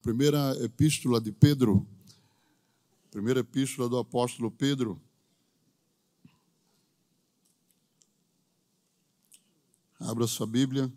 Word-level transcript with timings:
Primeira 0.00 0.56
epístola 0.62 1.20
de 1.20 1.32
Pedro, 1.32 1.86
primeira 3.10 3.40
epístola 3.40 3.88
do 3.88 3.98
apóstolo 3.98 4.50
Pedro. 4.50 5.00
Abra 9.98 10.26
sua 10.28 10.46
Bíblia. 10.46 10.92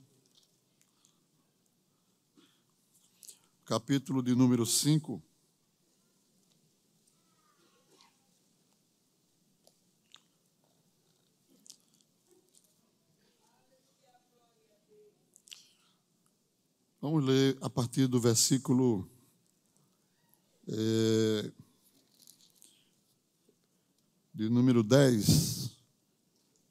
Capítulo 3.65 4.21
de 4.21 4.35
número 4.35 4.65
5. 4.65 5.21
Vamos 17.01 17.25
ler 17.25 17.57
a 17.61 17.67
partir 17.67 18.05
do 18.05 18.21
versículo 18.21 19.09
é, 20.67 21.51
de 24.31 24.47
número 24.47 24.83
10, 24.83 25.71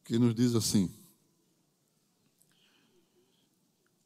que 0.04 0.20
nos 0.20 0.32
diz 0.32 0.54
assim: 0.54 0.88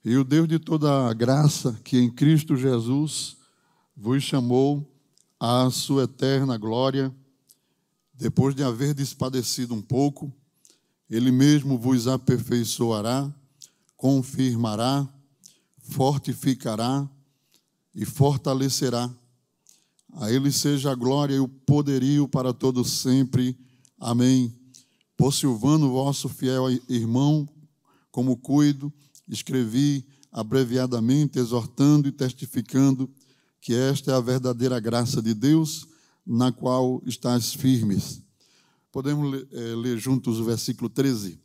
E 0.02 0.16
o 0.16 0.24
Deus 0.24 0.48
de 0.48 0.58
toda 0.58 1.10
a 1.10 1.12
graça, 1.12 1.78
que 1.84 1.98
em 1.98 2.10
Cristo 2.10 2.56
Jesus 2.56 3.36
vos 3.94 4.22
chamou 4.22 4.90
à 5.38 5.68
sua 5.70 6.04
eterna 6.04 6.56
glória, 6.56 7.14
depois 8.14 8.54
de 8.54 8.62
haver 8.62 8.94
despadecido 8.94 9.74
um 9.74 9.82
pouco, 9.82 10.32
Ele 11.10 11.30
mesmo 11.30 11.76
vos 11.76 12.08
aperfeiçoará, 12.08 13.30
confirmará, 13.94 15.06
fortificará 15.84 17.08
e 17.94 18.04
fortalecerá. 18.04 19.10
A 20.14 20.30
Ele 20.30 20.50
seja 20.50 20.90
a 20.90 20.94
glória 20.94 21.34
e 21.34 21.40
o 21.40 21.48
poderio 21.48 22.26
para 22.28 22.52
todos 22.52 22.90
sempre. 22.90 23.56
Amém. 23.98 24.54
Por 25.16 25.32
Silvano, 25.32 25.90
vosso 25.90 26.28
fiel 26.28 26.70
irmão, 26.88 27.48
como 28.10 28.36
cuido, 28.36 28.92
escrevi 29.28 30.06
abreviadamente, 30.32 31.38
exortando 31.38 32.08
e 32.08 32.12
testificando 32.12 33.08
que 33.60 33.72
esta 33.72 34.12
é 34.12 34.14
a 34.14 34.20
verdadeira 34.20 34.78
graça 34.80 35.22
de 35.22 35.32
Deus, 35.32 35.86
na 36.26 36.52
qual 36.52 37.02
estás 37.06 37.54
firmes. 37.54 38.22
Podemos 38.90 39.30
ler, 39.30 39.48
é, 39.52 39.74
ler 39.74 39.98
juntos 39.98 40.38
o 40.38 40.44
versículo 40.44 40.88
13. 40.88 41.40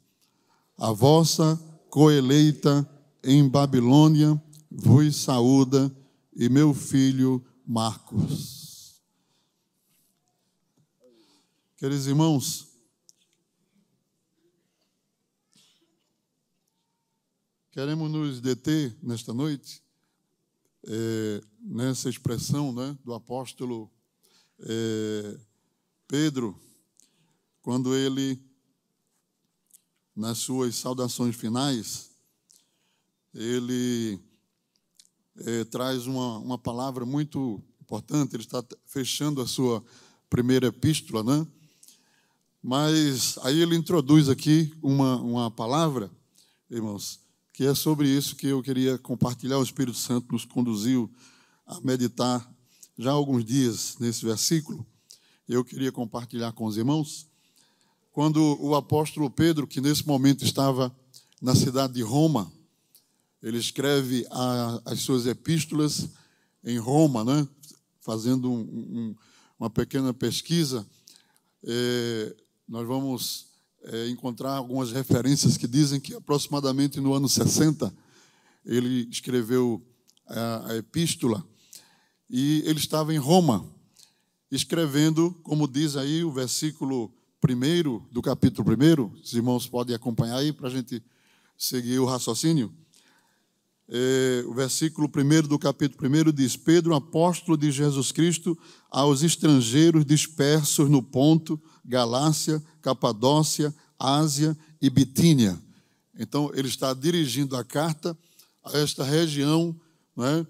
A 0.77 0.91
vossa 0.91 1.59
coeleita 1.89 2.87
em 3.23 3.47
Babilônia 3.47 4.41
vos 4.69 5.15
saúda 5.15 5.95
e 6.35 6.47
meu 6.49 6.73
filho 6.73 7.45
Marcos. 7.65 9.01
Queridos 11.77 12.07
irmãos, 12.07 12.67
queremos 17.71 18.11
nos 18.11 18.41
deter 18.41 18.97
nesta 19.01 19.33
noite 19.33 19.81
é, 20.85 21.41
nessa 21.61 22.09
expressão 22.09 22.73
né, 22.73 22.97
do 23.03 23.13
apóstolo 23.13 23.91
é, 24.59 25.39
Pedro, 26.07 26.59
quando 27.61 27.95
ele, 27.95 28.41
nas 30.15 30.39
suas 30.39 30.75
saudações 30.75 31.35
finais, 31.35 32.08
ele 33.33 34.19
é, 35.37 35.63
traz 35.65 36.07
uma, 36.07 36.37
uma 36.39 36.57
palavra 36.57 37.05
muito 37.05 37.61
importante, 37.81 38.35
ele 38.35 38.43
está 38.43 38.63
fechando 38.85 39.41
a 39.41 39.47
sua 39.47 39.83
primeira 40.29 40.67
epístola, 40.67 41.23
né? 41.23 41.47
Mas 42.61 43.37
aí 43.41 43.61
ele 43.61 43.75
introduz 43.75 44.27
aqui 44.27 44.73
uma, 44.81 45.15
uma 45.21 45.49
palavra, 45.49 46.11
irmãos, 46.69 47.19
que 47.53 47.65
é 47.65 47.73
sobre 47.73 48.07
isso 48.09 48.35
que 48.35 48.47
eu 48.47 48.61
queria 48.61 48.97
compartilhar. 48.97 49.57
O 49.57 49.63
Espírito 49.63 49.97
Santo 49.97 50.33
nos 50.33 50.45
conduziu 50.45 51.09
a 51.65 51.79
meditar 51.81 52.47
já 52.97 53.11
há 53.11 53.13
alguns 53.13 53.45
dias 53.45 53.95
nesse 53.99 54.25
versículo. 54.25 54.85
Eu 55.47 55.63
queria 55.63 55.91
compartilhar 55.91 56.51
com 56.51 56.65
os 56.65 56.75
irmãos. 56.75 57.27
Quando 58.11 58.57
o 58.61 58.75
apóstolo 58.75 59.29
Pedro, 59.29 59.65
que 59.65 59.79
nesse 59.79 60.05
momento 60.05 60.43
estava 60.43 60.93
na 61.41 61.55
cidade 61.55 61.93
de 61.93 62.01
Roma, 62.01 62.51
ele 63.41 63.57
escreve 63.57 64.25
a, 64.31 64.81
as 64.85 64.99
suas 64.99 65.25
epístolas 65.25 66.09
em 66.63 66.77
Roma, 66.77 67.23
né? 67.23 67.47
fazendo 68.01 68.51
um, 68.51 68.59
um, 68.59 69.15
uma 69.59 69.69
pequena 69.69 70.13
pesquisa. 70.13 70.85
É, 71.63 72.35
nós 72.67 72.87
vamos 72.87 73.47
é, 73.83 74.09
encontrar 74.09 74.53
algumas 74.53 74.91
referências 74.91 75.57
que 75.57 75.67
dizem 75.67 75.99
que 75.99 76.13
aproximadamente 76.13 76.99
no 76.99 77.13
ano 77.13 77.29
60 77.29 77.93
ele 78.65 79.07
escreveu 79.09 79.85
a, 80.27 80.71
a 80.71 80.75
epístola 80.77 81.45
e 82.29 82.61
ele 82.65 82.79
estava 82.79 83.13
em 83.13 83.17
Roma, 83.17 83.65
escrevendo, 84.51 85.31
como 85.43 85.67
diz 85.67 85.95
aí 85.95 86.23
o 86.23 86.31
versículo 86.31 87.11
primeiro 87.39 88.07
do 88.11 88.21
capítulo 88.21 88.65
primeiro. 88.65 89.11
Os 89.23 89.33
irmãos 89.33 89.65
podem 89.65 89.95
acompanhar 89.95 90.37
aí 90.37 90.51
para 90.51 90.67
a 90.67 90.71
gente 90.71 91.01
seguir 91.57 91.99
o 91.99 92.05
raciocínio 92.05 92.73
é, 93.91 94.43
o 94.45 94.53
versículo 94.53 95.09
1 95.09 95.47
do 95.47 95.57
capítulo 95.57 96.07
1 96.07 96.31
diz: 96.31 96.55
Pedro, 96.55 96.93
apóstolo 96.93 97.57
de 97.57 97.71
Jesus 97.71 98.11
Cristo, 98.11 98.55
aos 98.89 99.23
estrangeiros 99.23 100.05
dispersos 100.05 100.87
no 100.87 101.01
Ponto, 101.01 101.59
Galácia, 101.83 102.63
Capadócia, 102.83 103.73
Ásia 103.97 104.55
e 104.79 104.91
Bitínia. 104.91 105.59
Então, 106.17 106.51
ele 106.53 106.67
está 106.67 106.93
dirigindo 106.93 107.55
a 107.55 107.63
carta 107.63 108.15
a 108.63 108.77
esta 108.77 109.03
região, 109.03 109.75
né, 110.15 110.45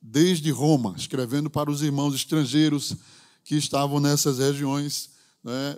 desde 0.00 0.50
Roma, 0.50 0.94
escrevendo 0.96 1.50
para 1.50 1.70
os 1.70 1.82
irmãos 1.82 2.14
estrangeiros 2.14 2.94
que 3.42 3.56
estavam 3.56 3.98
nessas 3.98 4.38
regiões, 4.38 5.10
né, 5.42 5.76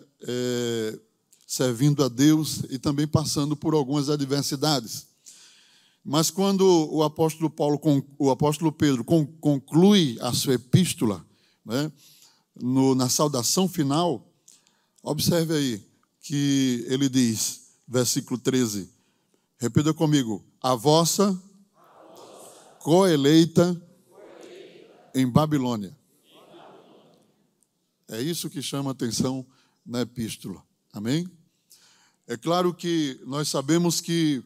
servindo 1.47 2.05
a 2.05 2.09
Deus 2.09 2.65
e 2.69 2.79
também 2.79 3.07
passando 3.07 3.57
por 3.57 3.73
algumas 3.73 4.11
adversidades. 4.11 5.12
Mas 6.05 6.31
quando 6.31 6.63
o 6.93 7.03
apóstolo 7.03 7.49
Paulo, 7.49 7.81
o 8.19 8.31
apóstolo 8.31 8.73
Pedro 8.73 9.05
conclui 9.05 10.19
a 10.21 10.33
sua 10.33 10.55
epístola, 10.55 11.25
né, 11.65 11.93
no, 12.61 12.95
na 12.95 13.09
saudação 13.09 13.69
final, 13.69 14.29
observe 15.03 15.55
aí 15.55 15.87
que 16.21 16.85
ele 16.89 17.09
diz, 17.09 17.73
versículo 17.87 18.39
13, 18.39 18.91
repita 19.59 19.95
comigo, 19.95 20.45
a 20.61 20.75
vossa 20.75 21.41
coeleita 22.81 23.81
em 25.15 25.29
Babilônia. 25.29 25.97
É 28.09 28.21
isso 28.21 28.51
que 28.51 28.61
chama 28.61 28.91
atenção 28.91 29.47
na 29.87 30.03
epístola. 30.03 30.63
Amém? 30.93 31.29
É 32.27 32.37
claro 32.37 32.75
que 32.75 33.21
nós 33.25 33.49
sabemos 33.49 34.01
que 34.01 34.43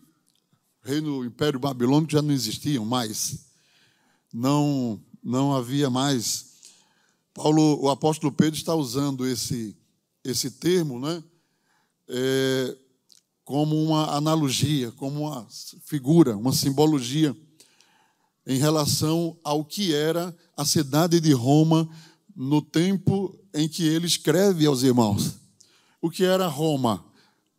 reino 0.86 1.24
Império 1.24 1.58
Babilônico 1.58 2.12
já 2.12 2.22
não 2.22 2.32
existiam 2.32 2.84
mais. 2.84 3.47
Não, 4.32 5.00
não 5.22 5.52
havia 5.52 5.91
mais. 5.91 6.54
Paulo, 7.34 7.82
o 7.82 7.91
apóstolo 7.91 8.32
Pedro 8.32 8.56
está 8.56 8.74
usando 8.74 9.26
esse, 9.26 9.76
esse 10.22 10.50
termo, 10.52 11.00
né? 11.00 11.22
É, 12.08 12.76
como 13.44 13.82
uma 13.82 14.14
analogia, 14.14 14.92
como 14.92 15.22
uma 15.22 15.47
figura, 15.84 16.36
uma 16.36 16.52
simbologia 16.52 17.36
em 18.47 18.58
relação 18.58 19.36
ao 19.42 19.64
que 19.64 19.92
era 19.92 20.36
a 20.56 20.65
cidade 20.65 21.18
de 21.18 21.32
Roma 21.32 21.89
no 22.34 22.62
tempo 22.62 23.36
em 23.53 23.68
que 23.68 23.84
ele 23.84 24.06
escreve 24.06 24.66
aos 24.66 24.84
irmãos. 24.84 25.34
O 26.00 26.10
que 26.10 26.24
era 26.24 26.47
Roma 26.47 27.04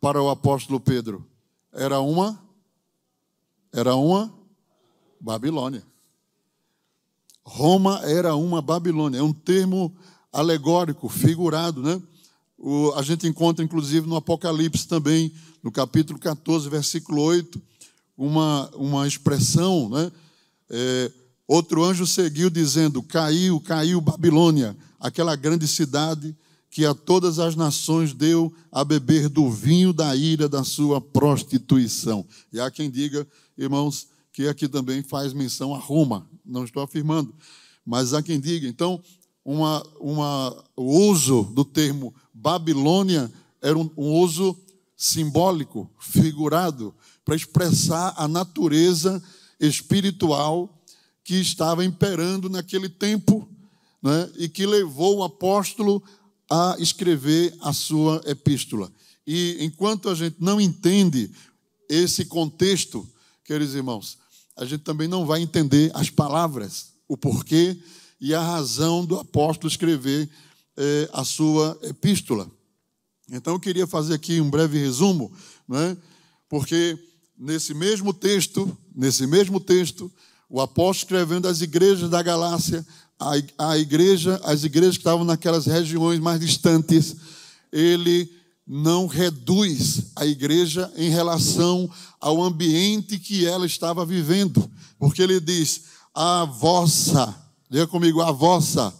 para 0.00 0.22
o 0.22 0.30
apóstolo 0.30 0.80
Pedro? 0.80 1.26
Era 1.72 2.00
uma 2.00 2.47
era 3.72 3.94
uma 3.94 4.32
Babilônia. 5.20 5.82
Roma 7.44 8.00
era 8.04 8.34
uma 8.34 8.60
Babilônia. 8.60 9.18
É 9.18 9.22
um 9.22 9.32
termo 9.32 9.94
alegórico, 10.32 11.08
figurado, 11.08 11.82
né? 11.82 12.00
O, 12.58 12.92
a 12.96 13.02
gente 13.02 13.26
encontra, 13.26 13.64
inclusive, 13.64 14.06
no 14.06 14.16
Apocalipse 14.16 14.86
também, 14.86 15.32
no 15.62 15.70
capítulo 15.70 16.18
14, 16.18 16.68
versículo 16.68 17.22
8, 17.22 17.60
uma, 18.16 18.68
uma 18.74 19.06
expressão, 19.06 19.88
né? 19.88 20.12
É, 20.68 21.10
outro 21.46 21.84
anjo 21.84 22.06
seguiu 22.06 22.50
dizendo: 22.50 23.02
Caiu, 23.02 23.60
caiu 23.60 24.00
Babilônia, 24.00 24.76
aquela 25.00 25.34
grande 25.36 25.66
cidade 25.66 26.36
que 26.70 26.84
a 26.84 26.94
todas 26.94 27.38
as 27.38 27.56
nações 27.56 28.12
deu 28.12 28.52
a 28.70 28.84
beber 28.84 29.28
do 29.28 29.50
vinho 29.50 29.92
da 29.92 30.14
ira 30.14 30.48
da 30.48 30.62
sua 30.62 31.00
prostituição. 31.00 32.26
E 32.52 32.60
há 32.60 32.70
quem 32.70 32.90
diga 32.90 33.26
irmãos, 33.58 34.08
porque 34.26 34.46
aqui 34.46 34.68
também 34.68 35.02
faz 35.02 35.32
menção 35.32 35.74
a 35.74 35.78
Roma, 35.78 36.26
não 36.44 36.64
estou 36.64 36.82
afirmando, 36.82 37.34
mas 37.84 38.14
há 38.14 38.22
quem 38.22 38.38
diga. 38.38 38.68
Então, 38.68 39.02
uma, 39.44 39.82
uma, 39.98 40.64
o 40.76 41.08
uso 41.08 41.42
do 41.42 41.64
termo 41.64 42.14
Babilônia 42.32 43.30
era 43.60 43.76
um, 43.76 43.90
um 43.96 44.12
uso 44.12 44.56
simbólico, 44.96 45.90
figurado, 45.98 46.94
para 47.24 47.34
expressar 47.34 48.14
a 48.16 48.28
natureza 48.28 49.22
espiritual 49.60 50.82
que 51.24 51.34
estava 51.34 51.84
imperando 51.84 52.48
naquele 52.48 52.88
tempo 52.88 53.48
né, 54.02 54.30
e 54.36 54.48
que 54.48 54.64
levou 54.64 55.18
o 55.18 55.22
apóstolo 55.24 56.02
a 56.50 56.76
escrever 56.78 57.54
a 57.60 57.72
sua 57.72 58.22
epístola. 58.24 58.90
E 59.26 59.58
enquanto 59.60 60.08
a 60.08 60.14
gente 60.14 60.36
não 60.38 60.60
entende 60.60 61.30
esse 61.88 62.24
contexto, 62.24 63.06
queridos 63.48 63.74
irmãos, 63.74 64.18
a 64.54 64.66
gente 64.66 64.82
também 64.82 65.08
não 65.08 65.24
vai 65.24 65.40
entender 65.40 65.90
as 65.94 66.10
palavras, 66.10 66.88
o 67.08 67.16
porquê 67.16 67.78
e 68.20 68.34
a 68.34 68.42
razão 68.42 69.06
do 69.06 69.18
apóstolo 69.18 69.70
escrever 69.70 70.28
eh, 70.76 71.08
a 71.14 71.24
sua 71.24 71.78
epístola. 71.84 72.46
Então 73.30 73.54
eu 73.54 73.60
queria 73.60 73.86
fazer 73.86 74.12
aqui 74.12 74.38
um 74.38 74.50
breve 74.50 74.78
resumo, 74.78 75.32
né? 75.66 75.96
porque 76.46 76.98
nesse 77.38 77.72
mesmo 77.72 78.12
texto, 78.12 78.76
nesse 78.94 79.26
mesmo 79.26 79.58
texto, 79.58 80.12
o 80.46 80.60
apóstolo 80.60 81.18
escrevendo 81.18 81.48
às 81.48 81.62
igrejas 81.62 82.10
da 82.10 82.22
Galácia, 82.22 82.86
a, 83.18 83.70
a 83.70 83.78
igreja, 83.78 84.38
as 84.44 84.62
igrejas 84.62 84.98
que 84.98 85.00
estavam 85.00 85.24
naquelas 85.24 85.64
regiões 85.64 86.20
mais 86.20 86.38
distantes, 86.38 87.16
ele 87.72 88.30
não 88.68 89.06
reduz 89.06 90.12
a 90.14 90.26
igreja 90.26 90.92
em 90.94 91.08
relação 91.08 91.90
ao 92.20 92.42
ambiente 92.42 93.18
que 93.18 93.46
ela 93.46 93.64
estava 93.64 94.04
vivendo, 94.04 94.70
porque 94.98 95.22
ele 95.22 95.40
diz: 95.40 95.84
a 96.14 96.44
vossa, 96.44 97.34
diga 97.70 97.86
comigo, 97.86 98.20
a 98.20 98.30
vossa 98.30 98.92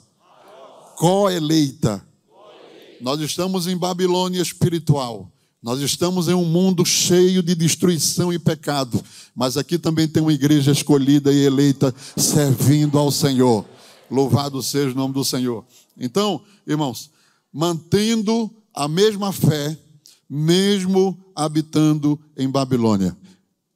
co-eleita. 0.97 2.03
Nós 3.01 3.21
estamos 3.21 3.67
em 3.67 3.77
Babilônia 3.77 4.41
espiritual. 4.41 5.31
Nós 5.63 5.81
estamos 5.81 6.29
em 6.29 6.35
um 6.35 6.45
mundo 6.45 6.85
cheio 6.85 7.43
de 7.43 7.55
destruição 7.55 8.33
e 8.33 8.39
pecado, 8.39 9.05
mas 9.35 9.57
aqui 9.57 9.77
também 9.77 10.09
tem 10.09 10.23
uma 10.23 10.33
igreja 10.33 10.71
escolhida 10.71 11.33
e 11.33 11.45
eleita 11.45 11.95
servindo 12.17 12.97
ao 12.97 13.11
Senhor. 13.11 13.65
Louvado 14.11 14.63
seja 14.63 14.93
o 14.93 14.95
nome 14.95 15.13
do 15.13 15.25
Senhor. 15.25 15.65
Então, 15.97 16.41
irmãos, 16.67 17.11
mantendo 17.53 18.51
a 18.79 18.87
mesma 18.87 19.33
fé, 19.33 19.77
mesmo 20.31 21.19
habitando 21.35 22.17
em 22.37 22.49
Babilônia. 22.49 23.17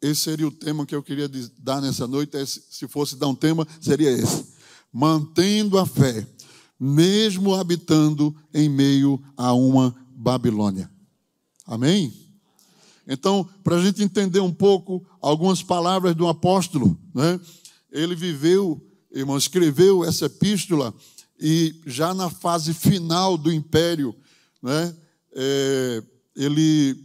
Esse 0.01 0.21
seria 0.21 0.47
o 0.47 0.53
tema 0.53 0.87
que 0.87 0.95
eu 0.95 1.03
queria 1.03 1.29
dar 1.59 1.81
nessa 1.81 2.07
noite. 2.07 2.37
Se 2.47 2.87
fosse 2.87 3.17
dar 3.17 3.27
um 3.27 3.35
tema, 3.35 3.67
seria 3.81 4.13
esse: 4.13 4.47
mantendo 4.93 5.77
a 5.77 5.85
fé, 5.85 6.25
mesmo 6.79 7.53
habitando 7.53 8.33
em 8.55 8.69
meio 8.69 9.21
a 9.37 9.53
uma 9.53 9.93
Babilônia. 10.15 10.89
Amém? 11.67 12.13
Então, 13.05 13.49
para 13.65 13.77
a 13.77 13.83
gente 13.83 14.05
entender 14.05 14.39
um 14.39 14.53
pouco 14.53 15.05
algumas 15.21 15.65
palavras 15.65 16.15
do 16.15 16.29
apóstolo, 16.29 16.97
né? 17.13 17.41
ele 17.91 18.15
viveu, 18.15 18.81
irmão, 19.11 19.37
escreveu 19.37 20.05
essa 20.05 20.27
epístola 20.27 20.95
e 21.41 21.75
já 21.85 22.15
na 22.15 22.31
fase 22.31 22.73
final 22.73 23.37
do 23.37 23.53
império, 23.53 24.15
né? 24.63 24.95
É, 25.35 26.03
ele, 26.37 26.97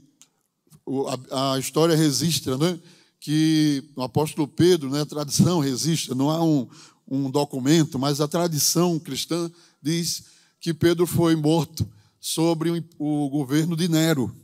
a, 1.32 1.54
a, 1.54 1.60
história 1.60 1.96
registra, 1.96 2.58
né? 2.58 2.80
Que 3.20 3.84
o 3.96 4.04
apóstolo 4.04 4.48
Pedro, 4.48 4.90
né? 4.90 5.02
A 5.02 5.06
tradição 5.06 5.60
registra, 5.60 6.14
não 6.14 6.30
há 6.30 6.44
um, 6.44 6.68
um 7.08 7.32
documento, 7.32 7.98
mas 7.98 8.22
a 8.22 8.28
tradição 8.28 9.00
cristã 9.00 9.50
diz 9.82 10.26
que 10.60 10.74
Pedro 10.74 11.08
foi 11.08 11.36
morto 11.36 11.88
sobre 12.20 12.84
o, 13.00 13.30
governo 13.30 13.76
de 13.76 13.88
Nero. 13.88 14.36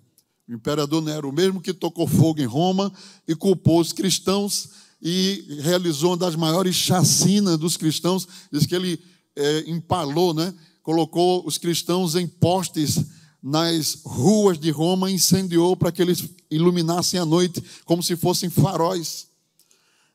O 0.47 0.53
imperador 0.53 1.01
Nero, 1.01 1.31
mesmo 1.31 1.61
que 1.61 1.73
tocou 1.73 2.07
fogo 2.07 2.41
em 2.41 2.45
Roma 2.45 2.91
e 3.27 3.35
culpou 3.35 3.79
os 3.79 3.91
cristãos 3.91 4.69
e 5.01 5.59
realizou 5.61 6.11
uma 6.11 6.17
das 6.17 6.35
maiores 6.35 6.75
chacinas 6.75 7.57
dos 7.57 7.75
cristãos, 7.75 8.27
diz 8.51 8.65
que 8.65 8.75
ele 8.75 8.99
é, 9.35 9.69
empalou, 9.69 10.33
né? 10.33 10.53
Colocou 10.83 11.43
os 11.47 11.57
cristãos 11.57 12.15
em 12.15 12.27
postes 12.27 13.03
nas 13.41 13.99
ruas 14.05 14.59
de 14.59 14.69
Roma 14.69 15.09
incendiou 15.09 15.75
para 15.75 15.91
que 15.91 16.01
eles 16.01 16.29
iluminassem 16.51 17.19
a 17.19 17.25
noite 17.25 17.63
como 17.85 18.03
se 18.03 18.15
fossem 18.15 18.49
faróis. 18.49 19.27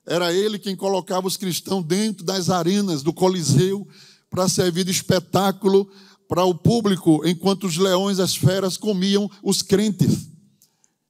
Era 0.07 0.33
ele 0.33 0.59
quem 0.59 0.77
colocava 0.77 1.27
os 1.27 1.37
cristãos 1.37 1.85
dentro 1.85 2.25
das 2.25 2.49
arenas 2.49 3.03
do 3.03 3.13
Coliseu 3.13 3.87
para 4.31 4.49
servir 4.49 4.85
de 4.85 4.91
espetáculo 4.91 5.91
para 6.27 6.45
o 6.45 6.55
público, 6.55 7.27
enquanto 7.27 7.65
os 7.65 7.77
leões, 7.77 8.19
as 8.19 8.37
feras 8.37 8.77
comiam 8.77 9.31
os 9.43 9.63
crentes. 9.63 10.29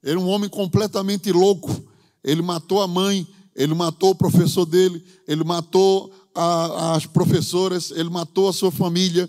Era 0.02 0.18
um 0.18 0.28
homem 0.28 0.48
completamente 0.48 1.30
louco. 1.32 1.70
Ele 2.22 2.42
matou 2.42 2.80
a 2.80 2.86
mãe, 2.86 3.26
ele 3.54 3.74
matou 3.74 4.10
o 4.10 4.14
professor 4.14 4.64
dele, 4.64 5.04
ele 5.26 5.42
matou 5.42 6.12
a, 6.34 6.94
as 6.94 7.06
professoras, 7.06 7.90
ele 7.90 8.08
matou 8.08 8.48
a 8.48 8.52
sua 8.52 8.70
família. 8.70 9.28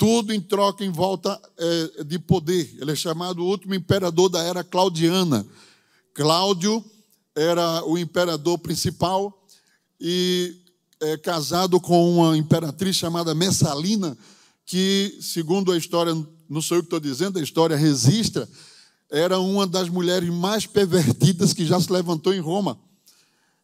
Tudo 0.00 0.32
em 0.32 0.40
troca, 0.40 0.82
em 0.82 0.90
volta 0.90 1.38
é, 1.58 2.04
de 2.04 2.18
poder. 2.18 2.74
Ele 2.80 2.90
é 2.90 2.96
chamado 2.96 3.42
o 3.42 3.46
último 3.46 3.74
imperador 3.74 4.30
da 4.30 4.42
era 4.42 4.64
claudiana. 4.64 5.46
Cláudio 6.14 6.82
era 7.36 7.84
o 7.84 7.98
imperador 7.98 8.58
principal 8.60 9.46
e 10.00 10.56
é, 11.02 11.18
casado 11.18 11.78
com 11.78 12.14
uma 12.14 12.34
imperatriz 12.34 12.96
chamada 12.96 13.34
Messalina, 13.34 14.16
que, 14.64 15.18
segundo 15.20 15.70
a 15.70 15.76
história, 15.76 16.14
não 16.48 16.62
sou 16.62 16.78
eu 16.78 16.82
que 16.82 16.86
estou 16.86 16.98
dizendo, 16.98 17.38
a 17.38 17.42
história 17.42 17.76
registra, 17.76 18.48
era 19.10 19.38
uma 19.38 19.66
das 19.66 19.90
mulheres 19.90 20.30
mais 20.30 20.64
pervertidas 20.64 21.52
que 21.52 21.66
já 21.66 21.78
se 21.78 21.92
levantou 21.92 22.32
em 22.32 22.40
Roma. 22.40 22.80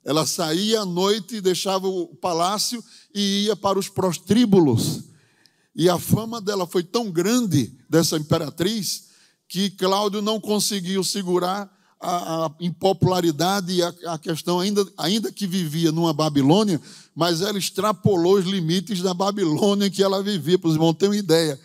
Ela 0.05 0.27
saía 0.27 0.83
à 0.83 0.85
noite, 0.85 1.41
deixava 1.41 1.89
o 1.89 2.09
palácio 2.09 2.85
e 3.15 3.47
ia 3.47 3.57
para 3.57 3.79
os 3.79 3.89
prostíbulos. 3.89 5.16
E 5.77 5.91
a 5.91 5.99
fama 5.99 6.41
dela 6.41 6.67
foi 6.67 6.83
tão 6.83 7.11
grande, 7.11 7.71
dessa 7.87 8.17
imperatriz, 8.17 9.09
que 9.47 9.69
Cláudio 9.69 10.23
não 10.23 10.41
conseguiu 10.41 11.05
segurar 11.05 11.71
a, 12.01 12.47
a 12.47 12.51
impopularidade 12.61 13.75
e 13.75 13.83
a, 13.83 13.93
a, 14.07 14.19
questão, 14.19 14.59
ainda, 14.59 14.87
ainda 14.97 15.31
que 15.31 15.47
vivia 15.47 15.93
numa 15.93 16.15
Babilônia, 16.15 16.81
mas 17.15 17.43
ela 17.43 17.59
extrapolou 17.59 18.39
os 18.39 18.47
limites 18.47 19.03
da 19.03 19.13
Babilônia 19.13 19.91
que 19.91 20.03
ela 20.03 20.23
vivia, 20.23 20.59
para 20.59 20.69
os 20.69 20.75
irmãos 20.75 20.95
terem 20.95 21.11
uma 21.11 21.19
ideia, 21.19 21.61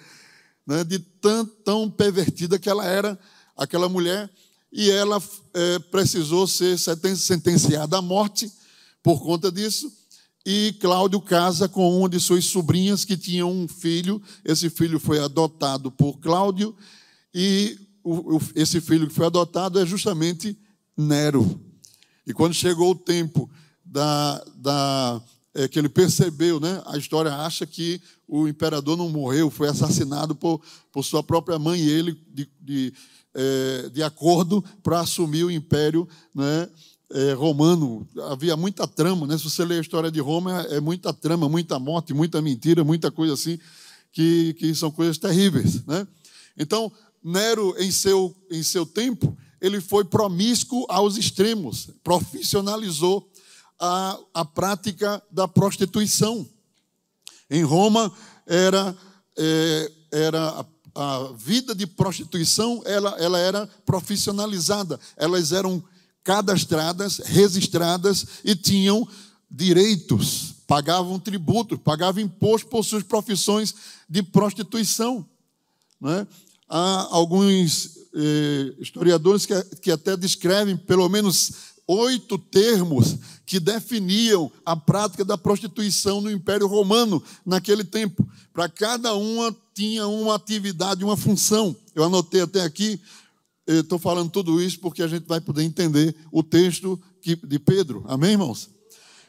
né, 0.67 0.83
de 0.83 0.99
tão, 0.99 1.45
tão 1.45 1.89
pervertida 1.89 2.59
que 2.59 2.69
ela 2.69 2.85
era, 2.85 3.17
aquela 3.55 3.87
mulher, 3.87 4.29
e 4.73 4.91
ela 4.91 5.23
é, 5.53 5.79
precisou 5.79 6.45
ser 6.47 6.77
sentenciada 6.77 7.97
à 7.97 8.01
morte 8.01 8.51
por 9.01 9.21
conta 9.21 9.49
disso. 9.49 10.00
E 10.45 10.73
Cláudio 10.79 11.21
casa 11.21 11.69
com 11.69 11.97
uma 11.97 12.09
de 12.09 12.19
suas 12.19 12.45
sobrinhas 12.45 13.05
que 13.05 13.15
tinha 13.15 13.45
um 13.45 13.67
filho. 13.67 14.21
Esse 14.43 14.69
filho 14.69 14.99
foi 14.99 15.19
adotado 15.19 15.91
por 15.91 16.19
Cláudio 16.19 16.75
e 17.33 17.77
o, 18.03 18.37
o, 18.37 18.41
esse 18.55 18.81
filho 18.81 19.07
que 19.07 19.13
foi 19.13 19.27
adotado 19.27 19.79
é 19.79 19.85
justamente 19.85 20.57
Nero. 20.97 21.59
E 22.25 22.33
quando 22.33 22.53
chegou 22.53 22.91
o 22.91 22.95
tempo 22.95 23.49
da, 23.85 24.43
da 24.55 25.21
é, 25.53 25.67
que 25.67 25.77
ele 25.77 25.89
percebeu, 25.89 26.59
né? 26.59 26.81
A 26.85 26.97
história 26.97 27.33
acha 27.33 27.65
que 27.65 28.01
o 28.27 28.47
imperador 28.47 28.97
não 28.97 29.09
morreu, 29.09 29.49
foi 29.49 29.67
assassinado 29.67 30.33
por, 30.33 30.61
por 30.91 31.03
sua 31.03 31.21
própria 31.21 31.59
mãe 31.59 31.79
e 31.81 31.89
ele 31.89 32.17
de, 32.33 32.49
de, 32.59 32.93
é, 33.33 33.89
de 33.89 34.01
acordo 34.01 34.63
para 34.81 35.01
assumir 35.01 35.43
o 35.43 35.51
império, 35.51 36.07
né? 36.33 36.69
É, 37.13 37.33
romano. 37.33 38.07
Havia 38.29 38.55
muita 38.55 38.87
trama, 38.87 39.27
né? 39.27 39.37
Se 39.37 39.43
você 39.43 39.65
ler 39.65 39.79
a 39.79 39.81
história 39.81 40.09
de 40.09 40.19
Roma, 40.19 40.61
é, 40.63 40.77
é 40.77 40.79
muita 40.79 41.13
trama, 41.13 41.49
muita 41.49 41.77
morte, 41.77 42.13
muita 42.13 42.41
mentira, 42.41 42.83
muita 42.83 43.11
coisa 43.11 43.33
assim 43.33 43.59
que, 44.11 44.53
que 44.55 44.73
são 44.75 44.91
coisas 44.91 45.17
terríveis, 45.17 45.85
né? 45.85 46.07
Então 46.57 46.91
Nero, 47.23 47.75
em 47.77 47.91
seu, 47.91 48.35
em 48.49 48.63
seu 48.63 48.85
tempo, 48.85 49.37
ele 49.59 49.79
foi 49.79 50.03
promíscuo 50.03 50.85
aos 50.89 51.17
extremos, 51.17 51.89
profissionalizou 52.03 53.29
a, 53.79 54.17
a 54.33 54.43
prática 54.43 55.21
da 55.29 55.47
prostituição. 55.47 56.47
Em 57.49 57.63
Roma, 57.63 58.11
era, 58.47 58.95
é, 59.37 59.91
era 60.11 60.49
a, 60.49 60.65
a, 60.95 61.31
vida 61.33 61.75
de 61.75 61.85
prostituição 61.85 62.81
ela, 62.85 63.11
ela 63.19 63.37
era 63.37 63.67
profissionalizada. 63.85 64.99
Elas 65.15 65.51
eram 65.51 65.83
cadastradas, 66.23 67.17
registradas 67.17 68.25
e 68.43 68.55
tinham 68.55 69.07
direitos, 69.49 70.55
pagavam 70.67 71.19
tributos, 71.19 71.79
pagavam 71.83 72.21
imposto 72.21 72.67
por 72.69 72.83
suas 72.83 73.03
profissões 73.03 73.75
de 74.09 74.23
prostituição. 74.23 75.25
Né? 75.99 76.25
Há 76.69 77.07
alguns 77.11 77.97
eh, 78.15 78.73
historiadores 78.79 79.45
que, 79.45 79.61
que 79.81 79.91
até 79.91 80.15
descrevem 80.15 80.77
pelo 80.77 81.07
menos 81.09 81.71
oito 81.87 82.37
termos 82.37 83.17
que 83.45 83.59
definiam 83.59 84.49
a 84.65 84.77
prática 84.77 85.25
da 85.25 85.37
prostituição 85.37 86.21
no 86.21 86.31
Império 86.31 86.67
Romano 86.67 87.21
naquele 87.45 87.83
tempo. 87.83 88.25
Para 88.53 88.69
cada 88.69 89.13
uma 89.15 89.55
tinha 89.73 90.07
uma 90.07 90.35
atividade, 90.35 91.03
uma 91.03 91.17
função. 91.17 91.75
Eu 91.93 92.03
anotei 92.03 92.41
até 92.41 92.61
aqui, 92.61 92.99
estou 93.67 93.99
falando 93.99 94.29
tudo 94.29 94.61
isso 94.61 94.79
porque 94.79 95.03
a 95.03 95.07
gente 95.07 95.27
vai 95.27 95.39
poder 95.39 95.63
entender 95.63 96.15
o 96.31 96.43
texto 96.43 96.99
de 97.21 97.59
Pedro. 97.59 98.03
Amém, 98.07 98.31
irmãos? 98.31 98.69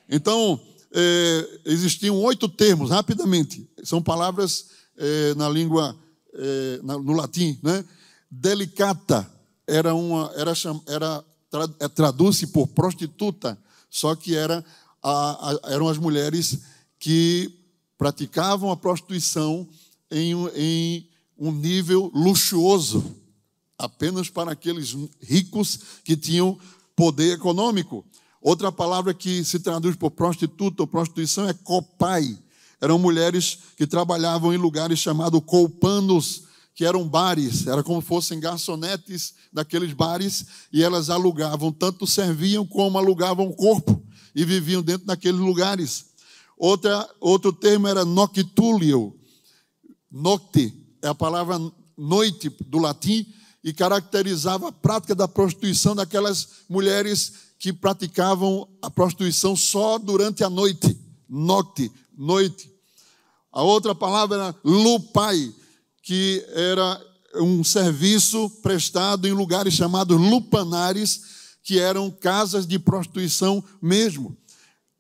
Então, 0.09 0.61
é, 0.95 1.61
existiam 1.65 2.21
oito 2.23 2.49
termos, 2.49 2.91
rapidamente. 2.91 3.69
São 3.83 4.03
palavras 4.03 4.67
é, 4.97 5.35
na 5.35 5.49
língua, 5.49 5.97
é, 6.35 6.81
no 6.83 7.13
latim, 7.13 7.59
né? 7.63 7.85
Delicata 8.31 9.31
era 9.67 9.95
uma, 9.95 10.33
era, 10.37 10.53
era 10.87 11.25
é, 11.81 11.89
traduz-se 11.89 12.49
por 12.49 12.69
prostituta, 12.69 13.59
só 13.91 14.15
que 14.15 14.37
era 14.37 14.65
a, 15.03 15.51
a, 15.51 15.73
eram 15.73 15.89
as 15.89 15.99
mulheres 15.99 16.61
que 16.99 17.51
praticavam 17.99 18.71
a 18.71 18.77
prostituição 18.77 19.69
em, 20.11 20.35
em 20.55 21.09
um 21.39 21.53
nível 21.53 22.11
luxuoso, 22.15 23.05
apenas 23.79 24.29
para 24.29 24.53
aqueles 24.53 24.97
ricos 25.21 25.79
que 26.05 26.17
tinham 26.17 26.59
poder 26.95 27.35
econômico. 27.35 28.05
Outra 28.41 28.73
palavra 28.73 29.15
que 29.15 29.45
se 29.45 29.61
traduz 29.61 29.97
por 29.97 30.11
prostituta 30.11 30.83
ou 30.83 30.87
prostituição 30.87 31.49
é 31.49 31.55
copai. 31.55 32.39
Eram 32.81 32.99
mulheres 32.99 33.59
que 33.77 33.87
trabalhavam 33.87 34.53
em 34.53 34.57
lugares 34.57 34.99
chamados 34.99 35.41
colpanos, 35.47 36.43
que 36.75 36.85
eram 36.85 37.07
bares, 37.07 37.67
era 37.67 37.83
como 37.83 38.01
fossem 38.01 38.41
garçonetes 38.41 39.35
daqueles 39.53 39.93
bares, 39.93 40.47
e 40.73 40.83
elas 40.83 41.11
alugavam, 41.11 41.71
tanto 41.71 42.07
serviam 42.07 42.67
como 42.67 42.99
alugavam 42.99 43.47
o 43.47 43.55
corpo, 43.55 44.03
e 44.35 44.45
viviam 44.45 44.83
dentro 44.83 45.07
daqueles 45.07 45.41
lugares. 45.41 46.07
Outra, 46.57 47.09
outro 47.21 47.53
termo 47.53 47.87
era 47.87 48.05
noctulio. 48.05 49.17
Nocte 50.11 50.73
é 51.03 51.09
a 51.09 51.15
palavra 51.15 51.59
noite 51.97 52.49
do 52.67 52.79
latim, 52.79 53.27
e 53.63 53.73
caracterizava 53.73 54.69
a 54.69 54.73
prática 54.73 55.15
da 55.15 55.29
prostituição 55.29 55.95
daquelas 55.95 56.49
mulheres 56.69 57.33
que 57.59 57.73
praticavam 57.73 58.69
a 58.83 58.91
prostituição 58.91 59.55
só 59.55 59.99
durante 59.99 60.43
a 60.43 60.51
noite. 60.51 60.99
Nocte, 61.29 61.91
noite. 62.17 62.71
A 63.53 63.63
outra 63.63 63.95
palavra 63.95 64.37
era 64.37 64.55
lupai, 64.65 65.55
que 66.03 66.45
era 66.49 67.01
um 67.37 67.63
serviço 67.63 68.51
prestado 68.63 69.29
em 69.29 69.33
lugares 69.33 69.75
chamados 69.75 70.19
lupanares, 70.19 71.23
que 71.63 71.79
eram 71.79 72.11
casas 72.11 72.67
de 72.67 72.79
prostituição 72.79 73.63
mesmo. 73.81 74.37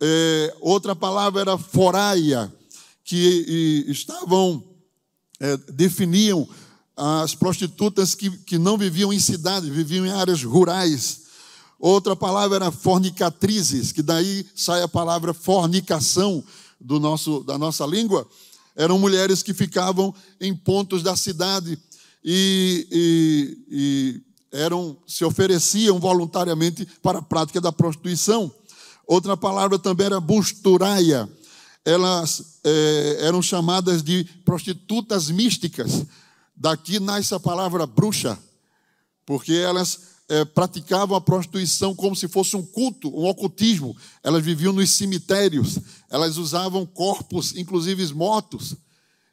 É, 0.00 0.54
outra 0.61 0.95
palavra 0.95 1.40
era 1.40 1.59
foraia, 1.59 2.52
que 3.04 3.85
e, 3.87 3.90
estavam, 3.90 4.62
é, 5.40 5.57
definiam 5.73 6.49
as 7.04 7.35
prostitutas 7.35 8.14
que, 8.14 8.30
que 8.30 8.59
não 8.59 8.78
viviam 8.78 9.12
em 9.12 9.18
cidades, 9.18 9.68
viviam 9.68 10.06
em 10.06 10.12
áreas 10.12 10.44
rurais. 10.44 11.23
Outra 11.78 12.14
palavra 12.14 12.56
era 12.56 12.71
fornicatrizes, 12.71 13.90
que 13.90 14.02
daí 14.02 14.47
sai 14.54 14.82
a 14.82 14.88
palavra 14.88 15.35
fornicação 15.35 16.44
do 16.80 17.00
nosso, 17.00 17.42
da 17.42 17.59
nossa 17.59 17.85
língua, 17.85 18.25
eram 18.76 19.00
mulheres 19.00 19.42
que 19.42 19.52
ficavam 19.52 20.14
em 20.40 20.54
pontos 20.54 21.02
da 21.02 21.16
cidade 21.16 21.76
e, 22.25 22.87
e, 22.90 23.59
e 23.68 24.56
eram, 24.56 24.97
se 25.04 25.25
ofereciam 25.25 25.99
voluntariamente 25.99 26.87
para 27.02 27.18
a 27.18 27.23
prática 27.23 27.61
da 27.61 27.73
prostituição. 27.73 28.52
Outra 29.06 29.37
palavra 29.37 29.76
também 29.76 30.06
era 30.06 30.21
busturaia. 30.21 31.28
Elas 31.85 32.61
é, 32.62 33.16
eram 33.23 33.42
chamadas 33.42 34.04
de 34.04 34.25
prostitutas 34.44 35.28
místicas. 35.30 36.06
Daqui 36.62 37.00
nasce 37.00 37.35
a 37.35 37.40
palavra 37.40 37.88
bruxa, 37.88 38.38
porque 39.26 39.52
elas 39.52 40.12
é, 40.28 40.45
praticavam 40.45 41.16
a 41.16 41.21
prostituição 41.21 41.92
como 41.92 42.14
se 42.14 42.28
fosse 42.28 42.54
um 42.54 42.64
culto, 42.64 43.09
um 43.09 43.26
ocultismo. 43.26 43.97
Elas 44.23 44.45
viviam 44.45 44.73
nos 44.73 44.88
cemitérios, 44.92 45.81
elas 46.09 46.37
usavam 46.37 46.87
corpos, 46.87 47.57
inclusive 47.57 48.14
mortos. 48.14 48.76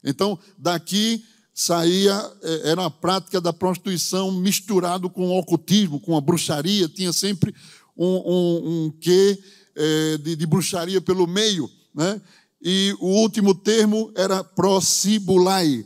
Então, 0.04 0.40
daqui 0.58 1.24
saía, 1.54 2.20
é, 2.42 2.72
era 2.72 2.86
a 2.86 2.90
prática 2.90 3.40
da 3.40 3.54
prostituição 3.54 4.32
misturado 4.32 5.08
com 5.08 5.28
o 5.28 5.38
ocultismo, 5.38 6.00
com 6.00 6.18
a 6.18 6.22
bruxaria, 6.22 6.90
tinha 6.90 7.14
sempre 7.14 7.54
um, 7.96 8.08
um, 8.08 8.86
um 8.86 8.92
quê 9.00 9.38
é, 9.76 10.18
de, 10.18 10.36
de, 10.36 10.48
bruxaria 10.48 11.00
pelo 11.00 11.28
meio. 11.28 11.70
Né? 11.94 12.20
E 12.60 12.96
o 13.00 13.22
último 13.22 13.54
termo 13.54 14.12
era 14.16 14.44
prosibulai, 14.44 15.86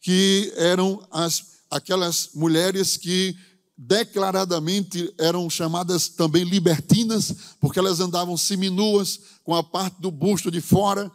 que 0.00 0.52
eram 0.56 1.06
as, 1.10 1.58
aquelas 1.70 2.30
mulheres 2.34 2.96
que 2.96 3.36
declaradamente 3.76 5.12
eram 5.18 5.48
chamadas 5.48 6.08
também 6.08 6.42
libertinas, 6.42 7.34
porque 7.60 7.78
elas 7.78 8.00
andavam 8.00 8.36
seminuas, 8.36 9.20
com 9.44 9.54
a 9.54 9.62
parte 9.62 10.00
do 10.00 10.10
busto 10.10 10.50
de 10.50 10.60
fora, 10.60 11.10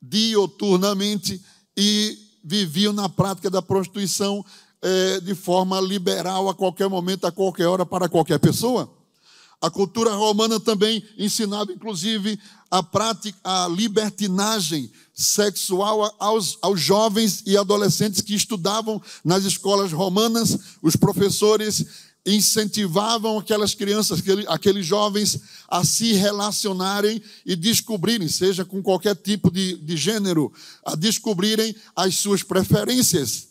dioturnamente, 0.00 1.42
e 1.76 2.18
viviam 2.42 2.92
na 2.92 3.08
prática 3.08 3.50
da 3.50 3.60
prostituição 3.60 4.44
eh, 4.80 5.20
de 5.20 5.34
forma 5.34 5.80
liberal, 5.80 6.48
a 6.48 6.54
qualquer 6.54 6.88
momento, 6.88 7.26
a 7.26 7.32
qualquer 7.32 7.66
hora, 7.66 7.84
para 7.84 8.08
qualquer 8.08 8.38
pessoa. 8.38 9.03
A 9.60 9.70
cultura 9.70 10.12
romana 10.12 10.60
também 10.60 11.02
ensinava, 11.16 11.72
inclusive, 11.72 12.38
a 12.70 12.82
prática, 12.82 13.38
a 13.44 13.68
libertinagem 13.68 14.90
sexual 15.14 16.14
aos, 16.18 16.58
aos 16.60 16.80
jovens 16.80 17.42
e 17.46 17.56
adolescentes 17.56 18.20
que 18.20 18.34
estudavam 18.34 19.00
nas 19.24 19.44
escolas 19.44 19.92
romanas. 19.92 20.58
Os 20.82 20.96
professores 20.96 21.86
incentivavam 22.26 23.38
aquelas 23.38 23.74
crianças, 23.74 24.22
aqueles 24.48 24.86
jovens 24.86 25.40
a 25.68 25.84
se 25.84 26.14
relacionarem 26.14 27.22
e 27.44 27.54
descobrirem, 27.54 28.28
seja 28.28 28.64
com 28.64 28.82
qualquer 28.82 29.14
tipo 29.14 29.50
de, 29.50 29.76
de 29.76 29.96
gênero, 29.96 30.52
a 30.84 30.94
descobrirem 30.94 31.74
as 31.94 32.16
suas 32.16 32.42
preferências. 32.42 33.48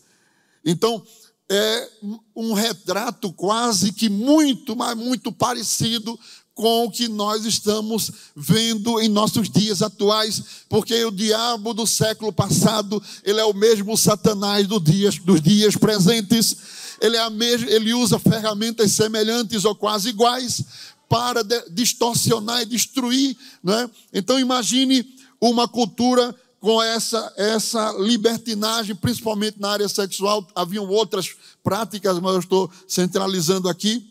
Então, 0.64 1.04
é 1.50 1.88
um 2.34 2.52
retrato 2.52 3.32
quase 3.32 3.92
que 3.92 4.08
muito, 4.08 4.74
mas 4.74 4.96
muito 4.96 5.30
parecido 5.30 6.18
com 6.54 6.84
o 6.84 6.90
que 6.90 7.08
nós 7.08 7.44
estamos 7.44 8.10
vendo 8.34 9.00
em 9.00 9.08
nossos 9.08 9.50
dias 9.50 9.82
atuais, 9.82 10.42
porque 10.68 11.04
o 11.04 11.10
diabo 11.10 11.74
do 11.74 11.86
século 11.86 12.32
passado, 12.32 13.02
ele 13.24 13.40
é 13.40 13.44
o 13.44 13.52
mesmo 13.52 13.96
Satanás 13.96 14.66
dias, 14.80 15.18
dos 15.18 15.40
dias 15.40 15.76
presentes, 15.76 16.56
ele, 17.00 17.16
é 17.16 17.26
ele 17.68 17.92
usa 17.92 18.20
ferramentas 18.20 18.92
semelhantes 18.92 19.64
ou 19.64 19.74
quase 19.74 20.10
iguais 20.10 20.62
para 21.08 21.42
distorcionar 21.70 22.62
e 22.62 22.66
destruir. 22.66 23.36
Né? 23.62 23.90
Então 24.12 24.38
imagine 24.38 25.04
uma 25.40 25.66
cultura 25.66 26.34
com 26.64 26.82
essa, 26.82 27.30
essa 27.36 27.92
libertinagem, 27.98 28.96
principalmente 28.96 29.60
na 29.60 29.68
área 29.68 29.86
sexual. 29.86 30.48
Haviam 30.54 30.88
outras 30.88 31.36
práticas, 31.62 32.18
mas 32.20 32.32
eu 32.32 32.40
estou 32.40 32.70
centralizando 32.88 33.68
aqui. 33.68 34.10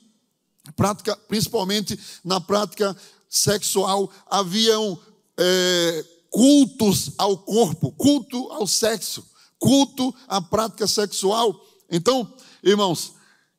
Prática, 0.75 1.17
principalmente 1.27 1.99
na 2.23 2.39
prática 2.39 2.95
sexual, 3.27 4.07
haviam 4.29 4.99
é, 5.35 6.05
cultos 6.29 7.13
ao 7.17 7.39
corpo, 7.39 7.91
culto 7.93 8.47
ao 8.51 8.67
sexo, 8.67 9.25
culto 9.57 10.13
à 10.27 10.39
prática 10.39 10.85
sexual. 10.85 11.59
Então, 11.89 12.31
irmãos, 12.63 13.13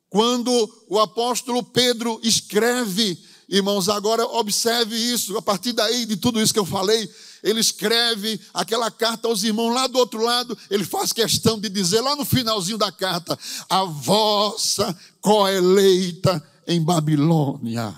quando 0.08 0.72
o 0.88 1.00
apóstolo 1.00 1.64
Pedro 1.64 2.20
escreve, 2.22 3.20
irmãos, 3.48 3.88
agora 3.88 4.24
observe 4.24 4.94
isso, 4.94 5.36
a 5.36 5.42
partir 5.42 5.72
daí 5.72 6.06
de 6.06 6.16
tudo 6.16 6.40
isso 6.40 6.52
que 6.54 6.60
eu 6.60 6.64
falei, 6.64 7.10
ele 7.44 7.60
escreve 7.60 8.40
aquela 8.54 8.90
carta 8.90 9.28
aos 9.28 9.44
irmãos 9.44 9.72
lá 9.72 9.86
do 9.86 9.98
outro 9.98 10.22
lado, 10.24 10.56
ele 10.70 10.82
faz 10.82 11.12
questão 11.12 11.60
de 11.60 11.68
dizer 11.68 12.00
lá 12.00 12.16
no 12.16 12.24
finalzinho 12.24 12.78
da 12.78 12.90
carta: 12.90 13.38
a 13.68 13.84
vossa 13.84 14.96
coeleita 15.20 16.42
em 16.66 16.82
Babilônia 16.82 17.94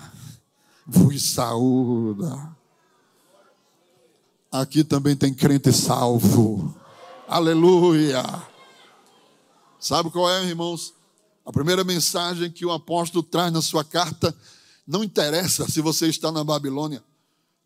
vos 0.85 1.21
saúda. 1.21 2.55
Aqui 4.51 4.83
também 4.83 5.15
tem 5.15 5.33
crente 5.33 5.71
salvo. 5.73 6.73
Aleluia. 7.27 8.23
Sabe 9.79 10.09
qual 10.09 10.29
é, 10.29 10.45
irmãos? 10.45 10.93
A 11.45 11.51
primeira 11.51 11.83
mensagem 11.83 12.49
que 12.49 12.65
o 12.65 12.71
apóstolo 12.71 13.21
traz 13.23 13.51
na 13.51 13.61
sua 13.61 13.83
carta 13.83 14.35
não 14.85 15.03
interessa 15.03 15.69
se 15.69 15.81
você 15.81 16.07
está 16.07 16.31
na 16.31 16.43
Babilônia. 16.43 17.03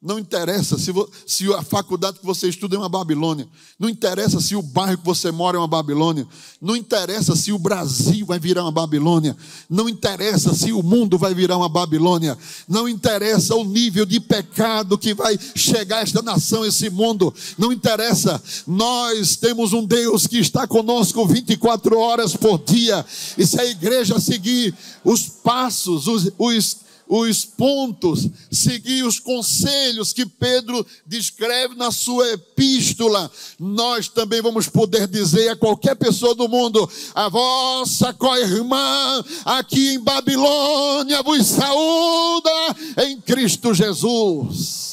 Não 0.03 0.17
interessa 0.17 0.79
se, 0.79 0.91
se, 1.27 1.53
a 1.53 1.61
faculdade 1.61 2.17
que 2.17 2.25
você 2.25 2.49
estuda 2.49 2.75
é 2.75 2.79
uma 2.79 2.89
Babilônia. 2.89 3.47
Não 3.77 3.87
interessa 3.87 4.41
se 4.41 4.55
o 4.55 4.61
bairro 4.63 4.97
que 4.97 5.05
você 5.05 5.29
mora 5.29 5.57
é 5.57 5.59
uma 5.59 5.67
Babilônia. 5.67 6.27
Não 6.59 6.75
interessa 6.75 7.35
se 7.35 7.51
o 7.51 7.59
Brasil 7.59 8.25
vai 8.25 8.39
virar 8.39 8.63
uma 8.63 8.71
Babilônia. 8.71 9.37
Não 9.69 9.87
interessa 9.87 10.55
se 10.55 10.73
o 10.73 10.81
mundo 10.81 11.19
vai 11.19 11.35
virar 11.35 11.55
uma 11.55 11.69
Babilônia. 11.69 12.35
Não 12.67 12.89
interessa 12.89 13.55
o 13.55 13.63
nível 13.63 14.03
de 14.03 14.19
pecado 14.19 14.97
que 14.97 15.13
vai 15.13 15.37
chegar 15.53 15.97
a 15.97 16.01
esta 16.01 16.23
nação, 16.23 16.65
esse 16.65 16.89
mundo. 16.89 17.31
Não 17.55 17.71
interessa. 17.71 18.41
Nós 18.65 19.35
temos 19.35 19.71
um 19.71 19.85
Deus 19.85 20.25
que 20.25 20.39
está 20.39 20.65
conosco 20.65 21.27
24 21.27 21.99
horas 21.99 22.35
por 22.35 22.57
dia. 22.57 23.05
E 23.37 23.45
se 23.45 23.61
a 23.61 23.65
igreja 23.65 24.19
seguir 24.19 24.73
os 25.03 25.29
passos, 25.29 26.07
os, 26.07 26.31
os 26.39 26.90
os 27.07 27.45
pontos, 27.45 28.27
seguir 28.51 29.03
os 29.03 29.19
conselhos 29.19 30.13
que 30.13 30.25
Pedro 30.25 30.85
descreve 31.05 31.75
na 31.75 31.91
sua 31.91 32.27
epístola, 32.31 33.31
nós 33.59 34.07
também 34.07 34.41
vamos 34.41 34.67
poder 34.67 35.07
dizer 35.07 35.49
a 35.49 35.55
qualquer 35.55 35.95
pessoa 35.95 36.33
do 36.33 36.47
mundo: 36.47 36.89
a 37.13 37.29
vossa 37.29 38.13
co-irmã 38.13 39.23
aqui 39.45 39.95
em 39.95 39.99
Babilônia 39.99 41.21
vos 41.23 41.45
saúda 41.45 42.75
em 43.05 43.19
Cristo 43.19 43.73
Jesus. 43.73 44.91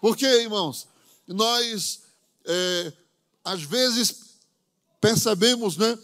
Porque, 0.00 0.26
irmãos, 0.26 0.86
nós 1.26 2.00
é, 2.44 2.92
às 3.44 3.62
vezes 3.62 4.16
percebemos, 5.00 5.76
né? 5.76 5.98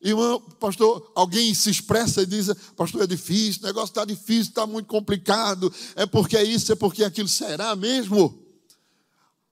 Irmão, 0.00 0.40
pastor, 0.60 1.10
alguém 1.14 1.54
se 1.54 1.70
expressa 1.70 2.22
e 2.22 2.26
diz: 2.26 2.48
Pastor, 2.76 3.02
é 3.02 3.06
difícil, 3.06 3.62
o 3.62 3.66
negócio 3.66 3.88
está 3.88 4.04
difícil, 4.04 4.50
está 4.50 4.66
muito 4.66 4.86
complicado. 4.86 5.72
É 5.94 6.04
porque 6.04 6.36
é 6.36 6.44
isso, 6.44 6.70
é 6.70 6.74
porque 6.74 7.02
aquilo. 7.02 7.28
Será 7.28 7.74
mesmo? 7.74 8.42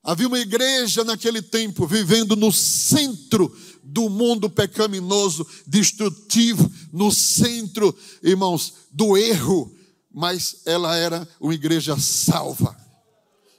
Havia 0.03 0.29
uma 0.29 0.39
igreja 0.39 1.03
naquele 1.03 1.41
tempo 1.41 1.87
vivendo 1.87 2.37
no 2.37 2.53
centro 2.53 3.57
do 3.83 4.11
mundo 4.11 4.51
pecaminoso, 4.51 5.47
destrutivo, 5.67 6.71
no 6.93 7.11
centro, 7.11 7.97
irmãos, 8.23 8.75
do 8.93 9.17
erro, 9.17 9.75
mas 10.13 10.61
ela 10.67 10.95
era 10.95 11.27
uma 11.41 11.55
igreja 11.55 11.99
salva. 11.99 12.77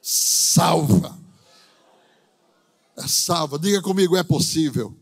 Salva. 0.03 1.17
É 2.95 3.07
salva. 3.07 3.57
Diga 3.57 3.81
comigo, 3.81 4.15
é 4.15 4.23
possível 4.23 4.95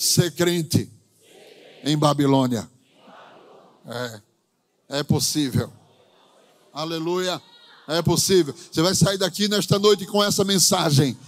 ser 0.00 0.32
crente 0.32 0.90
em 1.84 1.96
Babilônia. 1.96 2.66
É, 3.86 4.20
é 5.00 5.02
possível. 5.02 5.70
Aleluia. 6.72 7.40
É 7.86 8.00
possível. 8.00 8.54
Você 8.54 8.80
vai 8.80 8.94
sair 8.94 9.18
daqui 9.18 9.46
nesta 9.46 9.78
noite 9.78 10.06
com 10.06 10.24
essa 10.24 10.42
mensagem. 10.42 11.18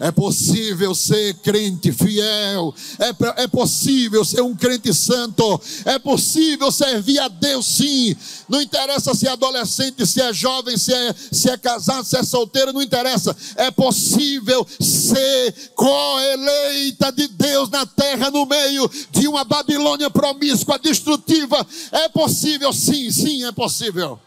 É 0.00 0.10
possível 0.10 0.94
ser 0.94 1.34
crente 1.34 1.92
fiel. 1.92 2.74
É, 2.98 3.42
é 3.42 3.46
possível 3.46 4.24
ser 4.24 4.40
um 4.40 4.56
crente 4.56 4.94
santo. 4.94 5.60
É 5.84 5.98
possível 5.98 6.72
servir 6.72 7.18
a 7.18 7.28
Deus, 7.28 7.66
sim. 7.66 8.16
Não 8.48 8.62
interessa 8.62 9.14
se 9.14 9.28
é 9.28 9.30
adolescente, 9.30 10.06
se 10.06 10.22
é 10.22 10.32
jovem, 10.32 10.78
se 10.78 10.94
é, 10.94 11.14
se 11.30 11.50
é 11.50 11.56
casado, 11.58 12.06
se 12.06 12.16
é 12.16 12.22
solteiro, 12.22 12.72
não 12.72 12.80
interessa. 12.80 13.36
É 13.56 13.70
possível 13.70 14.66
ser 14.80 15.54
coeleita 15.74 17.12
de 17.12 17.28
Deus 17.28 17.68
na 17.68 17.84
terra, 17.84 18.30
no 18.30 18.46
meio 18.46 18.90
de 19.10 19.28
uma 19.28 19.44
Babilônia 19.44 20.08
promíscua, 20.08 20.78
destrutiva. 20.78 21.66
É 21.92 22.08
possível, 22.08 22.72
sim, 22.72 23.10
sim, 23.10 23.44
é 23.44 23.52
possível. 23.52 24.18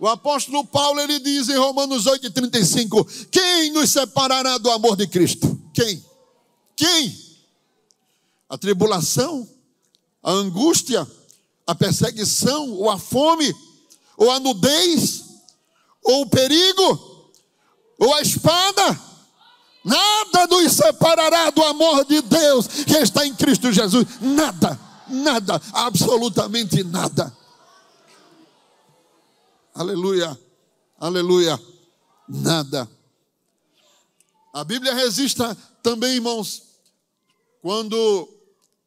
O 0.00 0.08
apóstolo 0.08 0.64
Paulo 0.64 0.98
ele 0.98 1.20
diz 1.20 1.50
em 1.50 1.58
Romanos 1.58 2.06
8:35, 2.06 3.28
quem 3.30 3.70
nos 3.70 3.90
separará 3.90 4.56
do 4.56 4.70
amor 4.70 4.96
de 4.96 5.06
Cristo? 5.06 5.60
Quem? 5.74 6.02
Quem? 6.74 7.14
A 8.48 8.56
tribulação, 8.56 9.46
a 10.22 10.32
angústia, 10.32 11.06
a 11.66 11.74
perseguição, 11.74 12.70
ou 12.70 12.88
a 12.88 12.98
fome, 12.98 13.54
ou 14.16 14.30
a 14.30 14.40
nudez, 14.40 15.22
ou 16.02 16.22
o 16.22 16.30
perigo, 16.30 17.26
ou 17.98 18.14
a 18.14 18.22
espada? 18.22 18.98
Nada 19.84 20.46
nos 20.46 20.72
separará 20.72 21.50
do 21.50 21.62
amor 21.62 22.06
de 22.06 22.22
Deus 22.22 22.66
que 22.66 22.96
está 22.96 23.26
em 23.26 23.34
Cristo 23.34 23.70
Jesus. 23.70 24.06
Nada, 24.18 24.80
nada, 25.08 25.60
absolutamente 25.74 26.82
nada. 26.84 27.38
Aleluia, 29.72 30.36
aleluia. 30.98 31.58
Nada. 32.28 32.90
A 34.52 34.64
Bíblia 34.64 34.92
registra 34.92 35.56
também, 35.80 36.16
irmãos, 36.16 36.62
quando 37.62 38.28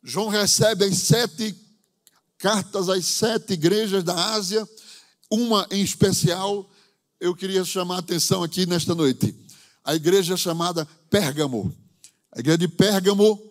João 0.03 0.27
recebe 0.27 0.83
as 0.83 0.97
sete 0.97 1.55
cartas 2.37 2.89
às 2.89 3.05
sete 3.05 3.53
igrejas 3.53 4.03
da 4.03 4.33
Ásia, 4.33 4.67
uma 5.31 5.65
em 5.71 5.81
especial, 5.81 6.69
eu 7.17 7.33
queria 7.33 7.63
chamar 7.63 7.95
a 7.95 7.99
atenção 7.99 8.43
aqui 8.43 8.65
nesta 8.65 8.93
noite. 8.93 9.33
A 9.85 9.95
igreja 9.95 10.35
chamada 10.35 10.85
Pérgamo. 11.09 11.73
A 12.29 12.41
igreja 12.41 12.57
de 12.57 12.67
Pérgamo, 12.67 13.41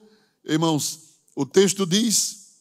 irmãos, 0.45 1.17
o 1.35 1.47
texto 1.47 1.87
diz, 1.87 2.59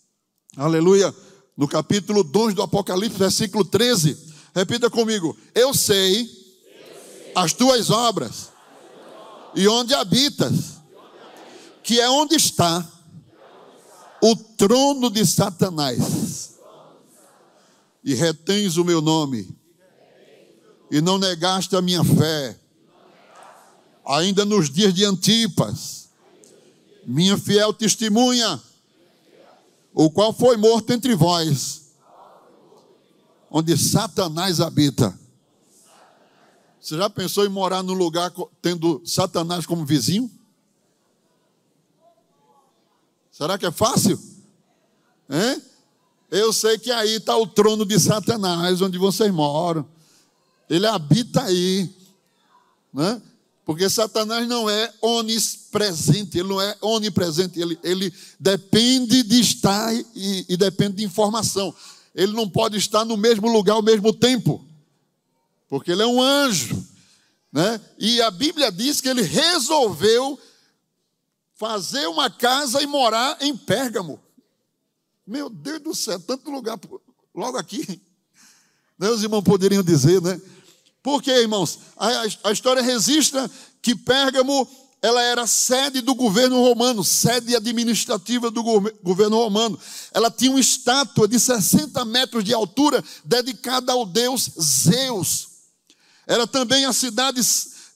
aleluia, 0.56 1.14
no 1.58 1.68
capítulo 1.68 2.24
2 2.24 2.56
do 2.56 2.62
Apocalipse, 2.62 3.18
versículo 3.18 3.66
13 3.66 4.31
Repita 4.54 4.90
comigo. 4.90 5.38
Eu 5.56 5.74
sei 5.74 6.30
as 7.36 7.54
tuas 7.54 7.90
obras 7.90 8.50
e 9.56 9.68
onde 9.68 9.94
habitas, 9.94 10.82
que 11.84 12.00
é 12.00 12.10
onde 12.10 12.36
está 12.36 12.88
o 14.22 14.36
trono 14.36 15.10
de 15.10 15.26
Satanás. 15.26 16.60
E 18.04 18.14
retens 18.14 18.78
o 18.78 18.84
meu 18.84 19.00
nome, 19.00 19.56
e 20.90 21.00
não 21.02 21.20
negaste 21.20 21.76
a 21.76 21.82
minha 21.82 22.04
fé, 22.04 22.60
ainda 24.04 24.44
nos 24.44 24.72
dias 24.72 24.92
de 24.92 25.06
Antipas, 25.06 26.10
minha 27.06 27.38
fiel 27.38 27.72
testemunha, 27.72 28.60
o 29.94 30.10
qual 30.10 30.34
foi 30.34 30.58
morto 30.58 30.92
entre 30.92 31.14
vós 31.14 31.91
onde 33.52 33.78
Satanás 33.78 34.62
habita. 34.62 35.20
Você 36.80 36.98
já 36.98 37.10
pensou 37.10 37.46
em 37.46 37.50
morar 37.50 37.84
num 37.84 37.94
lugar 37.94 38.32
tendo 38.62 39.02
Satanás 39.06 39.66
como 39.66 39.86
vizinho? 39.86 40.32
Será 43.30 43.58
que 43.58 43.66
é 43.66 43.72
fácil? 43.72 44.18
Hein? 45.30 45.62
Eu 46.32 46.54
sei 46.54 46.78
que 46.80 46.90
aí 46.92 47.18
está 47.18 47.36
o 47.38 47.46
trono 47.46 47.86
de 47.86 48.00
Satanás, 48.00 48.82
onde 48.82 48.98
vocês 48.98 49.32
moram. 49.32 49.86
Ele 50.70 50.88
habita 50.88 51.44
aí. 51.44 51.94
Né? 52.94 53.22
Porque 53.66 53.90
Satanás 53.90 54.48
não 54.48 54.70
é 54.70 54.92
onipresente, 55.02 56.40
ele 56.40 56.48
não 56.48 56.62
é 56.62 56.76
onipresente, 56.82 57.60
ele, 57.60 57.78
ele 57.84 58.14
depende 58.40 59.24
de 59.24 59.40
estar 59.40 59.94
e, 59.94 60.46
e 60.48 60.58
depende 60.58 60.98
de 60.98 61.04
informação 61.04 61.76
ele 62.14 62.34
não 62.34 62.50
pode 62.50 62.78
estar 62.78 63.06
no 63.06 63.16
mesmo 63.18 63.52
lugar 63.52 63.74
ao 63.74 63.82
mesmo 63.82 64.14
tempo, 64.14 64.66
porque 65.68 65.92
ele 65.92 66.04
é 66.04 66.08
um 66.08 66.22
anjo, 66.22 66.86
né? 67.52 67.80
E 67.98 68.22
a 68.22 68.30
Bíblia 68.32 68.72
diz 68.72 69.00
que 69.02 69.10
ele 69.10 69.22
resolveu 69.22 70.40
fazer 71.56 72.08
uma 72.08 72.30
casa 72.30 72.82
e 72.82 72.88
morar 72.88 73.38
em 73.42 73.56
Pérgamo. 73.56 74.20
Meu 75.26 75.50
Deus 75.50 75.80
do 75.80 75.96
céu, 75.96 76.20
tanto 76.20 76.50
lugar 76.50 76.80
logo 77.34 77.58
aqui. 77.58 78.02
Né, 78.98 79.10
os 79.10 79.24
irmãos 79.24 79.44
poderiam 79.44 79.84
dizer, 79.84 80.22
né? 80.22 80.40
Porque, 81.02 81.32
irmãos, 81.32 81.80
a, 81.98 82.08
a 82.44 82.52
história 82.52 82.82
registra 82.82 83.50
que 83.82 83.96
Pérgamo 83.96 84.68
ela 85.02 85.22
era 85.24 85.48
sede 85.48 86.00
do 86.00 86.14
governo 86.14 86.62
romano, 86.62 87.04
sede 87.04 87.56
administrativa 87.56 88.52
do 88.52 88.62
governo 89.02 89.38
romano. 89.38 89.80
Ela 90.14 90.30
tinha 90.30 90.52
uma 90.52 90.60
estátua 90.60 91.28
de 91.28 91.40
60 91.40 92.06
metros 92.06 92.44
de 92.44 92.54
altura 92.54 93.04
dedicada 93.26 93.92
ao 93.92 94.06
deus 94.06 94.52
Zeus. 94.62 95.48
Era 96.28 96.46
também 96.46 96.86
a 96.86 96.94
cidade 96.94 97.42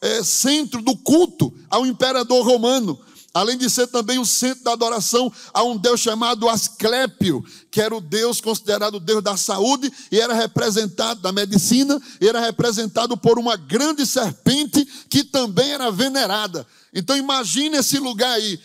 é, 0.01 0.23
centro 0.23 0.81
do 0.81 0.97
culto 0.97 1.53
ao 1.69 1.85
imperador 1.85 2.43
romano. 2.43 2.99
Além 3.35 3.57
de 3.57 3.69
ser 3.69 3.87
também 3.87 4.17
o 4.17 4.25
centro 4.25 4.63
da 4.63 4.71
adoração 4.71 5.31
a 5.53 5.61
um 5.61 5.77
deus 5.77 5.99
chamado 5.99 6.49
Asclépio, 6.49 7.45
que 7.75 7.81
era 7.81 7.93
o 7.93 7.99
deus 7.99 8.39
considerado 8.39 8.95
o 8.95 8.99
deus 9.01 9.21
da 9.21 9.35
saúde 9.35 9.91
e 10.09 10.17
era 10.17 10.33
representado 10.33 11.19
da 11.19 11.33
medicina, 11.33 12.01
era 12.21 12.39
representado 12.39 13.17
por 13.17 13.37
uma 13.37 13.57
grande 13.57 14.05
serpente 14.05 14.85
que 15.09 15.25
também 15.25 15.73
era 15.73 15.91
venerada. 15.91 16.65
Então 16.97 17.17
imagine 17.17 17.75
esse 17.75 17.99
lugar 17.99 18.31
aí, 18.31 18.57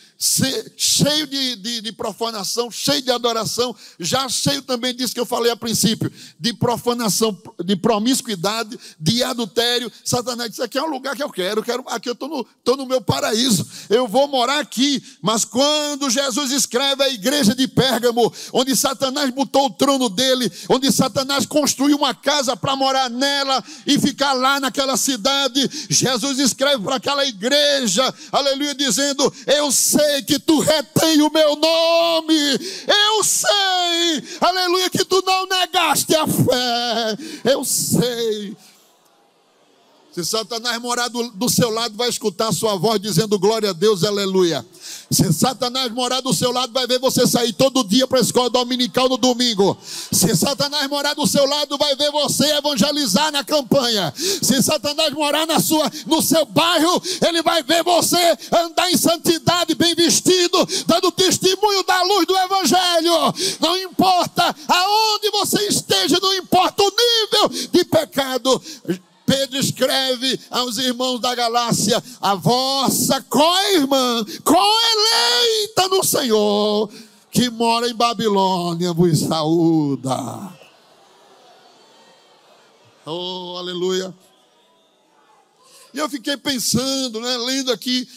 cheio 0.76 1.26
de, 1.26 1.56
de, 1.56 1.80
de, 1.80 1.90
profanação, 1.90 2.70
cheio 2.70 3.02
de 3.02 3.10
adoração, 3.10 3.74
já 3.98 4.28
cheio 4.28 4.62
também 4.62 4.94
disso 4.94 5.12
que 5.12 5.18
eu 5.18 5.26
falei 5.26 5.50
a 5.50 5.56
princípio, 5.56 6.12
de 6.38 6.52
profanação, 6.52 7.36
de 7.64 7.74
promiscuidade, 7.74 8.78
de 9.00 9.24
adultério. 9.24 9.90
Satanás 10.04 10.50
disse: 10.50 10.62
aqui 10.62 10.78
é 10.78 10.82
um 10.82 10.90
lugar 10.90 11.16
que 11.16 11.22
eu 11.24 11.28
quero, 11.28 11.60
quero 11.60 11.82
aqui 11.88 12.08
eu 12.08 12.12
estou 12.12 12.28
no, 12.28 12.44
tô 12.62 12.76
no 12.76 12.86
meu 12.86 13.00
paraíso, 13.00 13.66
eu 13.88 14.06
vou 14.06 14.28
morar 14.28 14.60
aqui. 14.60 15.02
Mas 15.20 15.44
quando 15.44 16.08
Jesus 16.08 16.52
escreve 16.52 17.02
a 17.02 17.08
igreja 17.08 17.52
de 17.52 17.66
Pérgamo, 17.66 18.32
onde 18.52 18.76
Satanás 18.76 18.99
botou 19.34 19.66
o 19.66 19.70
trono 19.70 20.08
dele, 20.08 20.50
onde 20.68 20.90
Satanás 20.92 21.46
construiu 21.46 21.96
uma 21.96 22.14
casa 22.14 22.56
para 22.56 22.76
morar 22.76 23.08
nela 23.08 23.62
e 23.86 23.98
ficar 23.98 24.32
lá 24.32 24.60
naquela 24.60 24.96
cidade, 24.96 25.68
Jesus 25.88 26.38
escreve 26.38 26.82
para 26.82 26.96
aquela 26.96 27.24
igreja 27.24 28.12
aleluia, 28.32 28.74
dizendo: 28.74 29.32
Eu 29.46 29.70
sei 29.72 30.22
que 30.22 30.38
tu 30.38 30.60
retém 30.60 31.22
o 31.22 31.30
meu 31.30 31.56
nome, 31.56 32.34
eu 32.86 33.24
sei, 33.24 34.24
aleluia, 34.40 34.90
que 34.90 35.04
tu 35.04 35.22
não 35.24 35.46
negaste 35.46 36.14
a 36.14 36.26
fé, 36.26 37.50
eu 37.52 37.64
sei. 37.64 38.56
Se 40.12 40.24
Satanás 40.24 40.80
morar 40.80 41.06
do, 41.08 41.30
do 41.30 41.48
seu 41.48 41.70
lado, 41.70 41.96
vai 41.96 42.08
escutar 42.08 42.48
a 42.48 42.52
sua 42.52 42.74
voz 42.74 43.00
dizendo 43.00 43.38
glória 43.38 43.70
a 43.70 43.72
Deus, 43.72 44.02
aleluia. 44.02 44.66
Se 45.08 45.32
Satanás 45.32 45.90
morar 45.92 46.20
do 46.20 46.34
seu 46.34 46.50
lado, 46.50 46.72
vai 46.72 46.84
ver 46.84 46.98
você 46.98 47.26
sair 47.28 47.52
todo 47.52 47.84
dia 47.84 48.08
para 48.08 48.18
a 48.18 48.20
escola 48.20 48.50
dominical 48.50 49.08
no 49.08 49.16
domingo. 49.16 49.78
Se 50.10 50.36
Satanás 50.36 50.88
morar 50.88 51.14
do 51.14 51.28
seu 51.28 51.46
lado, 51.46 51.78
vai 51.78 51.94
ver 51.94 52.10
você 52.10 52.44
evangelizar 52.56 53.30
na 53.30 53.44
campanha. 53.44 54.12
Se 54.16 54.60
Satanás 54.60 55.12
morar 55.12 55.46
na 55.46 55.60
sua, 55.60 55.88
no 56.06 56.20
seu 56.20 56.44
bairro, 56.44 57.00
ele 57.26 57.40
vai 57.42 57.62
ver 57.62 57.84
você 57.84 58.36
andar 58.52 58.90
em 58.90 58.96
santidade, 58.96 59.76
bem 59.76 59.94
vestido, 59.94 60.66
dando 60.86 61.12
testemunho 61.12 61.84
da 61.84 62.02
luz 62.02 62.26
do 62.26 62.36
Evangelho. 62.36 63.34
Não 63.60 63.78
importa 63.78 64.56
aonde 64.66 65.30
você 65.30 65.68
esteja, 65.68 66.18
não 66.20 66.34
importa 66.34 66.82
o 66.82 66.90
nível 66.90 67.68
de 67.70 67.84
pecado. 67.84 68.60
Pedro 69.30 69.60
escreve 69.60 70.40
aos 70.50 70.76
irmãos 70.76 71.20
da 71.20 71.32
Galácia: 71.36 72.02
a 72.20 72.34
vossa 72.34 73.22
co-irmã, 73.22 74.24
co-eleita 74.42 75.86
no 75.88 76.02
Senhor, 76.02 76.92
que 77.30 77.48
mora 77.48 77.88
em 77.88 77.94
Babilônia, 77.94 78.92
vos 78.92 79.20
saúda. 79.20 80.16
Oh, 83.06 83.54
aleluia. 83.56 84.12
E 85.94 85.98
eu 85.98 86.08
fiquei 86.08 86.36
pensando, 86.36 87.20
né, 87.20 87.36
lendo 87.38 87.70
aqui 87.70 88.08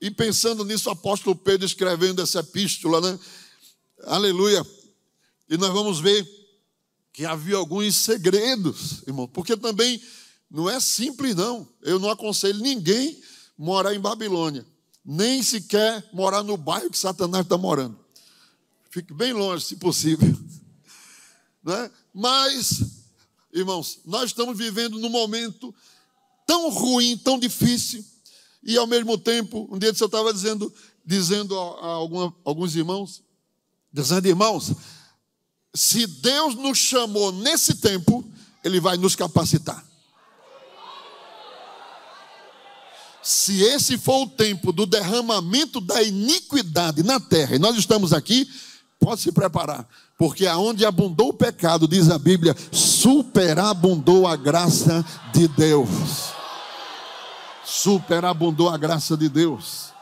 e 0.00 0.10
pensando 0.10 0.64
nisso, 0.64 0.88
o 0.88 0.92
apóstolo 0.92 1.36
Pedro 1.36 1.66
escrevendo 1.66 2.22
essa 2.22 2.40
epístola, 2.40 3.02
né? 3.02 3.18
Aleluia. 4.04 4.66
E 5.50 5.58
nós 5.58 5.70
vamos 5.74 6.00
ver 6.00 6.26
que 7.12 7.26
havia 7.26 7.56
alguns 7.56 7.94
segredos, 7.96 9.02
irmão, 9.06 9.28
porque 9.28 9.54
também 9.58 10.00
não 10.52 10.68
é 10.68 10.78
simples, 10.78 11.34
não. 11.34 11.66
Eu 11.80 11.98
não 11.98 12.10
aconselho 12.10 12.58
ninguém 12.58 13.18
morar 13.56 13.94
em 13.94 14.00
Babilônia, 14.00 14.66
nem 15.02 15.42
sequer 15.42 16.06
morar 16.12 16.42
no 16.42 16.58
bairro 16.58 16.90
que 16.90 16.98
Satanás 16.98 17.44
está 17.44 17.56
morando. 17.56 17.98
Fique 18.90 19.14
bem 19.14 19.32
longe, 19.32 19.64
se 19.64 19.76
possível. 19.76 20.28
Né? 21.64 21.92
Mas, 22.12 22.82
irmãos, 23.52 24.00
nós 24.04 24.24
estamos 24.24 24.58
vivendo 24.58 24.98
num 24.98 25.08
momento 25.08 25.72
tão 26.44 26.68
ruim, 26.70 27.16
tão 27.16 27.38
difícil, 27.38 28.04
e 28.64 28.76
ao 28.76 28.84
mesmo 28.84 29.16
tempo, 29.16 29.68
um 29.70 29.78
dia 29.78 29.90
eu 29.90 29.92
estava 29.92 30.34
dizendo, 30.34 30.74
dizendo 31.06 31.56
a, 31.56 31.62
a 31.62 31.86
alguma, 31.86 32.34
alguns 32.44 32.74
irmãos, 32.74 33.22
dizendo, 33.92 34.26
irmãos, 34.26 34.72
se 35.72 36.04
Deus 36.04 36.56
nos 36.56 36.78
chamou 36.78 37.30
nesse 37.30 37.76
tempo, 37.76 38.28
Ele 38.64 38.80
vai 38.80 38.96
nos 38.96 39.14
capacitar. 39.14 39.91
Se 43.22 43.62
esse 43.62 43.96
for 43.96 44.22
o 44.22 44.28
tempo 44.28 44.72
do 44.72 44.84
derramamento 44.84 45.80
da 45.80 46.02
iniquidade 46.02 47.02
na 47.02 47.20
terra, 47.20 47.54
e 47.54 47.58
nós 47.58 47.76
estamos 47.76 48.12
aqui, 48.12 48.50
pode 48.98 49.20
se 49.20 49.30
preparar, 49.30 49.88
porque 50.18 50.46
aonde 50.46 50.84
abundou 50.84 51.28
o 51.28 51.34
pecado, 51.34 51.86
diz 51.86 52.10
a 52.10 52.18
Bíblia, 52.18 52.56
superabundou 52.72 54.26
a 54.26 54.34
graça 54.34 55.04
de 55.32 55.46
Deus. 55.48 56.32
Superabundou 57.64 58.68
a 58.68 58.76
graça 58.76 59.16
de 59.16 59.28
Deus. 59.28 59.92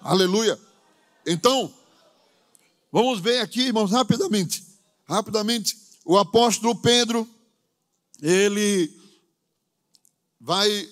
Aleluia. 0.00 0.58
Então, 1.26 1.72
vamos 2.92 3.20
ver 3.20 3.40
aqui, 3.40 3.62
irmãos, 3.62 3.90
rapidamente. 3.90 4.64
Rapidamente, 5.06 5.76
o 6.04 6.16
apóstolo 6.16 6.74
Pedro, 6.76 7.28
ele 8.22 8.90
vai 10.40 10.88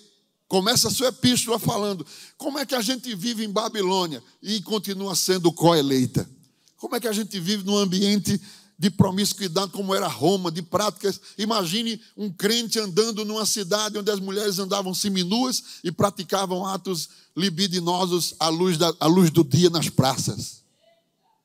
Começa 0.52 0.88
a 0.88 0.90
sua 0.90 1.08
epístola 1.08 1.58
falando 1.58 2.06
como 2.36 2.58
é 2.58 2.66
que 2.66 2.74
a 2.74 2.82
gente 2.82 3.14
vive 3.14 3.42
em 3.42 3.48
Babilônia 3.48 4.22
e 4.42 4.60
continua 4.60 5.14
sendo 5.16 5.50
coeleita. 5.50 6.28
Como 6.76 6.94
é 6.94 7.00
que 7.00 7.08
a 7.08 7.12
gente 7.12 7.40
vive 7.40 7.64
num 7.64 7.78
ambiente 7.78 8.38
de 8.78 8.90
promiscuidade 8.90 9.72
como 9.72 9.94
era 9.94 10.06
Roma, 10.06 10.52
de 10.52 10.60
práticas. 10.60 11.18
Imagine 11.38 11.98
um 12.14 12.30
crente 12.30 12.78
andando 12.78 13.24
numa 13.24 13.46
cidade 13.46 13.96
onde 13.96 14.10
as 14.10 14.20
mulheres 14.20 14.58
andavam 14.58 14.92
seminuas 14.92 15.80
e 15.82 15.90
praticavam 15.90 16.66
atos 16.66 17.08
libidinosos 17.34 18.34
à 18.38 18.50
luz, 18.50 18.76
da, 18.76 18.94
à 19.00 19.06
luz 19.06 19.30
do 19.30 19.42
dia 19.42 19.70
nas 19.70 19.88
praças. 19.88 20.62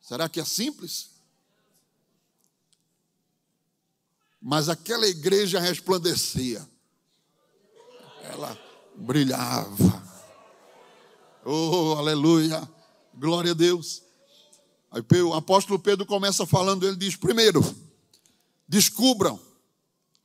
Será 0.02 0.28
que 0.28 0.42
é 0.42 0.44
simples? 0.44 1.12
Mas 4.42 4.68
aquela 4.68 5.08
igreja 5.08 5.62
resplandecia. 5.62 6.68
Brilhava. 8.98 10.04
Oh, 11.46 11.96
aleluia. 11.98 12.68
Glória 13.14 13.52
a 13.52 13.56
Deus. 13.56 14.02
Aí 14.92 15.22
o 15.22 15.34
apóstolo 15.34 15.80
Pedro 15.80 16.06
começa 16.06 16.46
falando, 16.46 16.88
ele 16.88 16.98
diz: 16.98 17.16
primeiro, 17.16 17.64
descubram, 18.68 19.40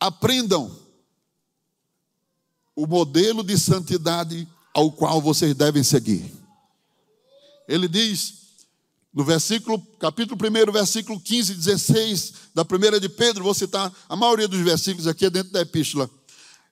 aprendam 0.00 0.74
o 2.74 2.86
modelo 2.86 3.44
de 3.44 3.58
santidade 3.58 4.48
ao 4.72 4.90
qual 4.90 5.20
vocês 5.20 5.54
devem 5.54 5.82
seguir. 5.82 6.32
Ele 7.68 7.86
diz, 7.86 8.34
no 9.12 9.24
versículo, 9.24 9.78
capítulo 9.98 10.40
1, 10.40 10.72
versículo 10.72 11.20
15 11.20 11.52
e 11.52 11.56
16 11.56 12.32
da 12.54 12.64
primeira 12.64 12.98
de 12.98 13.08
Pedro, 13.08 13.44
vou 13.44 13.54
citar 13.54 13.92
a 14.08 14.16
maioria 14.16 14.48
dos 14.48 14.60
versículos 14.60 15.06
aqui 15.06 15.28
dentro 15.28 15.52
da 15.52 15.60
epístola. 15.60 16.08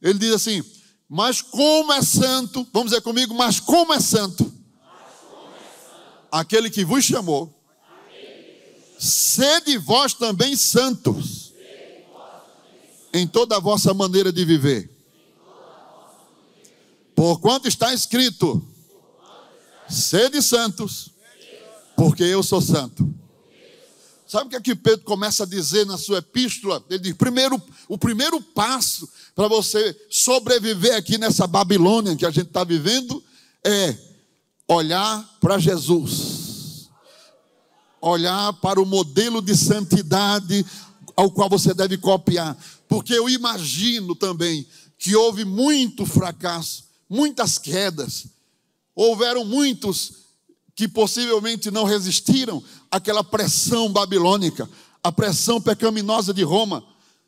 Ele 0.00 0.18
diz 0.18 0.32
assim: 0.32 0.64
mas 1.12 1.42
como 1.42 1.92
é 1.92 2.02
santo, 2.02 2.64
vamos 2.72 2.92
dizer 2.92 3.02
comigo, 3.02 3.34
mas 3.34 3.58
como 3.58 3.92
é 3.92 3.98
santo, 3.98 4.44
como 4.44 5.48
é 5.48 5.58
santo. 5.58 6.28
aquele 6.30 6.70
que 6.70 6.84
vos 6.84 7.04
chamou, 7.04 7.52
sede 8.96 9.76
vós 9.76 10.14
também 10.14 10.54
santos 10.54 11.52
em 13.12 13.26
toda 13.26 13.56
a 13.56 13.60
vossa 13.60 13.92
maneira 13.92 14.32
de 14.32 14.44
viver. 14.44 14.88
Porquanto 17.12 17.66
está 17.66 17.92
escrito: 17.92 18.64
sede 19.88 20.40
santos, 20.40 21.10
porque 21.96 22.22
eu 22.22 22.40
sou 22.40 22.60
santo. 22.60 23.12
Sabe 24.30 24.46
o 24.46 24.48
que 24.50 24.54
é 24.54 24.60
que 24.60 24.76
Pedro 24.76 25.04
começa 25.04 25.42
a 25.42 25.46
dizer 25.46 25.84
na 25.84 25.98
sua 25.98 26.18
epístola? 26.18 26.84
Ele 26.88 27.00
diz: 27.00 27.14
primeiro, 27.14 27.60
o 27.88 27.98
primeiro 27.98 28.40
passo 28.40 29.08
para 29.34 29.48
você 29.48 30.06
sobreviver 30.08 30.94
aqui 30.94 31.18
nessa 31.18 31.48
Babilônia 31.48 32.14
que 32.14 32.24
a 32.24 32.30
gente 32.30 32.46
está 32.46 32.62
vivendo 32.62 33.20
é 33.66 33.98
olhar 34.68 35.28
para 35.40 35.58
Jesus, 35.58 36.88
olhar 38.00 38.52
para 38.60 38.80
o 38.80 38.86
modelo 38.86 39.42
de 39.42 39.56
santidade 39.56 40.64
ao 41.16 41.32
qual 41.32 41.50
você 41.50 41.74
deve 41.74 41.98
copiar, 41.98 42.56
porque 42.88 43.12
eu 43.12 43.28
imagino 43.28 44.14
também 44.14 44.64
que 44.96 45.16
houve 45.16 45.44
muito 45.44 46.06
fracasso, 46.06 46.84
muitas 47.08 47.58
quedas, 47.58 48.26
houveram 48.94 49.44
muitos 49.44 50.20
que 50.76 50.86
possivelmente 50.86 51.70
não 51.70 51.84
resistiram 51.84 52.62
àquela 52.90 53.22
pressão 53.22 53.90
babilônica, 53.90 54.68
a 55.02 55.12
pressão 55.12 55.60
pecaminosa 55.60 56.34
de 56.34 56.42
Roma, 56.42 56.84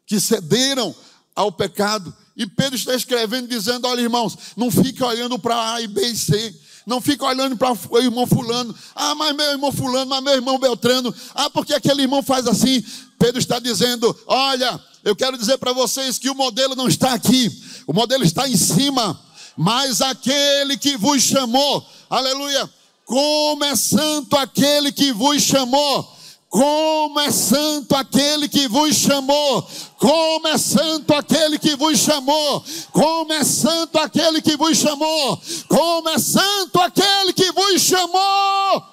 que 0.06 0.18
cederam 0.18 0.94
ao 1.34 1.52
pecado. 1.52 2.14
E 2.36 2.46
Pedro 2.46 2.76
está 2.76 2.94
escrevendo, 2.94 3.48
dizendo: 3.48 3.86
Olha, 3.86 4.00
irmãos, 4.00 4.36
não 4.56 4.70
fique 4.70 5.02
olhando 5.02 5.38
para 5.38 5.74
A 5.74 5.80
e 5.80 5.86
B 5.86 6.06
e 6.08 6.16
C. 6.16 6.54
Não 6.84 7.00
fica 7.00 7.24
olhando 7.24 7.56
para 7.56 7.72
o 7.90 7.98
irmão 7.98 8.26
fulano. 8.26 8.74
Ah, 8.94 9.14
mas 9.14 9.36
meu 9.36 9.50
irmão 9.52 9.70
fulano, 9.70 10.10
mas 10.10 10.22
meu 10.22 10.34
irmão 10.34 10.58
Beltrano. 10.58 11.14
Ah, 11.34 11.48
porque 11.48 11.74
aquele 11.74 12.02
irmão 12.02 12.22
faz 12.22 12.46
assim? 12.46 12.84
Pedro 13.18 13.38
está 13.38 13.58
dizendo: 13.58 14.16
Olha, 14.26 14.80
eu 15.04 15.14
quero 15.14 15.38
dizer 15.38 15.58
para 15.58 15.72
vocês 15.72 16.18
que 16.18 16.30
o 16.30 16.34
modelo 16.34 16.74
não 16.74 16.88
está 16.88 17.12
aqui. 17.12 17.50
O 17.86 17.92
modelo 17.92 18.24
está 18.24 18.48
em 18.48 18.56
cima. 18.56 19.18
Mas 19.56 20.00
aquele 20.00 20.78
que 20.78 20.96
vos 20.96 21.22
chamou, 21.22 21.86
aleluia, 22.08 22.68
como 23.04 23.64
é 23.64 23.74
santo 23.76 24.36
aquele 24.36 24.92
que 24.92 25.12
vos 25.12 25.42
chamou. 25.42 26.22
Como 26.52 27.18
é 27.18 27.30
santo 27.30 27.96
aquele 27.96 28.46
que 28.46 28.68
vos 28.68 28.94
chamou, 28.94 29.66
como 29.96 30.46
é 30.48 30.58
santo 30.58 31.14
aquele 31.14 31.58
que 31.58 31.74
vos 31.76 31.98
chamou, 31.98 32.62
como 32.90 33.32
é 33.32 33.42
santo 33.42 33.98
aquele 33.98 34.42
que 34.42 34.54
vos 34.54 34.76
chamou, 34.76 35.40
como 35.66 36.10
é 36.10 36.18
santo 36.18 36.78
aquele 36.78 37.32
que 37.32 37.50
vos 37.52 37.80
chamou. 37.80 38.84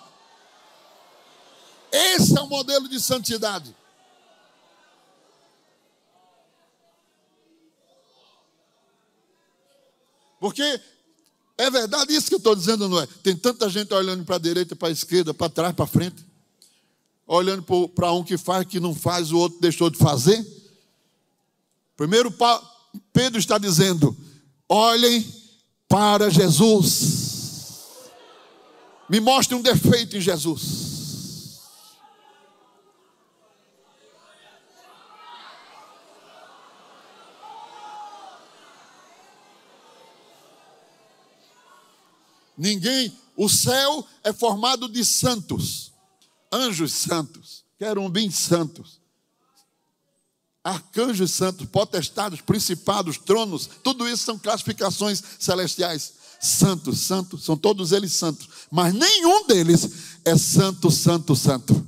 Esse 1.92 2.38
é 2.38 2.42
o 2.42 2.48
modelo 2.48 2.88
de 2.88 2.98
santidade. 2.98 3.76
Porque 10.40 10.82
é 11.60 11.70
verdade 11.70 12.16
isso 12.16 12.30
que 12.30 12.36
eu 12.36 12.38
estou 12.38 12.56
dizendo, 12.56 12.88
não 12.88 13.02
é? 13.02 13.08
Tem 13.22 13.36
tanta 13.36 13.70
gente 13.70 13.94
olhando 13.94 14.24
para 14.24 14.38
a 14.38 14.40
direita, 14.40 14.78
para 14.78 14.88
a 14.88 14.92
esquerda, 14.92 15.34
para 15.34 15.50
trás, 15.50 15.76
para 15.76 15.86
frente, 15.86 16.26
olhando 17.28 17.64
para 17.90 18.14
um 18.14 18.24
que 18.24 18.38
faz, 18.38 18.66
que 18.66 18.80
não 18.80 18.96
faz, 18.96 19.34
o 19.34 19.38
outro 19.38 19.60
deixou 19.60 19.90
de 19.90 19.98
fazer. 19.98 20.42
Primeiro, 21.98 22.34
Pedro 23.12 23.38
está 23.38 23.58
dizendo: 23.58 24.16
olhem 24.70 25.28
para 25.86 26.30
Jesus. 26.30 27.28
Me 29.10 29.20
mostre 29.20 29.54
um 29.54 29.62
defeito 29.62 30.16
em 30.16 30.22
Jesus. 30.22 30.89
Ninguém, 42.60 43.18
o 43.38 43.48
céu 43.48 44.06
é 44.22 44.34
formado 44.34 44.90
de 44.90 45.06
santos, 45.06 45.94
anjos 46.52 46.92
santos, 46.92 47.64
querumbins 47.78 48.36
santos, 48.36 49.00
arcanjos 50.62 51.32
santos, 51.32 51.66
potestados, 51.70 52.42
principados, 52.42 53.18
tronos, 53.18 53.70
tudo 53.82 54.10
isso 54.10 54.26
são 54.26 54.38
classificações 54.38 55.24
celestiais. 55.40 56.20
Santos, 56.42 57.00
santos, 57.00 57.46
são 57.46 57.56
todos 57.56 57.94
eles 57.94 58.12
santos, 58.12 58.50
mas 58.70 58.94
nenhum 58.94 59.48
deles 59.48 60.20
é 60.26 60.38
santo, 60.38 60.92
santo, 60.92 61.38
santo. 61.38 61.88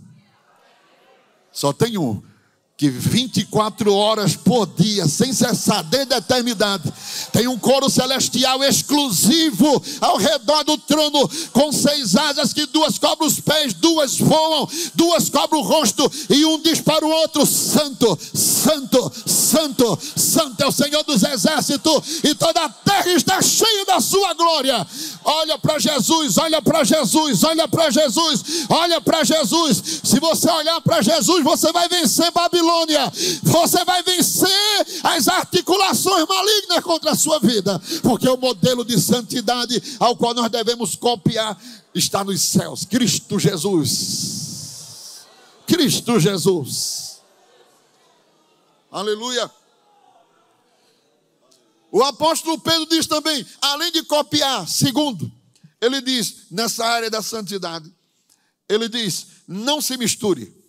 Só 1.51 1.73
tem 1.73 1.97
um, 1.97 2.23
que 2.81 2.89
24 2.89 3.93
horas 3.93 4.35
por 4.35 4.65
dia, 4.65 5.07
sem 5.07 5.31
cessar, 5.31 5.83
desde 5.83 6.15
a 6.15 6.17
eternidade, 6.17 6.91
tem 7.31 7.47
um 7.47 7.59
coro 7.59 7.91
celestial 7.91 8.63
exclusivo 8.63 9.83
ao 10.01 10.17
redor 10.17 10.63
do 10.63 10.75
trono, 10.79 11.29
com 11.53 11.71
seis 11.71 12.15
asas 12.15 12.53
que 12.53 12.65
duas 12.65 12.97
cobrem 12.97 13.29
os 13.29 13.39
pés, 13.39 13.75
duas 13.75 14.17
voam, 14.17 14.67
duas 14.95 15.29
cobrem 15.29 15.61
o 15.61 15.63
rosto, 15.63 16.11
e 16.27 16.43
um 16.43 16.59
diz 16.59 16.81
para 16.81 17.05
o 17.05 17.11
outro: 17.11 17.45
Santo, 17.45 18.17
Santo, 18.33 19.11
Santo, 19.27 19.99
Santo 20.15 20.63
é 20.63 20.65
o 20.65 20.71
Senhor 20.71 21.03
dos 21.03 21.21
exércitos, 21.21 22.23
e 22.23 22.33
toda 22.33 22.65
a 22.65 22.69
terra 22.69 23.11
está 23.11 23.43
cheia 23.43 23.85
da 23.85 24.01
sua 24.01 24.33
glória. 24.33 24.87
Olha 25.23 25.59
para 25.59 25.77
Jesus, 25.77 26.39
olha 26.39 26.59
para 26.63 26.83
Jesus, 26.83 27.43
olha 27.43 27.67
para 27.67 27.91
Jesus, 27.91 28.65
olha 28.67 28.99
para 28.99 29.23
Jesus. 29.23 30.01
Se 30.03 30.19
você 30.19 30.49
olhar 30.49 30.81
para 30.81 31.03
Jesus, 31.03 31.43
você 31.43 31.71
vai 31.71 31.87
vencer 31.87 32.31
Babilônia. 32.31 32.70
Babilônia, 32.71 33.12
você 33.43 33.84
vai 33.84 34.01
vencer 34.03 34.49
as 35.03 35.27
articulações 35.27 36.25
malignas 36.27 36.84
contra 36.84 37.12
a 37.12 37.15
sua 37.15 37.39
vida, 37.39 37.79
porque 38.01 38.27
o 38.27 38.38
modelo 38.38 38.86
de 38.86 38.99
santidade 38.99 39.81
ao 39.99 40.15
qual 40.15 40.34
nós 40.34 40.49
devemos 40.49 40.95
copiar 40.95 41.62
está 41.93 42.23
nos 42.23 42.41
céus. 42.41 42.86
Cristo 42.86 43.38
Jesus. 43.38 45.25
Cristo 45.67 46.19
Jesus. 46.19 47.19
Aleluia. 48.89 49.51
O 51.91 52.01
apóstolo 52.03 52.57
Pedro 52.60 52.86
diz 52.86 53.05
também, 53.05 53.45
além 53.62 53.91
de 53.91 54.03
copiar, 54.03 54.65
segundo, 54.67 55.29
ele 55.81 56.01
diz, 56.01 56.45
nessa 56.49 56.86
área 56.86 57.10
da 57.10 57.21
santidade, 57.21 57.93
ele 58.69 58.88
diz: 58.88 59.27
não 59.45 59.81
se 59.81 59.97
misture. 59.97 60.61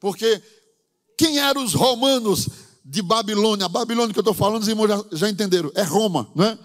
Porque 0.00 0.42
quem 1.16 1.38
eram 1.38 1.64
os 1.64 1.74
romanos 1.74 2.48
de 2.84 3.02
Babilônia? 3.02 3.66
A 3.66 3.68
Babilônia 3.68 4.12
que 4.12 4.18
eu 4.18 4.22
estou 4.22 4.34
falando, 4.34 4.62
os 4.62 4.68
irmãos 4.68 4.88
já, 4.88 5.04
já 5.12 5.28
entenderam, 5.28 5.70
é 5.74 5.82
Roma, 5.82 6.30
não 6.34 6.44
é? 6.44 6.58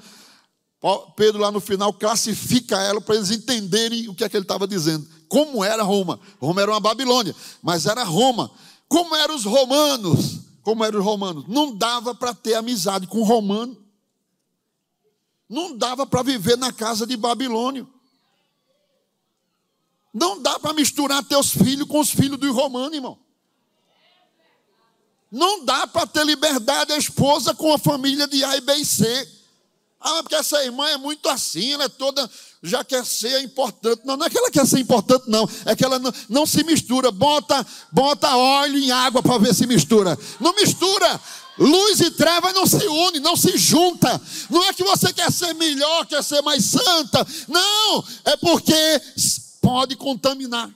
Pedro 1.16 1.42
lá 1.42 1.50
no 1.50 1.62
final 1.62 1.94
classifica 1.94 2.78
ela 2.82 3.00
para 3.00 3.16
eles 3.16 3.32
entenderem 3.32 4.10
o 4.10 4.16
que 4.16 4.24
é 4.24 4.30
que 4.30 4.36
ele 4.36 4.44
estava 4.44 4.68
dizendo. 4.68 5.08
Como 5.30 5.64
era 5.64 5.82
Roma? 5.82 6.20
Roma 6.40 6.62
era 6.62 6.72
uma 6.72 6.80
Babilônia, 6.80 7.34
mas 7.62 7.86
era 7.86 8.04
Roma. 8.04 8.52
Como 8.88 9.16
eram 9.16 9.34
os 9.34 9.46
romanos? 9.46 10.42
Como 10.62 10.84
eram 10.84 11.00
os 11.00 11.06
romanos? 11.06 11.46
Não 11.48 11.76
dava 11.76 12.14
para 12.14 12.34
ter 12.34 12.56
amizade 12.56 13.08
com 13.08 13.24
romano. 13.24 13.78
Não 15.50 15.78
dava 15.78 16.06
para 16.06 16.22
viver 16.22 16.58
na 16.58 16.74
casa 16.74 17.08
de 17.08 17.16
Babilônio. 17.16 17.88
Não 20.14 20.42
dá 20.42 20.60
para 20.60 20.74
misturar 20.74 21.24
teus 21.24 21.50
filhos 21.50 21.88
com 21.88 22.00
os 22.00 22.10
filhos 22.10 22.38
dos 22.38 22.54
romanos, 22.54 22.94
irmão. 22.94 23.23
Não 25.34 25.66
dá 25.66 25.88
para 25.88 26.06
ter 26.06 26.24
liberdade 26.24 26.94
a 26.94 26.98
esposa 26.98 27.56
com 27.56 27.74
a 27.74 27.80
família 27.80 28.28
de 28.28 28.44
A 28.44 28.56
e 28.56 28.62
B 28.62 28.76
e 28.76 28.86
C. 28.86 29.28
Ah, 30.00 30.22
porque 30.22 30.36
essa 30.36 30.64
irmã 30.64 30.88
é 30.90 30.98
muito 30.98 31.28
assim, 31.28 31.74
ela 31.74 31.86
é 31.86 31.90
toda, 31.90 32.30
já 32.62 32.84
quer 32.84 33.04
ser 33.04 33.42
importante. 33.42 34.02
Não, 34.06 34.16
não 34.16 34.28
é 34.28 34.30
que 34.30 34.38
ela 34.38 34.52
quer 34.52 34.68
ser 34.68 34.80
importante, 34.80 35.24
não. 35.28 35.50
É 35.66 35.76
que 35.76 35.84
ela 35.84 35.98
não, 35.98 36.14
não 36.30 36.46
se 36.46 36.64
mistura. 36.64 37.10
Bota, 37.10 37.66
bota 37.92 38.36
óleo 38.36 38.78
em 38.78 38.92
água 38.92 39.24
para 39.24 39.40
ver 39.40 39.56
se 39.56 39.66
mistura. 39.66 40.16
Não 40.40 40.54
mistura. 40.54 41.20
Luz 41.58 42.00
e 42.00 42.12
treva 42.12 42.54
não 42.54 42.68
se 42.68 42.86
unem, 42.86 43.20
não 43.20 43.36
se 43.36 43.58
junta. 43.58 44.22
Não 44.52 44.64
é 44.66 44.74
que 44.74 44.84
você 44.84 45.12
quer 45.12 45.32
ser 45.32 45.56
melhor, 45.56 46.06
quer 46.06 46.24
ser 46.24 46.44
mais 46.44 46.64
santa. 46.64 47.26
Não, 47.48 48.06
é 48.26 48.38
porque 48.38 48.76
pode 49.60 49.96
contaminar. 49.96 50.70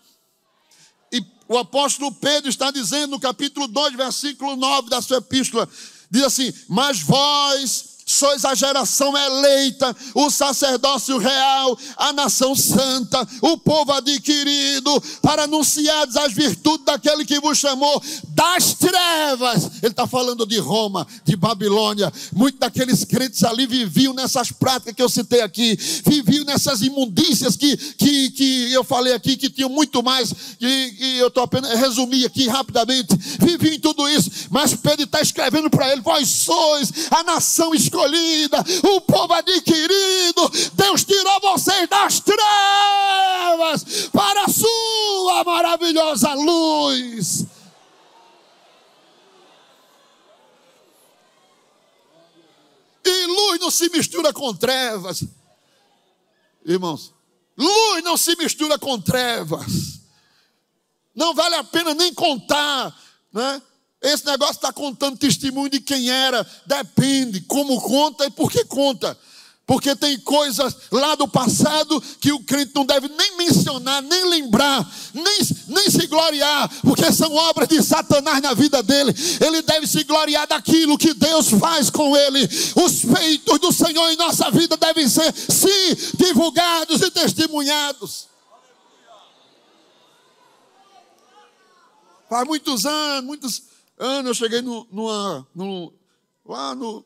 O 1.47 1.57
apóstolo 1.57 2.11
Pedro 2.11 2.49
está 2.49 2.71
dizendo 2.71 3.11
no 3.11 3.19
capítulo 3.19 3.67
2, 3.67 3.95
versículo 3.95 4.55
9 4.55 4.89
da 4.89 5.01
sua 5.01 5.17
epístola: 5.17 5.67
diz 6.09 6.23
assim: 6.23 6.53
Mas 6.67 7.01
vós 7.01 7.96
sois 8.07 8.45
a 8.45 8.55
geração 8.55 9.15
eleita, 9.17 9.93
o 10.15 10.29
sacerdócio 10.29 11.17
real, 11.17 11.77
a 11.97 12.13
nação 12.13 12.55
santa, 12.55 13.27
o 13.41 13.57
povo 13.57 13.91
adquirido, 13.91 15.03
para 15.21 15.43
anunciar 15.43 16.07
as 16.17 16.31
virtudes 16.31 16.85
daquele 16.85 17.25
que 17.25 17.37
vos 17.41 17.57
chamou 17.57 18.01
das 18.29 18.75
trevas. 18.75 19.65
Ele 19.83 19.91
está 19.91 20.07
falando 20.07 20.45
de 20.45 20.57
Roma, 20.57 21.05
de 21.25 21.35
Babilônia. 21.35 22.11
Muitos 22.33 22.61
daqueles 22.61 23.03
crentes 23.03 23.43
ali 23.43 23.67
viviam 23.67 24.13
nessas 24.13 24.53
práticas 24.53 24.95
que 24.95 25.03
eu 25.03 25.09
citei 25.09 25.41
aqui, 25.41 25.77
viviam 26.05 26.45
nessas 26.45 26.81
imundícias 26.81 27.57
que, 27.57 27.75
que, 27.75 28.31
que 28.31 28.71
eu 28.71 28.85
falei 28.85 29.13
aqui, 29.13 29.35
que 29.35 29.49
tinham 29.49 29.69
muito 29.69 30.01
mais, 30.01 30.33
que, 30.57 30.91
que 30.91 31.17
eu 31.17 31.27
estou 31.27 31.43
apenas 31.43 31.77
resumir 31.77 32.25
aqui 32.25 32.47
rapidamente. 32.47 33.13
Viviam 33.39 33.73
em 33.73 33.79
tudo 33.79 34.07
isso, 34.07 34.31
mas 34.49 34.73
Pedro 34.73 35.03
está 35.03 35.19
escrevendo 35.19 35.69
para 35.69 35.91
ele: 35.91 35.99
vós 35.99 36.29
sois 36.29 36.89
a 37.11 37.21
nação 37.23 37.75
escolhida 37.75 37.96
escolhida, 37.97 38.63
o 38.95 39.01
povo 39.01 39.33
adquirido. 39.33 40.49
Deus 40.73 41.03
tirou 41.03 41.39
vocês 41.41 41.89
das 41.89 42.19
trevas 42.19 44.07
para 44.11 44.45
a 44.45 44.47
sua 44.47 45.43
maravilhosa 45.43 46.33
luz. 46.33 47.45
E 53.03 53.25
luz 53.25 53.59
não 53.59 53.71
se 53.71 53.89
mistura 53.89 54.31
com 54.31 54.53
trevas. 54.53 55.23
Irmãos, 56.65 57.13
luz 57.57 58.03
não 58.03 58.17
se 58.17 58.35
mistura 58.35 58.77
com 58.77 58.99
trevas. 58.99 59.97
Não 61.15 61.33
vale 61.33 61.55
a 61.55 61.63
pena 61.63 61.95
nem 61.95 62.13
contar, 62.13 62.95
né? 63.33 63.61
Esse 64.01 64.25
negócio 64.25 64.55
está 64.55 64.71
contando 64.71 65.17
testemunho 65.17 65.69
de 65.69 65.79
quem 65.79 66.09
era. 66.09 66.45
Depende 66.65 67.41
como 67.41 67.81
conta 67.81 68.25
e 68.25 68.29
por 68.29 68.51
que 68.51 68.63
conta. 68.65 69.17
Porque 69.67 69.93
tem 69.97 70.17
coisas 70.19 70.77
lá 70.89 71.13
do 71.15 71.27
passado 71.27 72.01
que 72.21 72.31
o 72.31 72.41
crente 72.41 72.71
não 72.73 72.85
deve 72.85 73.09
nem 73.09 73.35
mencionar, 73.35 74.01
nem 74.01 74.29
lembrar, 74.29 74.89
nem, 75.13 75.39
nem 75.67 75.89
se 75.89 76.07
gloriar, 76.07 76.69
porque 76.83 77.11
são 77.11 77.35
obras 77.35 77.67
de 77.67 77.83
Satanás 77.83 78.41
na 78.41 78.53
vida 78.53 78.81
dele. 78.81 79.13
Ele 79.45 79.61
deve 79.61 79.85
se 79.85 80.05
gloriar 80.05 80.47
daquilo 80.47 80.97
que 80.97 81.13
Deus 81.13 81.49
faz 81.49 81.89
com 81.89 82.15
ele. 82.15 82.47
Os 82.75 83.01
feitos 83.01 83.59
do 83.59 83.73
Senhor 83.73 84.09
em 84.09 84.15
nossa 84.15 84.49
vida 84.51 84.77
devem 84.77 85.09
ser, 85.09 85.33
sim, 85.35 86.15
divulgados 86.17 87.01
e 87.01 87.11
testemunhados. 87.11 88.27
Faz 92.29 92.47
muitos 92.47 92.85
anos, 92.85 93.25
muitos 93.25 93.63
Ano 93.97 94.29
eu 94.29 94.33
cheguei 94.33 94.61
no, 94.61 94.87
numa, 94.91 95.47
no, 95.55 95.93
lá 96.45 96.75
no, 96.75 97.03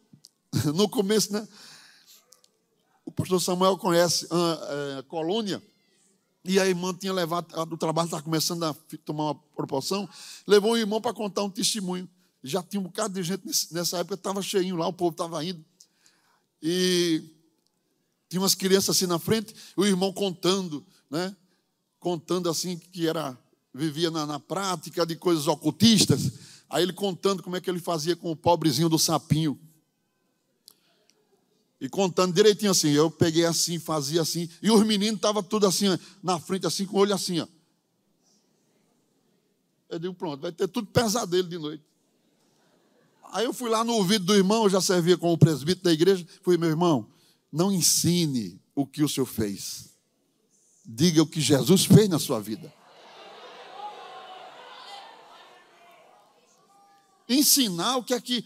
no 0.76 0.90
começo, 0.90 1.32
né? 1.32 1.48
O 3.06 3.12
pastor 3.12 3.42
Samuel 3.42 3.78
conhece 3.78 4.28
a, 4.30 5.00
a 5.00 5.04
colônia. 5.04 5.62
E 6.44 6.60
a 6.60 6.66
irmã 6.66 6.94
tinha 6.94 7.14
levado, 7.14 7.48
o 7.72 7.78
trabalho 7.78 8.08
estava 8.08 8.24
começando 8.24 8.64
a 8.64 8.76
tomar 9.06 9.26
uma 9.26 9.36
proporção, 9.36 10.10
levou 10.48 10.72
o 10.72 10.78
irmão 10.78 11.00
para 11.00 11.14
contar 11.14 11.44
um 11.44 11.50
testemunho. 11.50 12.10
Já 12.44 12.64
tinha 12.64 12.80
um 12.80 12.86
bocado 12.86 13.14
de 13.14 13.22
gente 13.22 13.44
nessa 13.72 14.00
época, 14.00 14.16
estava 14.16 14.42
cheinho 14.42 14.76
lá, 14.76 14.88
o 14.88 14.94
povo 14.94 15.12
estava 15.12 15.44
indo. 15.46 15.64
E 16.62 17.24
tinha 18.28 18.42
umas 18.42 18.56
crianças 18.56 18.96
assim 18.96 19.06
na 19.06 19.20
frente, 19.20 19.54
o 19.78 19.86
irmão 19.86 20.12
contando, 20.12 20.84
né? 21.10 21.36
Contando 22.00 22.50
assim 22.50 22.78
que 22.78 23.08
era 23.08 23.38
vivia 23.74 24.10
na, 24.10 24.26
na 24.26 24.40
prática 24.40 25.06
de 25.06 25.16
coisas 25.16 25.48
ocultistas. 25.48 26.51
Aí 26.72 26.84
ele 26.84 26.94
contando 26.94 27.44
como 27.44 27.58
é 27.58 27.62
que 27.62 27.70
ele 27.70 27.82
fazia 27.82 28.16
com 28.16 28.32
o 28.32 28.36
pobrezinho 28.36 28.88
do 28.88 28.98
sapinho. 28.98 29.60
E 31.82 31.90
contando 31.90 32.34
direitinho 32.34 32.72
assim, 32.72 32.92
eu 32.92 33.12
peguei 33.12 33.44
assim, 33.44 33.78
fazia 33.78 34.22
assim, 34.22 34.50
e 34.62 34.72
os 34.72 34.86
meninos 34.86 35.16
estavam 35.16 35.44
tudo 35.44 35.68
assim, 35.68 35.88
na 36.24 36.40
frente, 36.40 36.66
assim, 36.66 36.86
com 36.86 36.96
o 36.96 37.00
olho 37.02 37.14
assim, 37.14 37.42
ó. 37.42 37.48
Eu 39.90 40.00
digo, 40.00 40.14
pronto, 40.14 40.40
vai 40.40 40.54
ter 40.54 40.70
tudo 40.70 40.88
pesadelo 40.88 41.50
de 41.50 41.58
noite. 41.58 41.84
Aí 43.34 43.44
eu 43.44 43.54
fui 43.54 43.70
lá 43.70 43.84
no 43.84 43.94
ouvido 43.94 44.26
do 44.26 44.36
irmão, 44.36 44.64
eu 44.64 44.70
já 44.70 44.80
servia 44.80 45.18
como 45.18 45.38
presbítero 45.38 45.84
da 45.84 45.92
igreja, 45.92 46.26
fui, 46.42 46.58
meu 46.58 46.70
irmão, 46.70 47.06
não 47.52 47.70
ensine 47.70 48.62
o 48.74 48.86
que 48.86 49.04
o 49.04 49.10
senhor 49.10 49.26
fez. 49.26 49.90
Diga 50.86 51.22
o 51.22 51.28
que 51.28 51.42
Jesus 51.42 51.84
fez 51.84 52.08
na 52.08 52.20
sua 52.20 52.40
vida. 52.40 52.74
Ensinar 57.32 57.96
o 57.96 58.04
que 58.04 58.14
é 58.14 58.20
que 58.20 58.44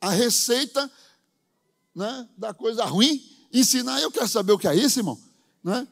a 0.00 0.10
receita 0.10 0.90
né, 1.94 2.28
da 2.36 2.52
coisa 2.52 2.84
ruim, 2.84 3.24
ensinar, 3.52 4.00
eu 4.00 4.10
quero 4.10 4.28
saber 4.28 4.52
o 4.52 4.58
que 4.58 4.66
é 4.66 4.74
isso, 4.74 4.98
irmão. 4.98 5.18
Né? 5.62 5.86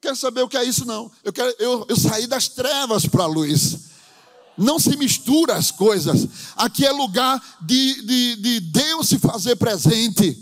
Quero 0.00 0.14
saber 0.14 0.42
o 0.42 0.48
que 0.48 0.56
é 0.56 0.62
isso, 0.64 0.84
não. 0.84 1.10
Eu, 1.24 1.32
quero, 1.32 1.52
eu, 1.58 1.84
eu 1.88 1.96
saí 1.96 2.28
das 2.28 2.48
trevas 2.48 3.06
para 3.06 3.24
a 3.24 3.26
luz. 3.26 3.88
Não 4.56 4.78
se 4.78 4.96
mistura 4.96 5.56
as 5.56 5.72
coisas. 5.72 6.28
Aqui 6.54 6.86
é 6.86 6.92
lugar 6.92 7.42
de, 7.60 8.02
de, 8.02 8.36
de 8.36 8.60
Deus 8.60 9.08
se 9.08 9.18
fazer 9.18 9.56
presente. 9.56 10.38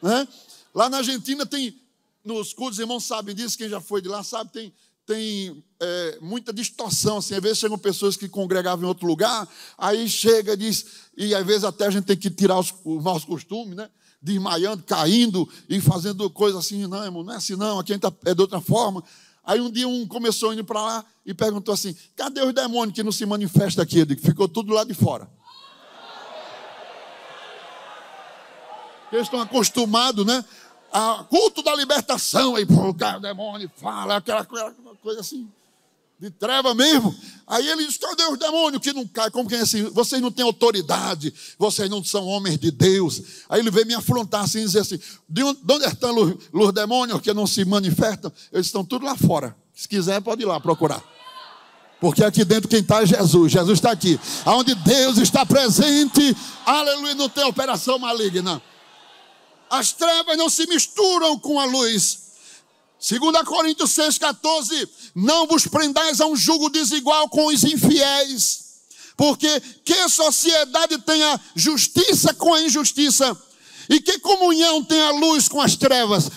Né? 0.00 0.28
Lá 0.72 0.88
na 0.88 0.98
Argentina 0.98 1.44
tem, 1.44 1.76
nos 2.24 2.52
cultos, 2.52 2.78
irmãos 2.78 3.04
sabem 3.04 3.34
disso, 3.34 3.58
quem 3.58 3.68
já 3.68 3.80
foi 3.80 4.00
de 4.00 4.08
lá 4.08 4.22
sabe, 4.22 4.52
tem, 4.52 4.72
tem 5.12 5.64
é, 5.80 6.18
muita 6.20 6.52
distorção. 6.52 7.18
Assim, 7.18 7.34
às 7.34 7.42
vezes 7.42 7.58
chegam 7.58 7.78
pessoas 7.78 8.16
que 8.16 8.28
congregavam 8.28 8.84
em 8.84 8.88
outro 8.88 9.06
lugar, 9.06 9.46
aí 9.76 10.08
chega 10.08 10.54
e 10.54 10.56
diz, 10.56 10.86
e 11.16 11.34
às 11.34 11.46
vezes 11.46 11.64
até 11.64 11.86
a 11.86 11.90
gente 11.90 12.04
tem 12.04 12.16
que 12.16 12.30
tirar 12.30 12.58
os, 12.58 12.72
os 12.84 13.02
maus 13.02 13.24
costumes, 13.24 13.76
né? 13.76 13.88
desmaiando, 14.20 14.84
caindo 14.84 15.48
e 15.68 15.80
fazendo 15.80 16.30
coisas 16.30 16.64
assim. 16.64 16.86
Não, 16.86 17.04
irmão, 17.04 17.24
não 17.24 17.32
é 17.32 17.36
assim 17.36 17.56
não, 17.56 17.78
aqui 17.78 17.92
a 17.92 17.94
gente 17.96 18.02
tá, 18.02 18.12
é 18.24 18.34
de 18.34 18.40
outra 18.40 18.60
forma. 18.60 19.02
Aí 19.44 19.60
um 19.60 19.70
dia 19.70 19.88
um 19.88 20.06
começou 20.06 20.52
indo 20.52 20.64
para 20.64 20.80
lá 20.80 21.04
e 21.26 21.34
perguntou 21.34 21.74
assim: 21.74 21.94
cadê 22.14 22.40
os 22.40 22.54
demônios 22.54 22.94
que 22.94 23.02
não 23.02 23.10
se 23.10 23.26
manifestam 23.26 23.82
aqui? 23.82 23.98
Ele 23.98 24.16
ficou 24.16 24.48
tudo 24.48 24.72
lá 24.72 24.84
de 24.84 24.94
fora. 24.94 25.28
Eles 29.10 29.26
estão 29.26 29.40
acostumados, 29.40 30.24
né? 30.24 30.42
A 30.92 31.24
culto 31.24 31.62
da 31.62 31.74
libertação, 31.74 32.54
aí, 32.54 32.66
pô, 32.66 32.90
o 32.90 33.20
demônio 33.20 33.70
fala, 33.76 34.16
aquela, 34.16 34.40
aquela 34.40 34.74
coisa 35.02 35.20
assim 35.20 35.48
de 36.22 36.30
treva 36.30 36.72
mesmo. 36.72 37.12
Aí 37.48 37.68
ele 37.68 37.84
diz: 37.84 37.98
cadê 37.98 38.22
os 38.26 38.38
demônios 38.38 38.80
que 38.80 38.92
não 38.92 39.04
caem? 39.08 39.30
Como 39.32 39.48
que 39.48 39.56
é 39.56 39.60
assim? 39.60 39.82
Vocês 39.90 40.22
não 40.22 40.30
têm 40.30 40.44
autoridade, 40.44 41.34
vocês 41.58 41.90
não 41.90 42.02
são 42.04 42.24
homens 42.28 42.58
de 42.58 42.70
Deus. 42.70 43.20
Aí 43.48 43.58
ele 43.58 43.72
veio 43.72 43.86
me 43.86 43.94
afrontar 43.94 44.44
assim 44.44 44.60
e 44.60 44.64
dizer 44.64 44.78
assim: 44.78 45.00
de 45.28 45.42
onde 45.42 45.84
estão 45.84 46.16
os, 46.16 46.36
os 46.52 46.72
demônios 46.72 47.20
que 47.20 47.34
não 47.34 47.44
se 47.44 47.64
manifestam? 47.64 48.32
Eles 48.52 48.66
estão 48.66 48.84
tudo 48.84 49.04
lá 49.04 49.16
fora. 49.16 49.56
Se 49.74 49.88
quiser, 49.88 50.20
pode 50.20 50.42
ir 50.42 50.46
lá 50.46 50.60
procurar. 50.60 51.02
Porque 52.00 52.22
aqui 52.22 52.44
dentro 52.44 52.68
quem 52.68 52.80
está 52.80 53.02
é 53.02 53.06
Jesus. 53.06 53.50
Jesus 53.50 53.78
está 53.78 53.90
aqui. 53.90 54.18
Onde 54.46 54.76
Deus 54.76 55.18
está 55.18 55.44
presente, 55.44 56.36
aleluia, 56.64 57.16
não 57.16 57.28
tem 57.28 57.44
operação 57.44 57.98
maligna. 57.98 58.62
As 59.72 59.90
trevas 59.90 60.36
não 60.36 60.50
se 60.50 60.66
misturam 60.66 61.38
com 61.38 61.58
a 61.58 61.64
luz. 61.64 62.18
2 63.08 63.42
Coríntios 63.46 63.92
6,14: 63.92 64.86
Não 65.14 65.46
vos 65.46 65.66
prendais 65.66 66.20
a 66.20 66.26
um 66.26 66.36
jugo 66.36 66.68
desigual 66.68 67.26
com 67.30 67.46
os 67.46 67.64
infiéis, 67.64 68.64
porque 69.16 69.48
que 69.82 70.10
sociedade 70.10 70.98
tem 70.98 71.24
a 71.24 71.40
justiça 71.56 72.34
com 72.34 72.52
a 72.52 72.60
injustiça? 72.60 73.34
E 73.88 73.98
que 73.98 74.18
comunhão 74.18 74.84
tem 74.84 75.00
a 75.00 75.10
luz 75.10 75.48
com 75.48 75.58
as 75.58 75.74
trevas? 75.74 76.30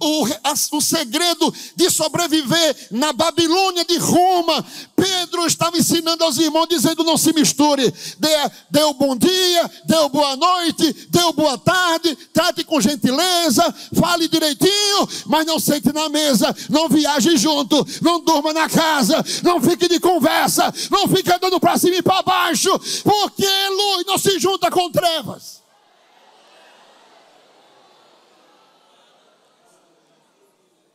O, 0.00 0.26
a, 0.44 0.54
o 0.72 0.80
segredo 0.80 1.52
de 1.74 1.90
sobreviver 1.90 2.88
na 2.90 3.12
Babilônia 3.12 3.84
de 3.84 3.96
Roma. 3.98 4.64
Pedro 4.94 5.46
estava 5.46 5.76
ensinando 5.78 6.24
aos 6.24 6.38
irmãos, 6.38 6.66
dizendo: 6.68 7.04
não 7.04 7.16
se 7.16 7.32
misture. 7.32 7.92
Dê, 8.18 8.28
dê 8.70 8.92
bom 8.94 9.16
dia, 9.16 9.70
dê 9.84 10.08
boa 10.08 10.36
noite, 10.36 10.92
dê 11.08 11.32
boa 11.32 11.58
tarde, 11.58 12.16
trate 12.32 12.64
com 12.64 12.80
gentileza, 12.80 13.74
fale 13.98 14.28
direitinho, 14.28 15.08
mas 15.26 15.46
não 15.46 15.58
sente 15.58 15.92
na 15.92 16.08
mesa, 16.08 16.54
não 16.68 16.88
viaje 16.88 17.36
junto, 17.36 17.86
não 18.02 18.20
durma 18.20 18.52
na 18.52 18.68
casa, 18.68 19.24
não 19.42 19.60
fique 19.60 19.88
de 19.88 20.00
conversa, 20.00 20.72
não 20.90 21.08
fique 21.08 21.32
andando 21.32 21.60
para 21.60 21.78
cima 21.78 21.96
e 21.96 22.02
para 22.02 22.22
baixo, 22.22 22.70
porque 23.02 23.46
luz 23.68 24.06
não 24.06 24.18
se 24.18 24.38
junta 24.38 24.70
com 24.70 24.90
trevas. 24.90 25.65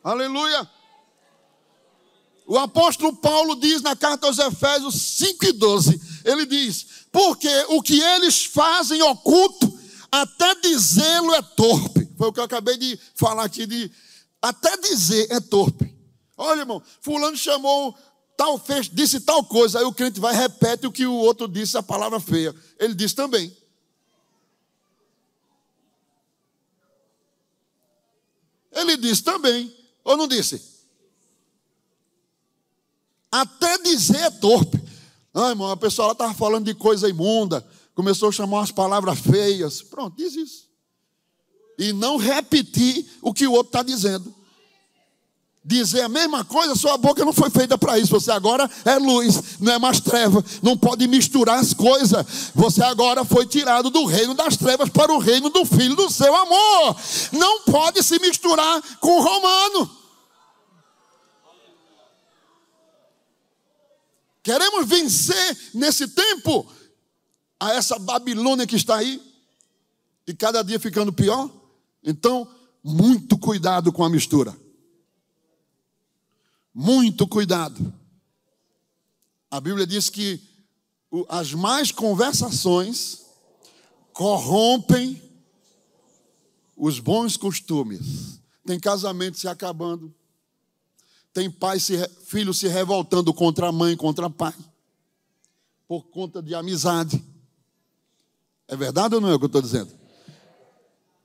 Aleluia. 0.03 0.69
O 2.47 2.57
apóstolo 2.57 3.15
Paulo 3.15 3.55
diz 3.55 3.81
na 3.81 3.95
carta 3.95 4.27
aos 4.27 4.39
Efésios 4.39 4.95
5 4.95 5.45
e 5.45 5.51
12: 5.53 6.01
ele 6.25 6.45
diz, 6.45 7.05
porque 7.11 7.65
o 7.69 7.81
que 7.81 7.99
eles 8.01 8.45
fazem 8.45 9.01
oculto, 9.03 9.79
até 10.11 10.55
dizê-lo 10.55 11.33
é 11.35 11.41
torpe. 11.41 12.09
Foi 12.17 12.27
o 12.27 12.33
que 12.33 12.39
eu 12.39 12.43
acabei 12.43 12.77
de 12.77 12.99
falar 13.15 13.43
aqui, 13.43 13.65
de 13.65 13.91
até 14.41 14.75
dizer 14.77 15.27
é 15.31 15.39
torpe. 15.39 15.95
Olha, 16.35 16.61
irmão, 16.61 16.81
fulano 17.01 17.37
chamou 17.37 17.95
tal, 18.35 18.57
fez, 18.57 18.89
disse 18.89 19.19
tal 19.19 19.45
coisa, 19.45 19.77
aí 19.77 19.85
o 19.85 19.93
crente 19.93 20.19
vai 20.19 20.33
repete 20.33 20.87
o 20.87 20.91
que 20.91 21.05
o 21.05 21.13
outro 21.13 21.47
disse, 21.47 21.77
a 21.77 21.83
palavra 21.83 22.19
feia. 22.19 22.55
Ele 22.79 22.95
diz 22.95 23.13
também. 23.13 23.55
Ele 28.71 28.97
diz 28.97 29.21
também. 29.21 29.80
Ou 30.03 30.17
não 30.17 30.27
disse? 30.27 30.61
Até 33.31 33.77
dizer 33.77 34.17
é 34.17 34.31
torpe. 34.31 34.81
Não, 35.33 35.49
irmão, 35.49 35.71
a 35.71 35.77
pessoa 35.77 36.11
estava 36.11 36.33
falando 36.33 36.65
de 36.65 36.73
coisa 36.73 37.07
imunda, 37.07 37.65
começou 37.95 38.29
a 38.29 38.31
chamar 38.31 38.59
umas 38.59 38.71
palavras 38.71 39.19
feias. 39.19 39.81
Pronto, 39.81 40.17
diz 40.17 40.35
isso. 40.35 40.69
E 41.77 41.93
não 41.93 42.17
repetir 42.17 43.05
o 43.21 43.33
que 43.33 43.47
o 43.47 43.53
outro 43.53 43.69
está 43.69 43.83
dizendo 43.83 44.40
dizer 45.63 46.01
a 46.01 46.09
mesma 46.09 46.43
coisa, 46.43 46.75
sua 46.75 46.97
boca 46.97 47.23
não 47.23 47.33
foi 47.33 47.49
feita 47.49 47.77
para 47.77 47.97
isso. 47.99 48.11
Você 48.11 48.31
agora 48.31 48.69
é 48.83 48.97
luz, 48.97 49.59
não 49.59 49.73
é 49.73 49.79
mais 49.79 49.99
treva. 49.99 50.43
Não 50.61 50.75
pode 50.75 51.07
misturar 51.07 51.59
as 51.59 51.73
coisas. 51.73 52.25
Você 52.55 52.83
agora 52.83 53.23
foi 53.23 53.45
tirado 53.45 53.89
do 53.89 54.05
reino 54.05 54.33
das 54.33 54.57
trevas 54.57 54.89
para 54.89 55.13
o 55.13 55.19
reino 55.19 55.49
do 55.49 55.63
filho 55.65 55.95
do 55.95 56.09
seu 56.09 56.35
amor. 56.35 56.95
Não 57.31 57.61
pode 57.61 58.01
se 58.03 58.19
misturar 58.19 58.81
com 58.99 59.19
o 59.19 59.21
romano. 59.21 59.97
Queremos 64.43 64.87
vencer 64.87 65.57
nesse 65.75 66.07
tempo 66.07 66.65
a 67.59 67.73
essa 67.73 67.99
Babilônia 67.99 68.65
que 68.65 68.75
está 68.75 68.95
aí 68.95 69.21
e 70.25 70.33
cada 70.33 70.63
dia 70.63 70.79
ficando 70.79 71.13
pior. 71.13 71.47
Então, 72.03 72.47
muito 72.83 73.37
cuidado 73.37 73.91
com 73.91 74.03
a 74.03 74.09
mistura. 74.09 74.59
Muito 76.73 77.27
cuidado. 77.27 77.93
A 79.49 79.59
Bíblia 79.59 79.85
diz 79.85 80.09
que 80.09 80.41
as 81.27 81.53
más 81.53 81.91
conversações 81.91 83.25
corrompem 84.13 85.21
os 86.77 86.99
bons 86.99 87.35
costumes. 87.35 88.39
Tem 88.65 88.79
casamento 88.79 89.37
se 89.37 89.47
acabando. 89.47 90.13
Tem 91.33 91.49
pai 91.49 91.79
se, 91.79 91.97
filho 92.25 92.53
se 92.53 92.67
revoltando 92.67 93.33
contra 93.33 93.67
a 93.67 93.71
mãe, 93.71 93.95
contra 93.95 94.27
o 94.27 94.31
pai. 94.31 94.55
Por 95.87 96.03
conta 96.03 96.41
de 96.41 96.55
amizade. 96.55 97.23
É 98.67 98.75
verdade 98.75 99.15
ou 99.15 99.21
não 99.21 99.29
é 99.29 99.35
o 99.35 99.39
que 99.39 99.45
eu 99.45 99.47
estou 99.47 99.61
dizendo? 99.61 100.00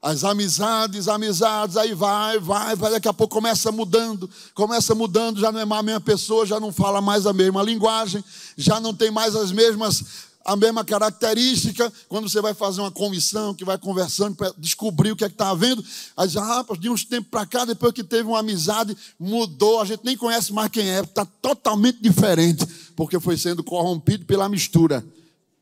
As 0.02 0.24
amizades, 0.24 1.08
amizades, 1.08 1.76
aí 1.76 1.94
vai, 1.94 2.38
vai, 2.38 2.76
vai, 2.76 2.90
daqui 2.92 3.08
a 3.08 3.12
pouco 3.12 3.34
começa 3.34 3.72
mudando, 3.72 4.28
começa 4.54 4.94
mudando, 4.94 5.40
já 5.40 5.50
não 5.50 5.60
é 5.60 5.64
mais 5.64 5.80
a 5.80 5.82
mesma 5.82 6.00
pessoa, 6.00 6.46
já 6.46 6.60
não 6.60 6.72
fala 6.72 7.00
mais 7.00 7.26
a 7.26 7.32
mesma 7.32 7.62
linguagem, 7.62 8.22
já 8.56 8.78
não 8.78 8.94
tem 8.94 9.10
mais 9.10 9.34
as 9.34 9.50
mesmas 9.50 10.26
a 10.46 10.54
mesma 10.54 10.84
característica, 10.84 11.92
quando 12.08 12.28
você 12.28 12.40
vai 12.40 12.54
fazer 12.54 12.80
uma 12.80 12.90
comissão, 12.90 13.52
que 13.52 13.64
vai 13.64 13.76
conversando 13.76 14.36
para 14.36 14.54
descobrir 14.56 15.10
o 15.10 15.16
que 15.16 15.24
é 15.24 15.28
que 15.28 15.34
está 15.34 15.50
havendo, 15.50 15.84
aí 16.16 16.28
diz, 16.28 16.36
ah, 16.36 16.64
de 16.78 16.88
uns 16.88 17.04
tempos 17.04 17.28
para 17.28 17.44
cá, 17.44 17.64
depois 17.64 17.92
que 17.92 18.04
teve 18.04 18.28
uma 18.28 18.38
amizade, 18.38 18.96
mudou, 19.18 19.80
a 19.80 19.84
gente 19.84 20.04
nem 20.04 20.16
conhece 20.16 20.52
mais 20.52 20.70
quem 20.70 20.88
é, 20.88 21.00
está 21.00 21.26
totalmente 21.42 22.00
diferente, 22.00 22.64
porque 22.94 23.18
foi 23.18 23.36
sendo 23.36 23.64
corrompido 23.64 24.24
pela 24.24 24.48
mistura, 24.48 25.04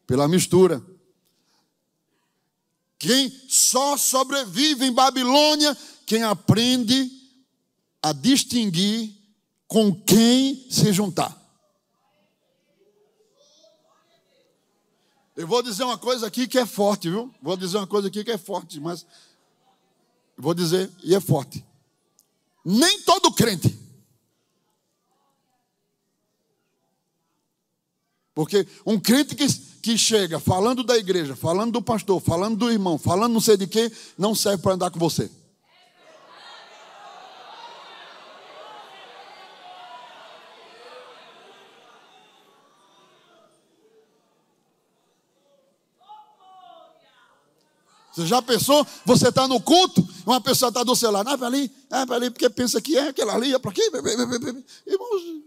pela 0.06 0.28
mistura. 0.28 0.82
Quem 2.98 3.30
só 3.48 3.96
sobrevive 3.96 4.86
em 4.86 4.92
Babilônia, 4.92 5.76
quem 6.06 6.22
aprende 6.22 7.10
a 8.02 8.12
distinguir 8.12 9.12
com 9.66 9.94
quem 9.94 10.70
se 10.70 10.92
juntar. 10.92 11.40
Eu 15.36 15.48
vou 15.48 15.62
dizer 15.62 15.82
uma 15.82 15.98
coisa 15.98 16.26
aqui 16.28 16.46
que 16.46 16.58
é 16.58 16.64
forte, 16.64 17.10
viu? 17.10 17.34
Vou 17.42 17.56
dizer 17.56 17.78
uma 17.78 17.86
coisa 17.86 18.06
aqui 18.06 18.22
que 18.22 18.30
é 18.30 18.38
forte, 18.38 18.78
mas 18.78 19.04
vou 20.36 20.54
dizer 20.54 20.90
e 21.02 21.14
é 21.14 21.20
forte. 21.20 21.64
Nem 22.64 23.02
todo 23.02 23.32
crente. 23.32 23.76
Porque 28.32 28.66
um 28.84 28.98
crente 28.98 29.34
que, 29.34 29.46
que 29.84 29.98
chega 29.98 30.40
falando 30.40 30.82
da 30.82 30.96
igreja, 30.96 31.36
falando 31.36 31.72
do 31.72 31.82
pastor, 31.82 32.18
falando 32.18 32.56
do 32.56 32.70
irmão, 32.70 32.96
falando 32.96 33.34
não 33.34 33.40
sei 33.40 33.54
de 33.54 33.66
quê, 33.66 33.92
não 34.16 34.34
serve 34.34 34.62
para 34.62 34.72
andar 34.72 34.90
com 34.90 34.98
você. 34.98 35.30
Você 48.10 48.26
já 48.26 48.40
pensou? 48.40 48.86
Você 49.04 49.28
está 49.28 49.46
no 49.46 49.60
culto, 49.60 50.08
uma 50.24 50.40
pessoa 50.40 50.70
está 50.70 50.82
do 50.82 50.96
seu 50.96 51.10
lado, 51.10 51.28
ah, 51.28 51.36
para 51.36 51.46
ali, 51.46 51.70
ah, 51.90 52.06
para 52.06 52.16
ali, 52.16 52.30
porque 52.30 52.48
pensa 52.48 52.80
que 52.80 52.96
é 52.96 53.08
aquela 53.08 53.34
ali, 53.34 53.52
é 53.52 53.58
para 53.58 53.70
aqui. 53.70 53.82
Irmãos, 54.86 55.42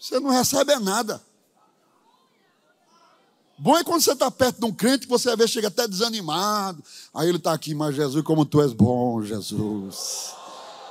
você 0.00 0.20
não 0.20 0.30
recebe 0.30 0.76
nada. 0.76 1.20
Bom 3.58 3.76
é 3.76 3.82
quando 3.82 4.02
você 4.02 4.12
está 4.12 4.30
perto 4.30 4.58
de 4.58 4.66
um 4.66 4.72
crente 4.72 5.06
que 5.06 5.08
você 5.08 5.30
às 5.30 5.36
vezes 5.36 5.52
chega 5.52 5.68
até 5.68 5.88
desanimado. 5.88 6.82
Aí 7.14 7.28
ele 7.28 7.38
está 7.38 7.52
aqui, 7.52 7.74
mas 7.74 7.94
Jesus, 7.94 8.22
como 8.22 8.44
tu 8.44 8.60
és 8.60 8.72
bom, 8.72 9.22
Jesus. 9.22 10.34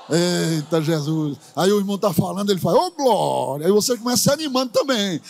Eita, 0.09 0.81
Jesus. 0.81 1.37
Aí 1.55 1.71
o 1.71 1.77
irmão 1.77 1.95
está 1.95 2.11
falando, 2.11 2.49
ele 2.49 2.59
fala, 2.59 2.79
ô 2.79 2.87
oh, 2.87 2.91
glória. 2.91 3.67
Aí 3.67 3.71
você 3.71 3.95
começa 3.97 4.23
se 4.23 4.31
animando 4.31 4.71
também. 4.71 5.21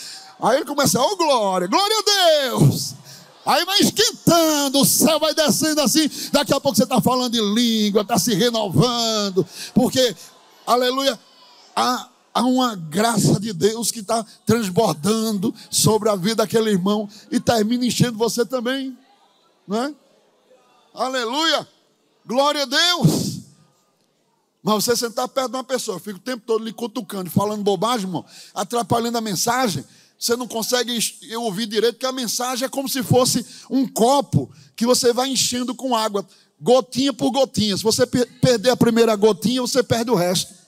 Aí 0.41 0.57
ele 0.57 0.65
começa, 0.65 0.99
ô 0.99 1.03
oh, 1.03 1.15
glória, 1.17 1.67
glória 1.67 1.95
a 1.97 2.49
Deus. 2.49 2.95
Aí 3.45 3.63
vai 3.63 3.79
esquentando, 3.79 4.79
o 4.79 4.86
céu 4.86 5.19
vai 5.19 5.33
descendo 5.33 5.81
assim. 5.81 6.09
Daqui 6.31 6.53
a 6.53 6.59
pouco 6.59 6.75
você 6.75 6.83
está 6.83 7.01
falando 7.01 7.33
de 7.33 7.41
língua, 7.41 8.01
está 8.01 8.17
se 8.17 8.33
renovando. 8.33 9.45
Porque, 9.73 10.15
aleluia, 10.65 11.19
há, 11.75 12.09
há 12.36 12.43
uma 12.43 12.75
graça 12.75 13.39
de 13.39 13.53
Deus 13.53 13.91
que 13.91 14.01
está 14.01 14.23
transbordando 14.45 15.55
sobre 15.71 16.09
a 16.09 16.15
vida 16.15 16.36
daquele 16.36 16.69
irmão 16.69 17.09
e 17.31 17.39
termina 17.39 17.86
enchendo 17.86 18.17
você 18.17 18.45
também. 18.45 18.95
Não 19.65 19.83
é? 19.83 19.95
Aleluia, 20.93 21.67
glória 22.25 22.63
a 22.63 22.65
Deus. 22.65 23.39
Mas 24.61 24.83
você 24.83 24.95
sentar 24.95 25.27
perto 25.29 25.51
de 25.51 25.57
uma 25.57 25.63
pessoa, 25.63 25.99
fica 25.99 26.17
o 26.17 26.21
tempo 26.21 26.43
todo 26.45 26.65
lhe 26.65 26.73
cutucando, 26.73 27.29
falando 27.31 27.63
bobagem, 27.63 28.07
irmão, 28.07 28.25
atrapalhando 28.53 29.17
a 29.17 29.21
mensagem 29.21 29.86
você 30.17 30.36
não 30.36 30.47
consegue 30.47 30.97
ouvir 31.36 31.65
direito, 31.65 31.95
porque 31.95 32.05
a 32.05 32.11
mensagem 32.11 32.65
é 32.65 32.69
como 32.69 32.88
se 32.88 33.03
fosse 33.03 33.45
um 33.69 33.88
copo 33.88 34.49
que 34.75 34.86
você 34.86 35.13
vai 35.13 35.29
enchendo 35.29 35.75
com 35.75 35.95
água, 35.95 36.25
gotinha 36.59 37.13
por 37.13 37.31
gotinha. 37.31 37.75
Se 37.75 37.83
você 37.83 38.07
perder 38.07 38.69
a 38.69 38.77
primeira 38.77 39.15
gotinha, 39.15 39.61
você 39.61 39.83
perde 39.83 40.09
o 40.09 40.15
resto. 40.15 40.64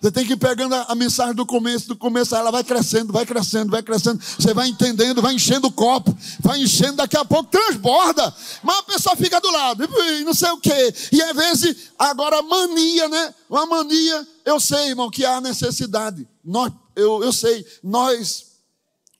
Você 0.00 0.10
tem 0.10 0.24
que 0.24 0.32
ir 0.32 0.36
pegando 0.38 0.74
a, 0.74 0.94
mensagem 0.94 1.34
do 1.34 1.44
começo, 1.44 1.88
do 1.88 1.96
começo, 1.96 2.34
ela 2.34 2.50
vai 2.50 2.64
crescendo, 2.64 3.12
vai 3.12 3.26
crescendo, 3.26 3.70
vai 3.70 3.82
crescendo. 3.82 4.18
Você 4.18 4.54
vai 4.54 4.68
entendendo, 4.68 5.20
vai 5.20 5.34
enchendo 5.34 5.66
o 5.66 5.72
copo, 5.72 6.16
vai 6.40 6.58
enchendo, 6.62 6.96
daqui 6.96 7.18
a 7.18 7.24
pouco 7.24 7.50
transborda. 7.50 8.34
Mas 8.62 8.78
a 8.78 8.82
pessoa 8.82 9.14
fica 9.14 9.38
do 9.38 9.50
lado, 9.50 9.84
e 9.84 10.24
não 10.24 10.32
sei 10.32 10.50
o 10.52 10.58
quê. 10.58 10.94
E 11.12 11.20
às 11.20 11.36
vezes, 11.36 11.90
agora 11.98 12.40
mania, 12.40 13.08
né? 13.10 13.34
Uma 13.48 13.66
mania, 13.66 14.26
eu 14.46 14.58
sei, 14.58 14.88
irmão, 14.88 15.10
que 15.10 15.22
há 15.22 15.38
necessidade. 15.38 16.26
Nós, 16.42 16.72
eu, 16.96 17.22
eu 17.22 17.32
sei, 17.32 17.66
nós 17.82 18.46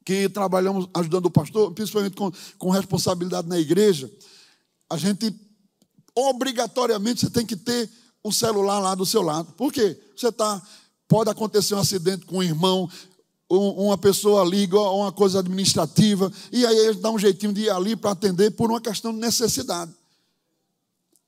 que 0.02 0.30
trabalhamos 0.30 0.88
ajudando 0.94 1.26
o 1.26 1.30
pastor, 1.30 1.72
principalmente 1.72 2.16
com, 2.16 2.32
com 2.56 2.70
responsabilidade 2.70 3.46
na 3.46 3.58
igreja, 3.58 4.10
a 4.88 4.96
gente 4.96 5.32
obrigatoriamente 6.14 7.20
você 7.20 7.30
tem 7.30 7.44
que 7.44 7.54
ter 7.54 7.88
um 8.24 8.32
celular 8.32 8.78
lá 8.78 8.94
do 8.94 9.06
seu 9.06 9.22
lado. 9.22 9.52
Por 9.52 9.72
quê? 9.72 9.98
Você 10.16 10.28
está. 10.28 10.60
Pode 11.08 11.30
acontecer 11.30 11.74
um 11.74 11.78
acidente 11.78 12.24
com 12.24 12.38
um 12.38 12.42
irmão, 12.42 12.88
uma 13.48 13.98
pessoa 13.98 14.44
liga, 14.44 14.78
uma 14.78 15.10
coisa 15.10 15.40
administrativa, 15.40 16.32
e 16.52 16.64
aí 16.64 16.76
ele 16.76 16.98
dá 17.00 17.10
um 17.10 17.18
jeitinho 17.18 17.52
de 17.52 17.62
ir 17.62 17.70
ali 17.70 17.96
para 17.96 18.12
atender 18.12 18.52
por 18.52 18.70
uma 18.70 18.80
questão 18.80 19.12
de 19.12 19.18
necessidade. 19.18 19.92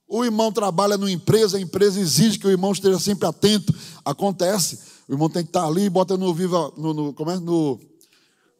O 0.07 0.25
irmão 0.25 0.53
trabalha 0.53 0.97
numa 0.97 1.11
empresa, 1.11 1.57
a 1.57 1.61
empresa 1.61 1.99
exige 1.99 2.39
que 2.39 2.47
o 2.47 2.51
irmão 2.51 2.71
esteja 2.71 2.99
sempre 3.01 3.27
atento. 3.27 3.75
Acontece, 4.05 4.79
o 5.09 5.13
irmão 5.13 5.29
tem 5.29 5.43
que 5.43 5.49
estar 5.49 5.67
ali, 5.67 5.91
bota 5.91 6.17
no 6.17 6.33
viva, 6.33 6.71
no, 6.77 6.95
no, 6.95 7.13
como 7.13 7.31
é? 7.31 7.41
no 7.41 7.81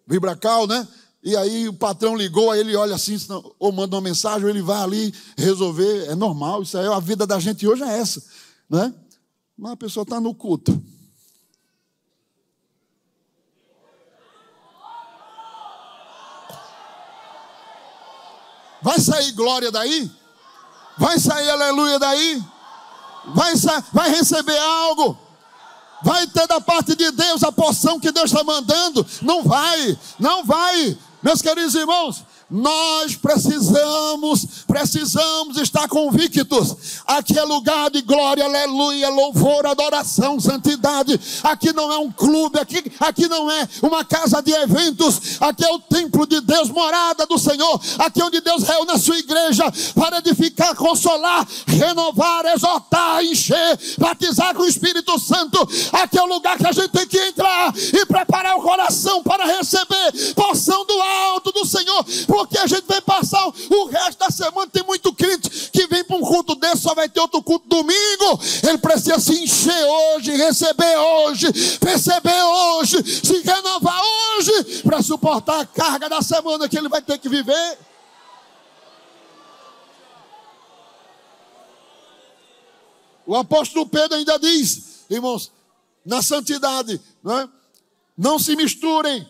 Vibracal, 0.09 0.67
né? 0.67 0.89
E 1.23 1.37
aí 1.37 1.69
o 1.69 1.73
patrão 1.73 2.17
ligou, 2.17 2.51
aí 2.51 2.61
ele 2.61 2.75
olha 2.75 2.97
assim, 2.97 3.17
ou 3.59 3.71
manda 3.71 3.95
uma 3.95 4.03
mensagem, 4.03 4.45
ou 4.45 4.51
ele 4.51 4.61
vai 4.61 4.83
ali 4.83 5.15
resolver. 5.37 6.07
É 6.09 6.15
normal, 6.17 6.63
isso 6.63 6.77
aí, 6.77 6.87
a 6.87 6.99
vida 6.99 7.27
da 7.27 7.39
gente 7.39 7.67
hoje 7.67 7.85
é 7.85 7.99
essa, 7.99 8.23
né? 8.69 8.93
Mas 9.57 9.73
a 9.73 9.77
pessoa 9.77 10.03
está 10.03 10.21
no 10.21 10.35
culto. 10.35 10.83
Vai 18.83 18.99
sair 18.99 19.31
glória 19.31 19.71
daí? 19.71 20.11
Vai 20.99 21.21
sair 21.21 21.49
aleluia 21.51 22.01
daí? 22.01 22.43
Vai, 23.27 23.55
vai 23.93 24.11
receber 24.11 24.59
algo? 24.59 25.17
Vai 26.03 26.27
ter 26.27 26.49
da 26.49 26.61
parte 26.61 26.97
de 26.97 27.13
Deus 27.13 27.45
a 27.45 27.53
porção 27.53 28.01
que 28.01 28.11
Deus 28.11 28.33
está 28.33 28.43
mandando? 28.43 29.07
Não 29.23 29.45
vai, 29.45 29.97
não 30.19 30.45
vai. 30.45 30.99
Meus 31.23 31.41
queridos 31.41 31.75
irmãos, 31.77 32.25
nós 32.51 33.15
precisamos, 33.15 34.45
precisamos 34.67 35.57
estar 35.57 35.89
convictos. 35.89 37.01
Aqui 37.07 37.39
é 37.39 37.45
lugar 37.45 37.91
de 37.91 38.03
glória, 38.03 38.45
aleluia, 38.45 39.09
louvor, 39.09 39.65
adoração, 39.65 40.41
santidade. 40.41 41.19
Aqui 41.45 41.73
não 41.73 41.93
é 41.93 41.99
um 41.99 42.11
clube, 42.11 42.59
aqui, 42.59 42.93
aqui 42.99 43.29
não 43.29 43.51
é 43.51 43.69
uma 43.81 44.05
casa 44.05 44.43
de 44.43 44.53
eventos. 44.53 45.41
Aqui 45.41 45.65
é 45.65 45.73
o 45.73 45.79
templo 45.79 46.27
de 46.27 46.41
Deus, 46.41 46.69
morada 46.69 47.25
do 47.25 47.39
Senhor. 47.39 47.81
Aqui 48.01 48.21
é 48.21 48.25
onde 48.25 48.41
Deus 48.41 48.65
reúne 48.65 48.91
a 48.91 48.99
sua 48.99 49.19
igreja 49.19 49.65
para 49.95 50.19
edificar, 50.19 50.75
consolar, 50.75 51.47
renovar, 51.67 52.45
exortar, 52.47 53.25
encher, 53.25 53.79
batizar 53.97 54.55
com 54.55 54.63
o 54.63 54.69
Espírito 54.69 55.19
Santo. 55.21 55.57
Aqui 55.93 56.19
é 56.19 56.23
o 56.23 56.27
lugar 56.27 56.59
que 56.59 56.67
a 56.67 56.73
gente 56.73 56.89
tem 56.89 57.07
que 57.07 57.19
entrar 57.19 57.73
e 57.77 58.05
preparar 58.07 58.59
o 58.59 58.63
coração 58.63 59.23
para 59.23 59.47
receber 59.47 60.35
porção 60.35 60.85
do 60.85 61.01
alto 61.33 61.53
do 61.53 61.65
Senhor 61.65 62.05
porque 62.27 62.59
a 62.59 62.67
gente 62.67 62.85
vai 62.87 63.01
passar 63.01 63.47
o 63.47 63.85
resto 63.87 64.19
da 64.19 64.31
semana. 64.31 64.67
Tem 64.67 64.83
muito 64.83 65.13
crente 65.13 65.71
que 65.71 65.87
vem 65.87 66.05
para 66.05 66.17
um 66.17 66.21
culto 66.21 66.55
desse, 66.55 66.83
só 66.83 66.95
vai 66.95 67.09
ter 67.09 67.21
outro 67.21 67.43
culto 67.43 67.69
domingo. 67.69 68.41
Ele 68.67 68.79
precisa 68.79 69.19
se 69.19 69.33
encher 69.33 69.85
hoje, 69.85 70.37
receber 70.37 70.97
hoje, 70.97 71.79
perceber 71.79 72.43
hoje, 72.43 72.97
se 73.23 73.41
renovar 73.43 74.01
hoje, 74.03 74.83
para 74.83 75.03
suportar 75.03 75.61
a 75.61 75.67
carga 75.67 76.09
da 76.09 76.23
semana 76.23 76.69
que 76.69 76.77
ele 76.77 76.89
vai 76.89 77.03
ter 77.03 77.19
que 77.19 77.29
viver. 77.29 77.79
O 83.27 83.37
apóstolo 83.37 83.87
Pedro 83.87 84.17
ainda 84.17 84.39
diz, 84.39 85.05
irmãos, 85.09 85.53
na 86.05 86.21
santidade, 86.21 87.01
não, 87.23 87.39
é? 87.39 87.49
não 88.19 88.39
se 88.39 88.57
misturem. 88.57 89.29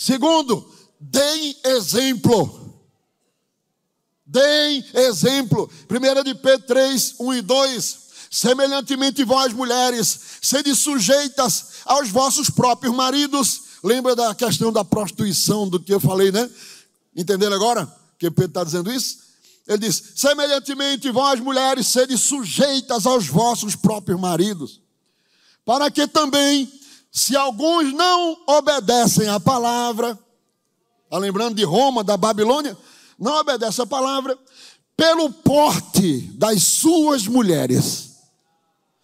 Segundo, 0.00 0.66
deem 0.98 1.54
exemplo. 1.62 2.74
Deem 4.24 4.82
exemplo. 4.94 5.70
1 5.90 6.22
de 6.24 6.34
Pedro 6.36 6.66
3, 6.68 7.16
1 7.20 7.34
e 7.34 7.42
2. 7.42 7.98
Semelhantemente 8.30 9.22
vós, 9.24 9.52
mulheres, 9.52 10.18
sede 10.40 10.74
sujeitas 10.74 11.82
aos 11.84 12.08
vossos 12.08 12.48
próprios 12.48 12.94
maridos. 12.96 13.64
Lembra 13.84 14.16
da 14.16 14.34
questão 14.34 14.72
da 14.72 14.82
prostituição, 14.82 15.68
do 15.68 15.78
que 15.78 15.92
eu 15.92 16.00
falei, 16.00 16.32
né? 16.32 16.48
Entenderam 17.14 17.56
agora? 17.56 17.86
Que 18.18 18.30
Pedro 18.30 18.46
está 18.46 18.64
dizendo 18.64 18.90
isso? 18.90 19.18
Ele 19.68 19.76
diz: 19.76 20.02
semelhantemente 20.16 21.10
vós, 21.10 21.38
mulheres, 21.40 21.86
sede 21.88 22.16
sujeitas 22.16 23.04
aos 23.04 23.26
vossos 23.26 23.76
próprios 23.76 24.18
maridos. 24.18 24.80
Para 25.62 25.90
que 25.90 26.06
também, 26.06 26.72
se 27.10 27.36
alguns 27.36 27.92
não 27.92 28.38
obedecem 28.46 29.28
à 29.28 29.40
palavra, 29.40 30.18
Está 31.10 31.18
lembrando 31.18 31.56
de 31.56 31.64
Roma, 31.64 32.04
da 32.04 32.16
Babilônia? 32.16 32.78
Não 33.18 33.40
obedece 33.40 33.82
a 33.82 33.86
palavra. 33.86 34.38
Pelo 34.96 35.28
porte 35.28 36.20
das 36.34 36.62
suas 36.62 37.26
mulheres, 37.26 38.12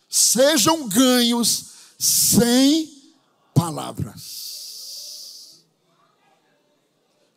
sejam 0.08 0.88
ganhos 0.88 1.64
sem 1.98 2.88
palavras. 3.52 5.64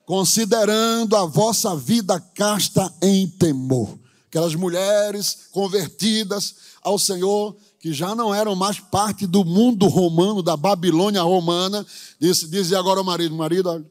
Considerando 0.05 1.15
a 1.15 1.25
vossa 1.25 1.75
vida 1.75 2.19
casta 2.35 2.93
em 3.01 3.27
temor. 3.27 3.97
Aquelas 4.27 4.53
mulheres 4.53 5.47
convertidas 5.51 6.53
ao 6.83 6.99
Senhor, 6.99 7.57
que 7.79 7.93
já 7.93 8.13
não 8.13 8.33
eram 8.35 8.55
mais 8.55 8.79
parte 8.79 9.25
do 9.25 9.45
mundo 9.45 9.87
romano, 9.87 10.43
da 10.43 10.57
Babilônia 10.57 11.21
romana, 11.21 11.85
disse, 12.19 12.47
dizia 12.47 12.77
agora 12.77 12.99
ao 12.99 13.05
marido: 13.05 13.33
marido, 13.35 13.85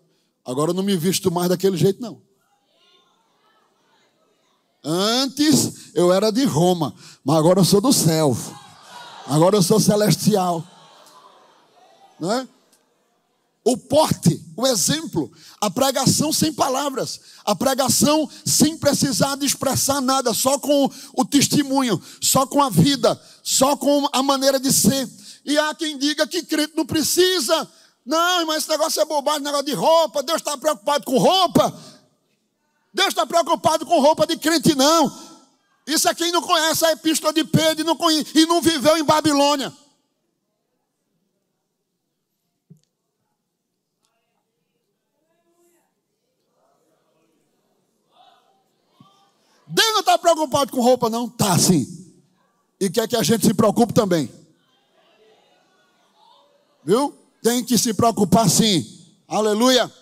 agora 0.45 0.71
eu 0.71 0.75
não 0.75 0.83
me 0.83 0.97
visto 0.97 1.31
mais 1.31 1.49
daquele 1.49 1.77
jeito, 1.77 2.01
não. 2.01 2.21
Antes 4.85 5.91
eu 5.95 6.13
era 6.13 6.31
de 6.31 6.45
Roma, 6.45 6.95
mas 7.25 7.37
agora 7.37 7.61
eu 7.61 7.65
sou 7.65 7.81
do 7.81 7.93
céu. 7.93 8.37
Agora 9.27 9.57
eu 9.57 9.63
sou 9.63 9.81
celestial. 9.81 10.65
Não 12.19 12.33
é? 12.33 12.49
O 13.69 13.77
porte, 13.77 14.43
o 14.57 14.67
exemplo, 14.67 15.31
a 15.61 15.71
pregação 15.71 16.33
sem 16.33 16.51
palavras, 16.51 17.21
a 17.45 17.55
pregação 17.55 18.27
sem 18.43 18.79
precisar 18.79 19.37
de 19.37 19.45
expressar 19.45 20.01
nada, 20.01 20.33
só 20.33 20.59
com 20.59 20.91
o 21.13 21.23
testemunho, 21.23 22.03
só 22.19 22.47
com 22.47 22.63
a 22.63 22.71
vida, 22.71 23.21
só 23.43 23.77
com 23.77 24.09
a 24.11 24.23
maneira 24.23 24.59
de 24.59 24.73
ser. 24.73 25.07
E 25.45 25.59
há 25.59 25.75
quem 25.75 25.99
diga 25.99 26.27
que 26.27 26.43
crente 26.45 26.73
não 26.75 26.87
precisa. 26.87 27.71
Não, 28.07 28.47
mas 28.47 28.63
esse 28.63 28.71
negócio 28.71 29.03
é 29.03 29.05
bobagem, 29.05 29.43
negócio 29.43 29.67
de 29.67 29.75
roupa. 29.75 30.23
Deus 30.23 30.39
está 30.39 30.57
preocupado 30.57 31.05
com 31.05 31.19
roupa. 31.19 31.79
Deus 32.95 33.09
está 33.09 33.27
preocupado 33.27 33.85
com 33.85 34.01
roupa 34.01 34.27
de 34.27 34.39
crente, 34.39 34.75
não. 34.75 35.13
Isso 35.87 36.09
é 36.09 36.15
quem 36.15 36.33
não 36.33 36.41
conhece 36.41 36.87
a 36.87 36.93
epístola 36.93 37.35
de 37.35 37.45
Pedro 37.45 37.83
e 37.83 37.85
não, 37.85 37.99
e 38.35 38.47
não 38.47 38.63
viveu 38.63 38.97
em 38.97 39.05
Babilônia. 39.05 39.71
Deus 49.69 49.93
não 49.93 50.01
está 50.01 50.17
preocupado 50.17 50.73
com 50.73 50.81
roupa, 50.81 51.11
não? 51.11 51.29
Tá 51.29 51.59
sim. 51.59 51.87
E 52.81 52.89
quer 52.89 53.07
que 53.07 53.17
a 53.17 53.23
gente 53.23 53.45
se 53.45 53.53
preocupe 53.53 53.93
também. 53.93 54.31
Viu? 56.85 57.15
Tem 57.43 57.63
que 57.63 57.77
se 57.77 57.93
preocupar 57.93 58.49
sim. 58.49 58.87
Aleluia. 59.27 59.93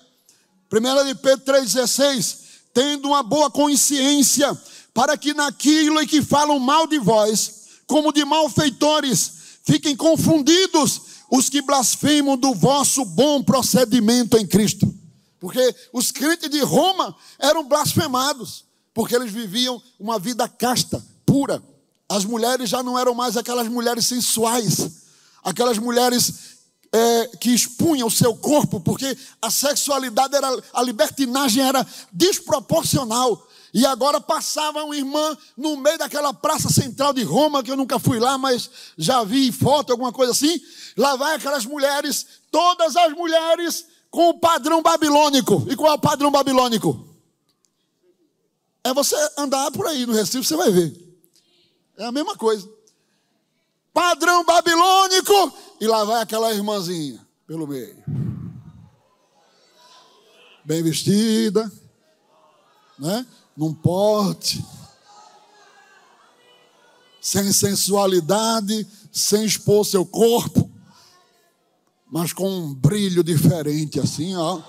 1 0.73 1.07
de 1.07 1.15
Pedro 1.17 1.45
3,16. 1.55 2.39
Tendo 2.73 3.09
uma 3.09 3.23
boa 3.23 3.51
consciência, 3.51 4.57
para 4.93 5.17
que 5.17 5.35
naquilo 5.35 6.01
em 6.01 6.07
que 6.07 6.23
falam 6.23 6.59
mal 6.59 6.87
de 6.87 6.99
vós, 6.99 7.81
como 7.87 8.13
de 8.13 8.25
malfeitores, 8.25 9.33
fiquem 9.65 9.97
confundidos 9.97 11.01
os 11.31 11.49
que 11.49 11.63
blasfemam 11.63 12.37
do 12.37 12.55
vosso 12.55 13.05
bom 13.05 13.43
procedimento 13.43 14.37
em 14.37 14.47
Cristo. 14.47 14.95
Porque 15.41 15.75
os 15.93 16.13
crentes 16.13 16.51
de 16.51 16.61
Roma 16.61 17.17
eram 17.39 17.65
blasfemados 17.65 18.66
porque 18.97 19.15
eles 19.15 19.31
viviam 19.31 19.81
uma 20.01 20.19
vida 20.19 20.49
casta, 20.49 21.05
pura. 21.27 21.63
As 22.09 22.25
mulheres 22.25 22.71
já 22.71 22.83
não 22.83 22.99
eram 22.99 23.13
mais 23.13 23.37
aquelas 23.37 23.69
mulheres 23.69 24.07
sensuais, 24.07 24.91
aquelas 25.45 25.77
mulheres 25.77 26.33
é, 26.91 27.27
que 27.39 27.51
expunham 27.51 28.09
o 28.09 28.11
seu 28.11 28.35
corpo, 28.35 28.81
porque 28.81 29.15
a 29.43 29.51
sexualidade 29.51 30.35
era, 30.35 30.49
a 30.73 30.83
libertinagem 30.83 31.63
era 31.63 31.87
desproporcional. 32.11 33.47
E 33.75 33.85
agora 33.85 34.19
passava 34.19 34.83
uma 34.83 34.97
irmã 34.97 35.37
no 35.59 35.77
meio 35.77 35.99
daquela 35.99 36.33
praça 36.33 36.71
central 36.71 37.13
de 37.13 37.23
Roma, 37.23 37.63
que 37.63 37.71
eu 37.71 37.77
nunca 37.77 37.99
fui 37.99 38.19
lá, 38.19 38.39
mas 38.39 38.71
já 38.97 39.23
vi 39.25 39.53
foto, 39.53 39.91
alguma 39.93 40.11
coisa 40.11 40.33
assim. 40.33 40.59
Lá 40.97 41.17
vai 41.17 41.35
aquelas 41.35 41.67
mulheres, 41.67 42.27
todas 42.51 42.97
as 42.97 43.13
mulheres 43.13 43.85
com 44.11 44.31
o 44.31 44.41
padrão 44.41 44.81
babilônico. 44.81 45.67
E 45.69 45.77
qual 45.77 45.93
é 45.93 45.97
o 45.97 45.99
padrão 45.99 46.31
babilônico? 46.31 47.06
É 48.87 48.95
você 48.95 49.17
andar 49.37 49.73
por 49.73 49.85
aí 49.85 50.07
no 50.07 50.13
Recife, 50.13 50.47
você 50.47 50.55
vai 50.55 50.71
ver. 50.71 50.97
É 51.99 52.05
a 52.05 52.13
mesma 52.13 52.37
coisa. 52.37 52.71
Padrão 53.93 54.45
babilônico, 54.45 55.53
e 55.81 55.89
lá 55.89 56.05
vai 56.05 56.23
aquela 56.23 56.53
irmãzinha 56.53 57.27
pelo 57.49 57.67
meio. 57.67 57.97
Bem 60.65 60.85
vestida, 60.85 61.71
né? 62.97 63.27
Num 63.57 63.75
porte, 63.75 64.65
sem 67.21 67.53
sensualidade, 67.53 68.87
sem 69.11 69.45
expor 69.45 69.85
seu 69.85 70.07
corpo, 70.07 70.71
mas 72.09 72.33
com 72.33 72.49
um 72.49 72.73
brilho 72.73 73.25
diferente, 73.25 73.99
assim, 73.99 74.37
ó. 74.37 74.63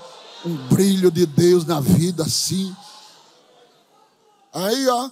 Um 0.44 0.56
brilho 0.70 1.12
de 1.12 1.28
Deus 1.28 1.66
na 1.66 1.80
vida, 1.80 2.24
assim. 2.24 2.76
Aí, 4.54 4.88
ó, 4.88 5.10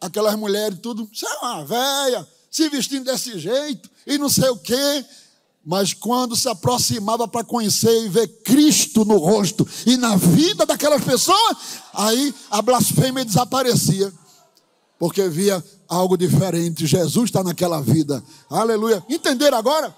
aquelas 0.00 0.34
mulheres 0.36 0.78
tudo, 0.82 1.08
você 1.12 1.26
é 1.26 1.38
uma 1.38 1.64
velha, 1.64 2.28
se 2.50 2.68
vestindo 2.68 3.04
desse 3.04 3.38
jeito 3.38 3.90
e 4.06 4.18
não 4.18 4.28
sei 4.28 4.48
o 4.50 4.56
quê. 4.56 5.04
Mas 5.64 5.94
quando 5.94 6.34
se 6.34 6.48
aproximava 6.48 7.28
para 7.28 7.44
conhecer 7.44 8.04
e 8.04 8.08
ver 8.08 8.26
Cristo 8.42 9.04
no 9.04 9.16
rosto 9.16 9.66
e 9.86 9.96
na 9.96 10.16
vida 10.16 10.66
daquelas 10.66 11.04
pessoas, 11.04 11.56
aí 11.94 12.34
a 12.50 12.60
blasfêmia 12.60 13.24
desaparecia. 13.24 14.12
Porque 14.98 15.28
via 15.28 15.62
algo 15.88 16.16
diferente. 16.16 16.86
Jesus 16.86 17.26
está 17.26 17.44
naquela 17.44 17.80
vida. 17.80 18.22
Aleluia. 18.50 19.04
Entenderam 19.08 19.56
agora? 19.56 19.96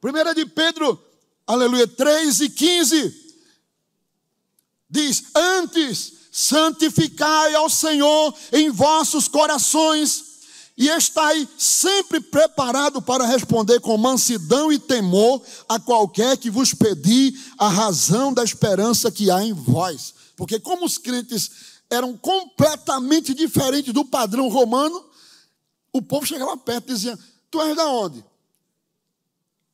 Primeira 0.00 0.34
de 0.34 0.46
Pedro, 0.46 1.00
aleluia, 1.46 1.86
3 1.86 2.40
e 2.40 2.48
15. 2.48 3.14
Diz: 4.88 5.24
Antes 5.34 6.19
santificai 6.30 7.54
ao 7.54 7.68
Senhor 7.68 8.34
em 8.52 8.70
vossos 8.70 9.26
corações 9.26 10.30
e 10.76 10.88
estai 10.88 11.46
sempre 11.58 12.20
preparado 12.20 13.02
para 13.02 13.26
responder 13.26 13.80
com 13.80 13.98
mansidão 13.98 14.72
e 14.72 14.78
temor 14.78 15.42
a 15.68 15.78
qualquer 15.78 16.38
que 16.38 16.50
vos 16.50 16.72
pedir 16.72 17.38
a 17.58 17.68
razão 17.68 18.32
da 18.32 18.42
esperança 18.42 19.10
que 19.10 19.30
há 19.30 19.44
em 19.44 19.52
vós. 19.52 20.14
Porque 20.36 20.58
como 20.58 20.86
os 20.86 20.96
crentes 20.96 21.50
eram 21.90 22.16
completamente 22.16 23.34
diferentes 23.34 23.92
do 23.92 24.06
padrão 24.06 24.48
romano, 24.48 25.04
o 25.92 26.00
povo 26.00 26.24
chegava 26.24 26.56
perto 26.56 26.90
e 26.90 26.94
dizia: 26.94 27.18
Tu 27.50 27.60
és 27.60 27.76
da 27.76 27.86
onde? 27.86 28.24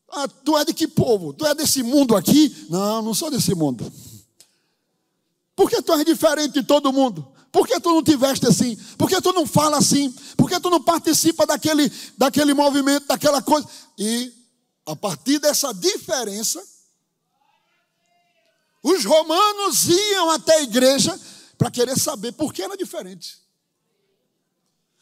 Ah, 0.09 0.27
tu 0.27 0.57
é 0.57 0.65
de 0.65 0.73
que 0.73 0.89
povo? 0.89 1.33
Tu 1.33 1.47
é 1.47 1.55
desse 1.55 1.83
mundo 1.83 2.17
aqui? 2.17 2.67
Não, 2.71 3.03
não 3.03 3.15
sou 3.15 3.31
desse 3.31 3.55
mundo. 3.55 3.93
Por 5.57 5.71
que 5.71 5.81
tu 5.81 5.95
és 5.95 6.05
diferente 6.05 6.53
de 6.53 6.63
todo 6.63 6.93
mundo? 6.93 7.27
Por 7.51 7.67
que 7.67 7.81
tu 7.81 7.89
não 7.89 8.03
te 8.03 8.15
veste 8.15 8.47
assim? 8.47 8.77
Por 8.99 9.09
que 9.09 9.19
tu 9.23 9.33
não 9.33 9.47
fala 9.47 9.79
assim? 9.79 10.13
Por 10.37 10.47
que 10.47 10.61
tu 10.61 10.69
não 10.69 10.83
participa 10.83 11.47
daquele, 11.47 11.91
daquele 12.19 12.53
movimento, 12.53 13.07
daquela 13.07 13.41
coisa? 13.41 13.67
E 13.99 14.31
a 14.85 14.95
partir 14.95 15.39
dessa 15.39 15.73
diferença, 15.73 16.63
os 18.83 19.05
romanos 19.07 19.89
iam 19.89 20.31
até 20.31 20.57
a 20.57 20.63
igreja 20.63 21.19
para 21.57 21.71
querer 21.71 21.99
saber 21.99 22.33
por 22.33 22.53
que 22.53 22.63
era 22.63 22.77
diferente. 22.77 23.39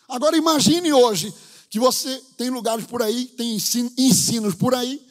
Agora 0.09 0.37
imagine 0.37 0.93
hoje 0.93 1.35
que 1.69 1.81
você 1.81 2.23
tem 2.37 2.51
lugares 2.51 2.87
por 2.87 3.03
aí, 3.03 3.27
tem 3.27 3.57
ensinos 3.99 4.55
por 4.55 4.77
aí, 4.77 5.05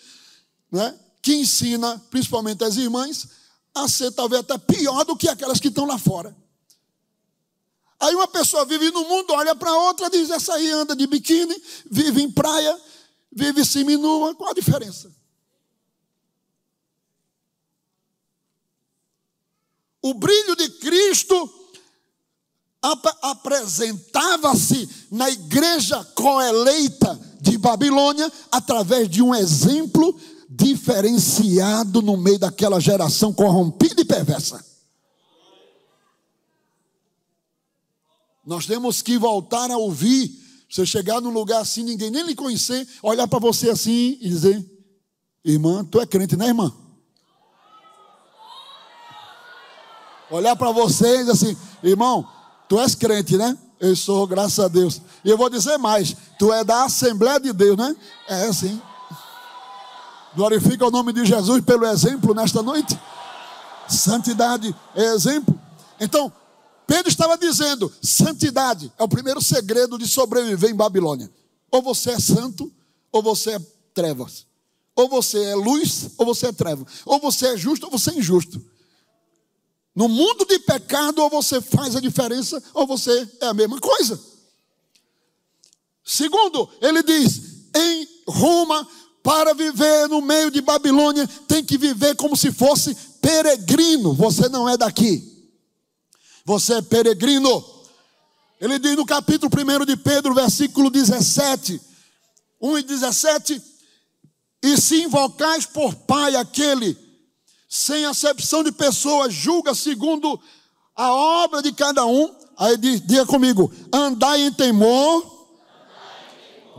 né, 0.71 0.97
que 1.21 1.35
ensina 1.35 2.01
principalmente 2.09 2.63
as 2.63 2.77
irmãs 2.77 3.27
a 3.73 3.87
ser 3.87 4.11
talvez 4.11 4.41
até 4.41 4.57
pior 4.57 5.03
do 5.03 5.15
que 5.15 5.27
aquelas 5.27 5.59
que 5.59 5.69
estão 5.69 5.85
lá 5.85 5.97
fora. 5.97 6.35
Aí 7.99 8.13
uma 8.15 8.27
pessoa 8.27 8.65
vive 8.65 8.91
no 8.91 9.05
mundo, 9.05 9.31
olha 9.31 9.55
para 9.55 9.73
outra, 9.73 10.09
diz: 10.09 10.29
essa 10.29 10.53
aí 10.53 10.69
anda 10.71 10.95
de 10.95 11.07
biquíni, 11.07 11.55
vive 11.89 12.21
em 12.21 12.29
praia, 12.29 12.77
vive 13.31 13.63
seminua. 13.63 14.35
Qual 14.35 14.51
a 14.51 14.53
diferença? 14.53 15.09
O 20.01 20.13
brilho 20.13 20.55
de 20.57 20.69
Cristo 20.69 21.63
ap 22.81 23.05
apresentava-se 23.21 24.89
na 25.09 25.29
igreja 25.29 26.03
coeleita 26.13 27.17
de 27.39 27.57
Babilônia 27.57 28.29
através 28.51 29.09
de 29.09 29.21
um 29.21 29.33
exemplo 29.33 30.19
diferenciado 30.55 32.01
no 32.01 32.15
meio 32.15 32.37
daquela 32.37 32.79
geração 32.79 33.33
corrompida 33.33 34.01
e 34.01 34.05
perversa. 34.05 34.63
Nós 38.45 38.65
temos 38.65 39.01
que 39.01 39.17
voltar 39.17 39.71
a 39.71 39.77
ouvir. 39.77 40.41
Você 40.69 40.85
chegar 40.85 41.21
num 41.21 41.29
lugar 41.29 41.61
assim, 41.61 41.83
ninguém 41.83 42.09
nem 42.09 42.23
lhe 42.23 42.35
conhecer, 42.35 42.87
olhar 43.01 43.27
para 43.27 43.39
você 43.39 43.69
assim 43.69 44.17
e 44.19 44.29
dizer: 44.29 44.63
Irmã, 45.43 45.83
tu 45.85 45.99
é 45.99 46.05
crente, 46.05 46.35
né, 46.35 46.47
irmã? 46.47 46.73
Olhar 50.29 50.55
para 50.55 50.71
você 50.71 51.19
dizer 51.19 51.31
assim, 51.31 51.57
irmão, 51.83 52.27
tu 52.67 52.79
és 52.79 52.95
crente, 52.95 53.37
né? 53.37 53.57
Eu 53.79 53.95
sou, 53.95 54.25
graças 54.25 54.59
a 54.59 54.67
Deus. 54.67 55.01
E 55.23 55.29
eu 55.29 55.37
vou 55.37 55.49
dizer 55.49 55.77
mais, 55.77 56.15
tu 56.39 56.51
é 56.51 56.63
da 56.63 56.85
Assembleia 56.85 57.39
de 57.39 57.53
Deus, 57.53 57.77
né? 57.77 57.95
É 58.27 58.45
assim. 58.45 58.81
Glorifica 60.35 60.85
o 60.85 60.91
nome 60.91 61.13
de 61.13 61.25
Jesus 61.25 61.63
pelo 61.63 61.85
exemplo 61.85 62.33
nesta 62.33 62.61
noite. 62.61 62.99
Santidade 63.87 64.75
é 64.95 65.03
exemplo. 65.13 65.59
Então, 65.99 66.31
Pedro 66.87 67.09
estava 67.09 67.37
dizendo: 67.37 67.91
santidade 68.01 68.91
é 68.97 69.03
o 69.03 69.07
primeiro 69.07 69.41
segredo 69.41 69.97
de 69.97 70.07
sobreviver 70.07 70.71
em 70.71 70.75
Babilônia. 70.75 71.29
Ou 71.71 71.81
você 71.81 72.11
é 72.11 72.19
santo, 72.19 72.71
ou 73.11 73.21
você 73.21 73.51
é 73.51 73.59
trevas. 73.93 74.45
Ou 74.95 75.09
você 75.09 75.43
é 75.43 75.55
luz, 75.55 76.09
ou 76.17 76.25
você 76.25 76.47
é 76.47 76.51
treva. 76.51 76.85
Ou 77.05 77.19
você 77.19 77.47
é 77.47 77.57
justo, 77.57 77.85
ou 77.85 77.91
você 77.91 78.11
é 78.11 78.15
injusto. 78.15 78.63
No 79.95 80.07
mundo 80.07 80.45
de 80.45 80.59
pecado, 80.59 81.19
ou 81.19 81.29
você 81.29 81.61
faz 81.61 81.95
a 81.95 81.99
diferença, 81.99 82.61
ou 82.73 82.87
você 82.87 83.29
é 83.41 83.47
a 83.47 83.53
mesma 83.53 83.79
coisa. 83.79 84.19
Segundo, 86.03 86.69
ele 86.81 87.01
diz: 87.03 87.69
em 87.75 88.07
Roma, 88.27 88.87
para 89.23 89.53
viver 89.53 90.09
no 90.09 90.21
meio 90.21 90.51
de 90.51 90.59
Babilônia, 90.59 91.25
tem 91.47 91.63
que 91.63 91.77
viver 91.77 92.13
como 92.17 92.35
se 92.35 92.51
fosse 92.51 92.93
peregrino. 93.21 94.13
Você 94.13 94.49
não 94.49 94.67
é 94.67 94.75
daqui. 94.75 95.23
Você 96.43 96.73
é 96.73 96.81
peregrino. 96.81 97.63
Ele 98.59 98.77
diz 98.77 98.97
no 98.97 99.05
capítulo 99.05 99.49
1 99.49 99.85
de 99.85 99.95
Pedro, 99.95 100.33
versículo 100.33 100.89
17, 100.89 101.81
1 102.61 102.77
e 102.77 102.83
17: 102.83 103.61
E 104.61 104.77
se 104.77 105.01
invocais 105.01 105.65
por 105.65 105.95
Pai 105.95 106.35
aquele, 106.35 106.97
sem 107.69 108.05
acepção 108.05 108.61
de 108.61 108.73
pessoas, 108.73 109.33
julga 109.33 109.73
segundo 109.73 110.37
a 110.93 111.13
obra 111.13 111.61
de 111.61 111.71
cada 111.71 112.05
um. 112.05 112.29
Aí 112.57 112.75
diz, 112.75 112.99
diga 112.99 113.25
comigo: 113.25 113.71
andai 113.91 114.41
em 114.41 114.51
temor 114.51 115.47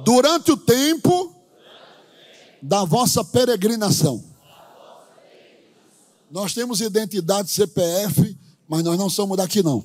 durante 0.05 0.53
o 0.53 0.59
tempo 0.59 1.34
da 2.65 2.83
vossa 2.83 3.23
peregrinação. 3.23 4.25
Nós 6.31 6.55
temos 6.55 6.81
identidade 6.81 7.51
CPF, 7.51 8.37
mas 8.67 8.83
nós 8.83 8.99
não 8.99 9.11
somos 9.11 9.37
daqui 9.37 9.63
não. 9.63 9.85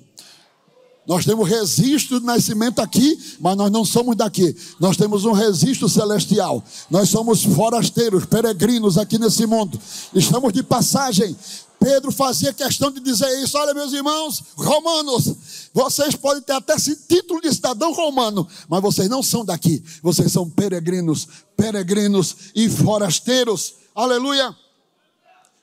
Nós 1.05 1.25
temos 1.25 1.49
registro 1.49 2.19
de 2.21 2.25
nascimento 2.25 2.79
aqui, 2.79 3.19
mas 3.39 3.57
nós 3.57 3.69
não 3.69 3.83
somos 3.83 4.15
daqui. 4.15 4.55
Nós 4.79 4.95
temos 4.95 5.25
um 5.25 5.33
registro 5.33 5.89
celestial. 5.89 6.63
Nós 6.89 7.09
somos 7.09 7.43
forasteiros, 7.43 8.25
peregrinos 8.25 8.97
aqui 8.97 9.19
nesse 9.19 9.45
mundo. 9.45 9.77
Estamos 10.13 10.53
de 10.53 10.63
passagem. 10.63 11.35
Pedro 11.79 12.11
fazia 12.11 12.53
questão 12.53 12.91
de 12.91 12.99
dizer 12.99 13.29
isso. 13.41 13.57
Olha, 13.57 13.73
meus 13.73 13.93
irmãos, 13.93 14.43
romanos, 14.55 15.33
vocês 15.73 16.15
podem 16.15 16.43
ter 16.43 16.53
até 16.53 16.73
esse 16.73 16.95
título 17.07 17.41
de 17.41 17.53
cidadão 17.53 17.93
romano, 17.93 18.47
mas 18.67 18.81
vocês 18.81 19.09
não 19.09 19.23
são 19.23 19.45
daqui. 19.45 19.83
Vocês 20.03 20.31
são 20.31 20.49
peregrinos, 20.49 21.27
peregrinos 21.55 22.35
e 22.53 22.69
forasteiros. 22.69 23.75
Aleluia. 23.95 24.55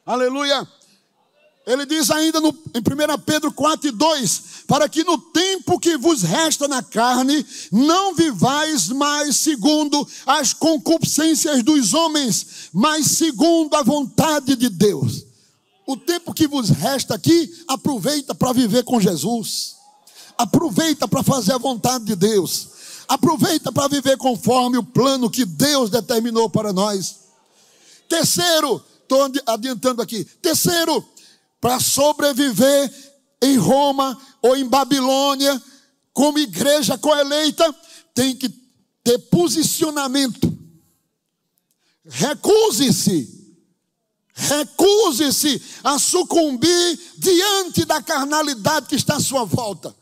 Aleluia. 0.05 0.67
Ele 1.67 1.85
diz 1.85 2.13
ainda 2.13 2.41
no, 2.41 2.49
em 2.73 2.79
1 2.79 3.19
Pedro 3.27 3.53
4 3.53 3.89
e 3.89 3.91
2: 3.91 4.43
Para 4.69 4.89
que 4.89 5.03
no 5.03 5.19
tempo 5.19 5.81
que 5.81 5.97
vos 5.99 6.23
resta 6.23 6.69
na 6.69 6.81
carne, 6.81 7.45
não 7.73 8.15
vivais 8.15 8.89
mais 8.89 9.37
segundo 9.37 10.07
as 10.25 10.53
concupiscências 10.53 11.65
dos 11.65 11.93
homens, 11.93 12.71
mas 12.73 13.07
segundo 13.07 13.75
a 13.75 13.83
vontade 13.83 14.55
de 14.55 14.69
Deus. 14.69 15.27
O 15.87 15.97
tempo 15.97 16.35
que 16.35 16.49
vos 16.49 16.69
resta 16.69 17.15
aqui, 17.15 17.65
aproveita 17.69 18.35
para 18.35 18.53
viver 18.53 18.83
com 18.83 19.01
Jesus, 19.01 19.77
aproveita 20.37 21.07
para 21.07 21.23
fazer 21.23 21.53
a 21.53 21.59
vontade 21.59 22.05
de 22.05 22.17
Deus, 22.17 22.69
aproveita 23.07 23.71
para 23.71 23.87
viver 23.87 24.17
conforme 24.17 24.77
o 24.77 24.83
plano 24.83 25.31
que 25.31 25.45
Deus 25.45 25.89
determinou 25.89 26.51
para 26.51 26.73
nós. 26.73 27.21
Terceiro, 28.09 28.85
estou 29.01 29.31
adiantando 29.47 30.03
aqui. 30.03 30.25
Terceiro, 30.43 31.05
para 31.61 31.79
sobreviver 31.79 32.93
em 33.41 33.57
Roma 33.57 34.21
ou 34.43 34.57
em 34.57 34.67
Babilônia, 34.69 35.63
como 36.13 36.39
igreja 36.39 36.99
coeleita, 36.99 37.73
tem 38.13 38.35
que 38.35 38.49
ter 39.05 39.19
posicionamento. 39.31 40.53
Recuse-se. 42.05 43.46
Recuse-se 44.37 45.63
a 45.83 45.99
sucumbir 45.99 47.01
diante 47.17 47.87
da 47.87 48.03
carnalidade 48.03 48.87
que 48.87 48.95
está 48.95 49.17
à 49.17 49.21
sua 49.21 49.45
volta. 49.45 49.97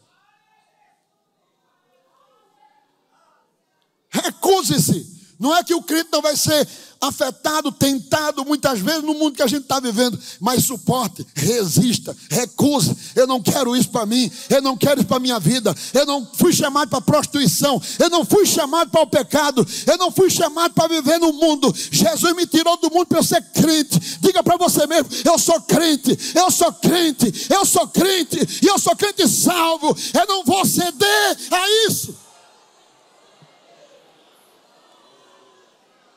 Recuse-se. 4.10 5.13
Não 5.44 5.54
é 5.54 5.62
que 5.62 5.74
o 5.74 5.82
crente 5.82 6.08
não 6.10 6.22
vai 6.22 6.34
ser 6.38 6.66
afetado, 6.98 7.70
tentado 7.70 8.46
muitas 8.46 8.80
vezes 8.80 9.02
no 9.02 9.12
mundo 9.12 9.36
que 9.36 9.42
a 9.42 9.46
gente 9.46 9.64
está 9.64 9.78
vivendo, 9.78 10.18
mas 10.40 10.64
suporte, 10.64 11.26
resista, 11.34 12.16
recuse. 12.30 12.96
Eu 13.14 13.26
não 13.26 13.42
quero 13.42 13.76
isso 13.76 13.90
para 13.90 14.06
mim, 14.06 14.32
eu 14.48 14.62
não 14.62 14.74
quero 14.74 15.00
isso 15.00 15.06
para 15.06 15.20
minha 15.20 15.38
vida. 15.38 15.74
Eu 15.92 16.06
não 16.06 16.26
fui 16.32 16.50
chamado 16.50 16.88
para 16.88 17.02
prostituição, 17.02 17.78
eu 17.98 18.08
não 18.08 18.24
fui 18.24 18.46
chamado 18.46 18.90
para 18.90 19.02
o 19.02 19.06
pecado, 19.06 19.66
eu 19.86 19.98
não 19.98 20.10
fui 20.10 20.30
chamado 20.30 20.72
para 20.72 20.88
viver 20.88 21.18
no 21.18 21.34
mundo. 21.34 21.74
Jesus 21.90 22.34
me 22.34 22.46
tirou 22.46 22.78
do 22.78 22.90
mundo 22.90 23.04
para 23.04 23.18
eu 23.18 23.22
ser 23.22 23.42
crente. 23.52 24.00
Diga 24.22 24.42
para 24.42 24.56
você 24.56 24.86
mesmo: 24.86 25.10
eu 25.26 25.38
sou 25.38 25.60
crente, 25.60 26.18
eu 26.34 26.50
sou 26.50 26.72
crente, 26.72 27.48
eu 27.50 27.66
sou 27.66 27.86
crente, 27.86 28.60
e 28.62 28.66
eu 28.66 28.78
sou 28.78 28.96
crente 28.96 29.28
salvo. 29.28 29.94
Eu 30.14 30.26
não 30.26 30.42
vou 30.42 30.64
ceder 30.64 31.36
a 31.50 31.86
isso. 31.86 32.23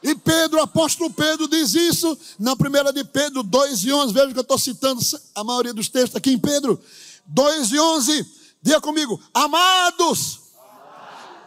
E 0.07 0.15
Pedro, 0.15 0.61
apóstolo 0.61 1.09
Pedro, 1.09 1.49
diz 1.49 1.73
isso 1.73 2.17
na 2.39 2.55
primeira 2.55 2.93
de 2.93 3.03
Pedro 3.03 3.43
2 3.43 3.83
e 3.83 3.91
11. 3.91 4.13
Veja 4.13 4.31
que 4.31 4.39
eu 4.39 4.41
estou 4.41 4.57
citando 4.57 5.01
a 5.35 5.43
maioria 5.43 5.73
dos 5.73 5.89
textos 5.89 6.15
aqui 6.15 6.31
em 6.31 6.39
Pedro 6.39 6.81
2 7.25 7.73
e 7.73 7.77
11. 7.77 8.25
Diga 8.61 8.79
comigo, 8.79 9.21
amados, 9.33 10.39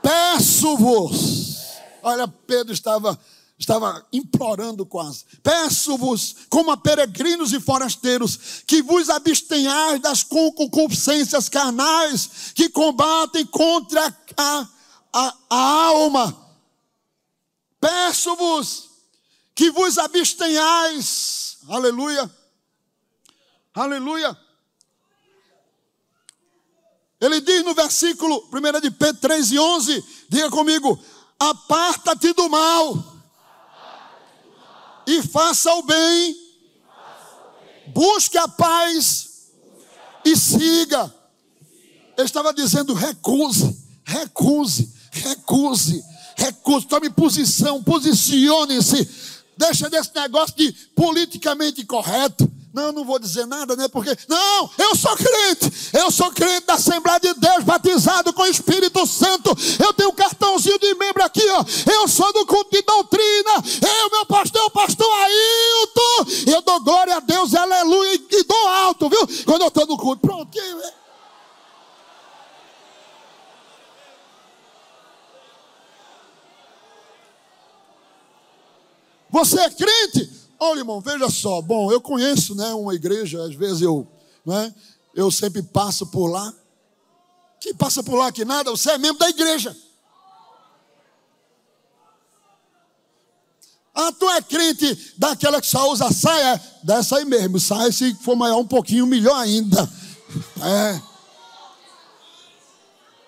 peço-vos. 0.02 1.56
Olha, 2.02 2.28
Pedro 2.28 2.74
estava, 2.74 3.18
estava 3.58 4.06
implorando 4.12 4.84
quase. 4.84 5.24
Peço-vos, 5.42 6.36
como 6.50 6.70
a 6.70 6.76
peregrinos 6.76 7.54
e 7.54 7.60
forasteiros, 7.60 8.62
que 8.66 8.82
vos 8.82 9.08
abstenhais 9.08 10.02
das 10.02 10.22
concupiscências 10.22 11.48
carnais 11.48 12.52
que 12.54 12.68
combatem 12.68 13.46
contra 13.46 14.14
a, 14.36 14.68
a, 15.14 15.34
a 15.48 15.84
alma 15.86 16.49
Peço-vos 17.80 18.90
que 19.54 19.70
vos 19.70 19.96
abstenhais. 19.96 21.58
Aleluia. 21.68 22.30
Aleluia. 23.74 24.38
Ele 27.20 27.40
diz 27.40 27.64
no 27.64 27.74
versículo 27.74 28.48
1 28.52 28.80
de 28.80 28.90
Pedro 28.90 29.20
3 29.20 29.52
e 29.52 29.58
11: 29.58 30.04
Diga 30.28 30.50
comigo: 30.50 30.98
Aparta-te 31.38 32.32
do 32.32 32.48
mal 32.48 33.10
e 35.06 35.22
faça 35.22 35.72
o 35.74 35.82
bem, 35.82 36.36
busque 37.88 38.38
a 38.38 38.46
paz 38.46 39.50
e 40.24 40.36
siga. 40.36 41.14
Ele 42.16 42.26
estava 42.26 42.52
dizendo: 42.52 42.94
recuse, 42.94 43.76
recuse, 44.04 44.92
recuse 45.10 46.09
recurso, 46.40 46.88
tome 46.88 47.10
posição, 47.10 47.82
posicione-se. 47.82 49.08
Deixa 49.56 49.90
desse 49.90 50.10
negócio 50.14 50.56
de 50.56 50.72
politicamente 50.94 51.84
correto. 51.84 52.50
Não, 52.72 52.92
não 52.92 53.04
vou 53.04 53.18
dizer 53.18 53.46
nada, 53.46 53.74
né? 53.74 53.88
Porque, 53.88 54.16
não, 54.28 54.70
eu 54.78 54.94
sou 54.94 55.14
crente, 55.16 55.72
eu 55.92 56.10
sou 56.10 56.30
crente 56.30 56.66
da 56.66 56.74
Assembleia 56.74 57.18
de 57.18 57.34
Deus, 57.34 57.64
batizado 57.64 58.32
com 58.32 58.42
o 58.42 58.46
Espírito 58.46 59.04
Santo. 59.06 59.50
Eu 59.82 59.92
tenho 59.92 60.10
um 60.10 60.14
cartãozinho 60.14 60.78
de 60.78 60.94
membro 60.94 61.22
aqui, 61.24 61.44
ó. 61.50 61.64
Eu 61.92 62.06
sou 62.06 62.32
do 62.32 62.46
culto 62.46 62.70
de 62.70 62.80
doutrina. 62.82 63.50
Eu, 63.82 64.10
meu 64.10 64.24
pastor, 64.24 64.64
o 64.66 64.70
pastor 64.70 65.10
Ailton. 65.10 66.52
Eu 66.52 66.62
dou 66.62 66.80
glória 66.80 67.16
a 67.16 67.20
Deus, 67.20 67.54
aleluia, 67.54 68.14
e 68.14 68.44
dou 68.44 68.68
alto, 68.68 69.08
viu? 69.08 69.26
Quando 69.44 69.62
eu 69.62 69.68
estou 69.68 69.86
no 69.86 69.98
culto. 69.98 70.22
Pronto, 70.22 70.48
Você 79.30 79.60
é 79.60 79.70
crente? 79.70 80.30
Olha, 80.58 80.80
irmão, 80.80 81.00
veja 81.00 81.30
só. 81.30 81.62
Bom, 81.62 81.90
eu 81.90 82.00
conheço, 82.00 82.54
né, 82.54 82.74
uma 82.74 82.94
igreja, 82.94 83.42
às 83.44 83.54
vezes 83.54 83.80
eu, 83.80 84.06
né, 84.44 84.74
eu 85.14 85.30
sempre 85.30 85.62
passo 85.62 86.06
por 86.06 86.26
lá. 86.26 86.52
Que 87.60 87.74
passa 87.74 88.02
por 88.02 88.16
lá 88.16 88.32
que 88.32 88.44
nada, 88.44 88.70
você 88.70 88.92
é 88.92 88.98
membro 88.98 89.18
da 89.18 89.28
igreja. 89.28 89.76
Ah, 93.94 94.12
tu 94.12 94.28
é 94.30 94.40
crente 94.40 95.14
daquela 95.18 95.60
que 95.60 95.66
só 95.66 95.90
usa 95.90 96.10
saia? 96.10 96.60
Dessa 96.82 97.18
aí 97.18 97.24
mesmo. 97.24 97.60
Saia, 97.60 97.92
se 97.92 98.14
for 98.14 98.34
maior 98.34 98.58
um 98.58 98.66
pouquinho, 98.66 99.06
melhor 99.06 99.36
ainda. 99.36 99.90
É. 100.62 101.02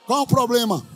Qual 0.06 0.22
o 0.22 0.26
problema? 0.26 0.86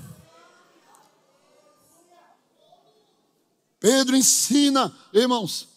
Pedro 3.87 4.16
ensina, 4.16 4.93
irmãos, 5.14 5.68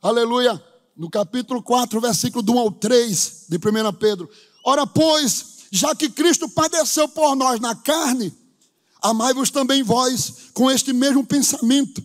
aleluia, 0.00 0.62
no 0.96 1.10
capítulo 1.10 1.60
4, 1.60 2.00
versículo 2.00 2.40
do 2.40 2.52
1 2.52 2.58
ao 2.60 2.70
3 2.70 3.46
de 3.48 3.56
1 3.56 3.92
Pedro. 3.94 4.30
Ora, 4.64 4.86
pois, 4.86 5.64
já 5.68 5.92
que 5.92 6.08
Cristo 6.08 6.48
padeceu 6.48 7.08
por 7.08 7.34
nós 7.34 7.58
na 7.58 7.74
carne, 7.74 8.32
amai-vos 9.02 9.50
também 9.50 9.82
vós 9.82 10.52
com 10.54 10.70
este 10.70 10.92
mesmo 10.92 11.26
pensamento, 11.26 12.00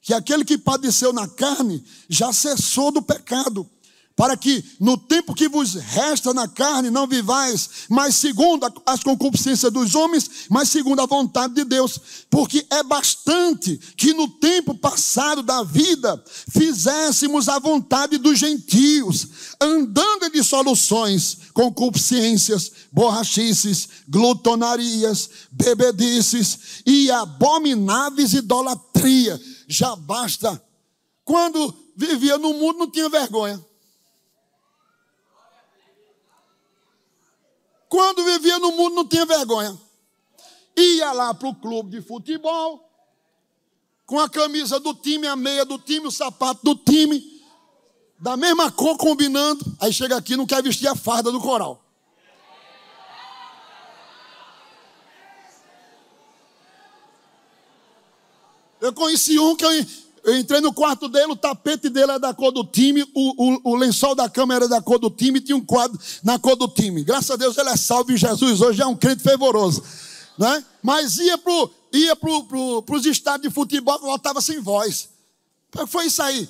que 0.00 0.14
aquele 0.14 0.42
que 0.42 0.56
padeceu 0.56 1.12
na 1.12 1.28
carne 1.28 1.84
já 2.08 2.32
cessou 2.32 2.90
do 2.90 3.02
pecado 3.02 3.68
para 4.16 4.36
que 4.36 4.64
no 4.78 4.96
tempo 4.96 5.34
que 5.34 5.48
vos 5.48 5.74
resta 5.74 6.32
na 6.32 6.46
carne 6.46 6.88
não 6.88 7.06
vivais, 7.06 7.68
mas 7.88 8.14
segundo 8.14 8.72
as 8.86 9.02
concupiscências 9.02 9.72
dos 9.72 9.94
homens, 9.96 10.30
mas 10.48 10.68
segundo 10.68 11.00
a 11.00 11.06
vontade 11.06 11.54
de 11.54 11.64
Deus, 11.64 11.98
porque 12.30 12.64
é 12.70 12.82
bastante 12.84 13.76
que 13.96 14.14
no 14.14 14.28
tempo 14.28 14.72
passado 14.74 15.42
da 15.42 15.64
vida 15.64 16.22
fizéssemos 16.48 17.48
a 17.48 17.58
vontade 17.58 18.16
dos 18.16 18.38
gentios, 18.38 19.28
andando 19.60 20.26
em 20.26 20.30
dissoluções, 20.30 21.38
concupiscências, 21.52 22.70
borrachices, 22.92 23.88
glutonarias, 24.08 25.28
bebedices 25.50 26.82
e 26.86 27.10
abomináveis 27.10 28.32
idolatria. 28.32 29.40
Já 29.66 29.96
basta. 29.96 30.62
Quando 31.24 31.74
vivia 31.96 32.38
no 32.38 32.54
mundo 32.54 32.78
não 32.80 32.90
tinha 32.90 33.08
vergonha. 33.08 33.60
Quando 37.94 38.24
vivia 38.24 38.58
no 38.58 38.72
mundo, 38.72 38.96
não 38.96 39.06
tinha 39.06 39.24
vergonha. 39.24 39.78
Ia 40.76 41.12
lá 41.12 41.32
para 41.32 41.46
o 41.46 41.54
clube 41.54 41.92
de 41.92 42.02
futebol, 42.04 42.90
com 44.04 44.18
a 44.18 44.28
camisa 44.28 44.80
do 44.80 44.92
time, 44.92 45.28
a 45.28 45.36
meia 45.36 45.64
do 45.64 45.78
time, 45.78 46.04
o 46.04 46.10
sapato 46.10 46.64
do 46.64 46.74
time, 46.74 47.40
da 48.18 48.36
mesma 48.36 48.68
cor 48.68 48.98
combinando. 48.98 49.64
Aí 49.78 49.92
chega 49.92 50.16
aqui 50.16 50.36
não 50.36 50.44
quer 50.44 50.60
vestir 50.60 50.88
a 50.88 50.96
farda 50.96 51.30
do 51.30 51.40
coral. 51.40 51.84
Eu 58.80 58.92
conheci 58.92 59.38
um 59.38 59.54
que 59.54 59.64
eu 59.64 59.70
eu 60.24 60.38
entrei 60.38 60.60
no 60.60 60.72
quarto 60.72 61.08
dele, 61.08 61.32
o 61.32 61.36
tapete 61.36 61.90
dele 61.90 62.12
é 62.12 62.18
da 62.18 62.32
cor 62.32 62.50
do 62.50 62.64
time, 62.64 63.02
o, 63.14 63.68
o, 63.68 63.72
o 63.72 63.76
lençol 63.76 64.14
da 64.14 64.28
cama 64.28 64.54
era 64.54 64.66
da 64.66 64.80
cor 64.80 64.98
do 64.98 65.10
time, 65.10 65.40
tinha 65.40 65.56
um 65.56 65.64
quadro 65.64 65.98
na 66.22 66.38
cor 66.38 66.56
do 66.56 66.66
time. 66.66 67.04
Graças 67.04 67.30
a 67.30 67.36
Deus 67.36 67.58
ele 67.58 67.68
é 67.68 67.76
salvo 67.76 68.10
em 68.10 68.16
Jesus, 68.16 68.62
hoje 68.62 68.80
é 68.80 68.86
um 68.86 68.96
crente 68.96 69.22
fervoroso. 69.22 69.82
Né? 70.38 70.64
Mas 70.82 71.18
ia 71.18 71.36
para 71.36 71.52
ia 71.92 72.16
pro, 72.16 72.44
pro, 72.44 72.82
pros 72.82 73.06
estádios 73.06 73.50
de 73.50 73.54
futebol, 73.54 74.00
voltava 74.00 74.40
sem 74.40 74.60
voz. 74.60 75.10
Foi 75.86 76.06
isso 76.06 76.22
aí. 76.22 76.48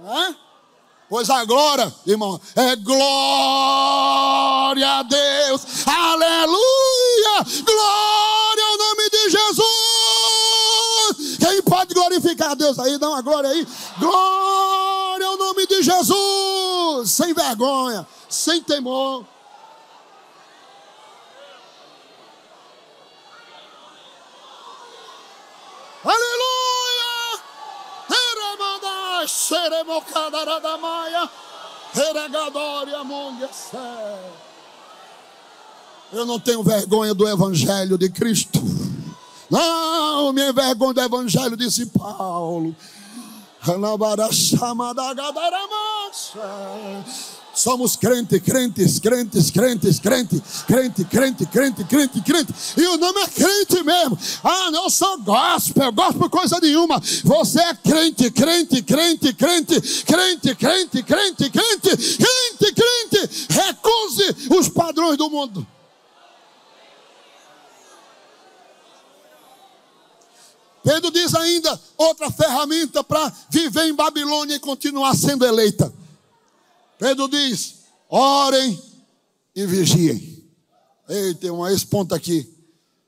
Hã? 0.00 0.36
Pois 1.08 1.30
agora, 1.30 1.94
irmão, 2.06 2.40
é 2.56 2.76
glória 2.76 2.98
a 4.98 5.02
Deus, 5.02 5.86
aleluia, 5.86 6.73
glória 7.64 8.64
ao 8.64 8.78
nome 8.78 9.10
de 9.10 9.30
Jesus. 9.30 9.64
Quem 11.38 11.62
pode 11.62 11.94
glorificar 11.94 12.50
a 12.50 12.54
Deus 12.54 12.78
aí? 12.78 12.98
Dá 12.98 13.08
uma 13.08 13.22
glória 13.22 13.50
aí. 13.50 13.66
Glória 13.98 15.26
ao 15.26 15.36
nome 15.36 15.66
de 15.66 15.82
Jesus, 15.82 17.10
sem 17.10 17.34
vergonha, 17.34 18.06
sem 18.28 18.62
temor. 18.62 19.24
Aleluia! 26.04 26.44
Eu 36.14 36.24
não 36.24 36.38
tenho 36.38 36.62
vergonha 36.62 37.12
do 37.12 37.28
Evangelho 37.28 37.98
de 37.98 38.08
Cristo. 38.08 38.62
Não 39.50 40.32
me 40.32 40.48
envergonho 40.48 40.94
do 40.94 41.00
Evangelho, 41.00 41.56
disse 41.56 41.86
Paulo. 41.86 42.74
Somos 47.52 47.96
crentes, 47.96 48.40
crentes, 48.42 48.98
crentes, 49.00 49.50
crentes, 49.50 49.98
crente, 49.98 50.42
crente, 50.66 51.04
crente, 51.04 51.46
crente, 51.46 51.84
crente, 51.84 52.20
crente. 52.20 52.54
E 52.76 52.86
o 52.86 52.96
nome 52.96 53.20
é 53.20 53.26
crente 53.26 53.82
mesmo. 53.82 54.16
Ah, 54.44 54.70
não 54.70 54.88
sou 54.88 55.18
gospel, 55.20 55.90
gospel 55.92 56.30
coisa 56.30 56.60
nenhuma. 56.60 57.00
Você 57.24 57.60
é 57.60 57.74
crente, 57.74 58.30
crente, 58.30 58.82
crente, 58.82 59.32
crente, 59.32 59.80
crente, 59.80 60.54
crente, 60.54 61.02
crente, 61.02 61.50
crente, 61.50 61.50
crente, 61.50 62.72
crente. 62.72 63.46
Recuse 63.48 64.36
os 64.56 64.68
padrões 64.68 65.16
do 65.16 65.28
mundo. 65.28 65.66
Pedro 70.84 71.10
diz 71.10 71.34
ainda 71.34 71.80
outra 71.96 72.30
ferramenta 72.30 73.02
para 73.02 73.32
viver 73.48 73.86
em 73.86 73.94
Babilônia 73.94 74.56
e 74.56 74.60
continuar 74.60 75.16
sendo 75.16 75.46
eleita. 75.46 75.90
Pedro 76.98 77.26
diz: 77.26 77.76
orem 78.06 78.80
e 79.56 79.64
vigiem. 79.66 80.44
Ei, 81.08 81.34
tem 81.34 81.50
uma 81.50 81.68
ponto 81.90 82.14
aqui. 82.14 82.46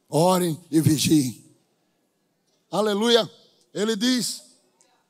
Orem 0.09 0.59
e 0.71 0.81
vigiem. 0.81 1.45
Aleluia. 2.71 3.31
Ele 3.75 3.95
diz, 3.95 4.41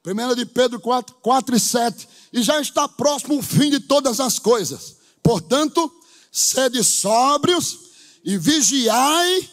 1 0.04 0.34
de 0.34 0.44
Pedro 0.44 0.80
4, 0.80 1.14
4 1.22 1.56
e 1.56 1.60
7, 1.60 2.08
e 2.32 2.42
já 2.42 2.60
está 2.60 2.88
próximo 2.88 3.38
o 3.38 3.42
fim 3.42 3.70
de 3.70 3.78
todas 3.78 4.18
as 4.18 4.40
coisas. 4.40 4.96
Portanto, 5.22 5.92
sede 6.32 6.82
sóbrios 6.82 7.78
e 8.24 8.36
vigiai 8.36 9.50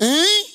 em. 0.00 0.49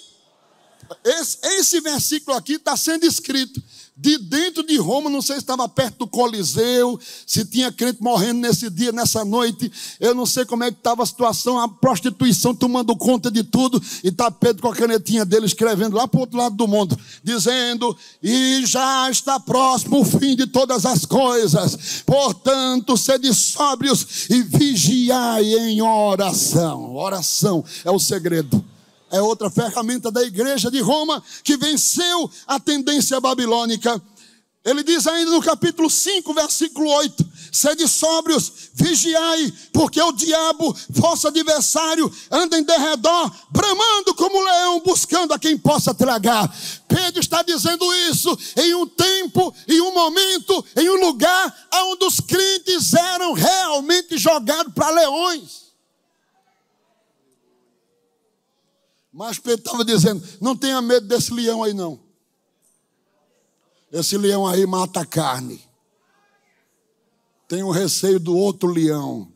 Esse, 1.03 1.37
esse 1.43 1.81
versículo 1.81 2.35
aqui 2.35 2.53
está 2.53 2.75
sendo 2.75 3.05
escrito. 3.05 3.61
De 3.97 4.17
dentro 4.17 4.61
de 4.61 4.75
Roma, 4.75 5.09
não 5.09 5.21
sei 5.21 5.35
se 5.35 5.43
estava 5.43 5.69
perto 5.69 5.99
do 5.99 6.07
Coliseu, 6.07 6.99
se 7.25 7.45
tinha 7.45 7.71
crente 7.71 8.03
morrendo 8.03 8.41
nesse 8.41 8.69
dia, 8.69 8.91
nessa 8.91 9.23
noite, 9.23 9.71
eu 10.01 10.13
não 10.13 10.25
sei 10.25 10.43
como 10.43 10.65
é 10.65 10.71
que 10.71 10.77
estava 10.77 11.01
a 11.01 11.05
situação, 11.05 11.57
a 11.57 11.69
prostituição 11.69 12.53
tomando 12.53 12.93
conta 12.97 13.31
de 13.31 13.41
tudo, 13.41 13.81
e 14.03 14.09
está 14.09 14.29
Pedro 14.29 14.63
com 14.63 14.67
a 14.67 14.75
canetinha 14.75 15.23
dele 15.23 15.45
escrevendo 15.45 15.95
lá 15.95 16.09
para 16.09 16.17
o 16.17 16.21
outro 16.21 16.37
lado 16.37 16.57
do 16.57 16.67
mundo, 16.67 16.99
dizendo: 17.23 17.95
E 18.21 18.65
já 18.65 19.09
está 19.09 19.39
próximo 19.39 20.01
o 20.01 20.03
fim 20.03 20.35
de 20.35 20.45
todas 20.45 20.85
as 20.85 21.05
coisas, 21.05 22.03
portanto, 22.05 22.97
sede 22.97 23.33
sóbrios 23.33 24.29
e 24.29 24.43
vigiai 24.43 25.53
em 25.55 25.81
oração. 25.81 26.93
Oração 26.93 27.63
é 27.85 27.91
o 27.91 27.97
segredo 27.97 28.74
é 29.11 29.21
outra 29.21 29.49
ferramenta 29.49 30.11
da 30.11 30.23
igreja 30.23 30.69
de 30.69 30.79
Roma 30.81 31.23
que 31.43 31.57
venceu 31.57 32.29
a 32.47 32.59
tendência 32.59 33.19
babilônica. 33.19 34.01
Ele 34.65 34.81
diz 34.81 35.05
ainda 35.05 35.29
no 35.29 35.43
capítulo 35.43 35.87
5, 35.87 36.33
versículo 36.33 36.89
8: 36.89 37.23
Sede 37.51 37.87
sóbrios, 37.87 38.51
vigiai, 38.73 39.53
porque 39.71 40.01
o 40.01 40.11
diabo, 40.11 40.75
vosso 40.89 41.27
adversário, 41.27 42.11
anda 42.31 42.57
em 42.57 42.63
derredor, 42.63 43.31
bramando 43.51 44.15
como 44.15 44.43
leão, 44.43 44.81
buscando 44.83 45.33
a 45.33 45.39
quem 45.39 45.55
possa 45.55 45.93
tragar. 45.93 46.51
Pedro 46.87 47.19
está 47.19 47.43
dizendo 47.43 47.93
isso 48.09 48.35
em 48.57 48.73
um 48.73 48.87
tempo, 48.87 49.53
em 49.67 49.79
um 49.81 49.93
momento, 49.93 50.65
em 50.75 50.89
um 50.89 51.05
lugar 51.05 51.55
onde 51.71 52.05
os 52.05 52.19
crentes 52.19 52.91
eram 52.95 53.33
realmente 53.33 54.17
jogados 54.17 54.73
para 54.73 54.89
leões. 54.89 55.64
Mas 59.15 59.39
Pedro 59.39 59.59
estava 59.65 59.85
dizendo: 59.85 60.21
não 60.41 60.57
tenha 60.57 60.81
medo 60.81 61.07
desse 61.07 61.33
leão 61.33 61.63
aí, 61.63 61.73
não. 61.73 61.97
Esse 63.89 64.17
leão 64.17 64.45
aí 64.45 64.65
mata 64.65 64.99
a 64.99 65.05
carne. 65.05 65.63
Tenho 67.47 67.71
receio 67.71 68.19
do 68.19 68.35
outro 68.35 68.67
leão. 68.69 69.31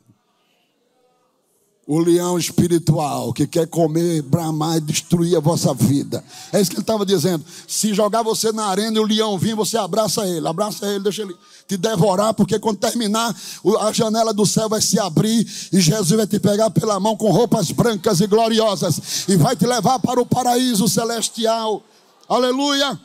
O 1.91 1.97
leão 1.97 2.37
espiritual 2.37 3.33
que 3.33 3.47
quer 3.47 3.65
comer, 3.65 4.21
bramar 4.21 4.77
e 4.77 4.81
destruir 4.81 5.35
a 5.35 5.39
vossa 5.39 5.73
vida. 5.73 6.23
É 6.53 6.61
isso 6.61 6.69
que 6.69 6.75
ele 6.75 6.83
estava 6.83 7.03
dizendo. 7.03 7.43
Se 7.67 7.95
jogar 7.95 8.21
você 8.21 8.51
na 8.51 8.67
arena 8.67 8.97
e 8.97 8.99
o 8.99 9.05
leão 9.05 9.39
vir, 9.39 9.55
você 9.55 9.75
abraça 9.75 10.23
ele, 10.27 10.47
abraça 10.47 10.85
ele, 10.85 11.03
deixa 11.03 11.23
ele 11.23 11.35
te 11.67 11.75
devorar, 11.77 12.35
porque 12.35 12.59
quando 12.59 12.77
terminar, 12.77 13.35
a 13.79 13.91
janela 13.91 14.31
do 14.31 14.45
céu 14.45 14.69
vai 14.69 14.83
se 14.83 14.99
abrir 14.99 15.39
e 15.73 15.81
Jesus 15.81 16.11
vai 16.15 16.27
te 16.27 16.39
pegar 16.39 16.69
pela 16.69 16.99
mão 16.99 17.17
com 17.17 17.31
roupas 17.31 17.71
brancas 17.71 18.21
e 18.21 18.27
gloriosas 18.27 19.27
e 19.27 19.35
vai 19.35 19.55
te 19.55 19.65
levar 19.65 19.97
para 19.97 20.21
o 20.21 20.27
paraíso 20.27 20.87
celestial. 20.87 21.81
Aleluia! 22.29 22.99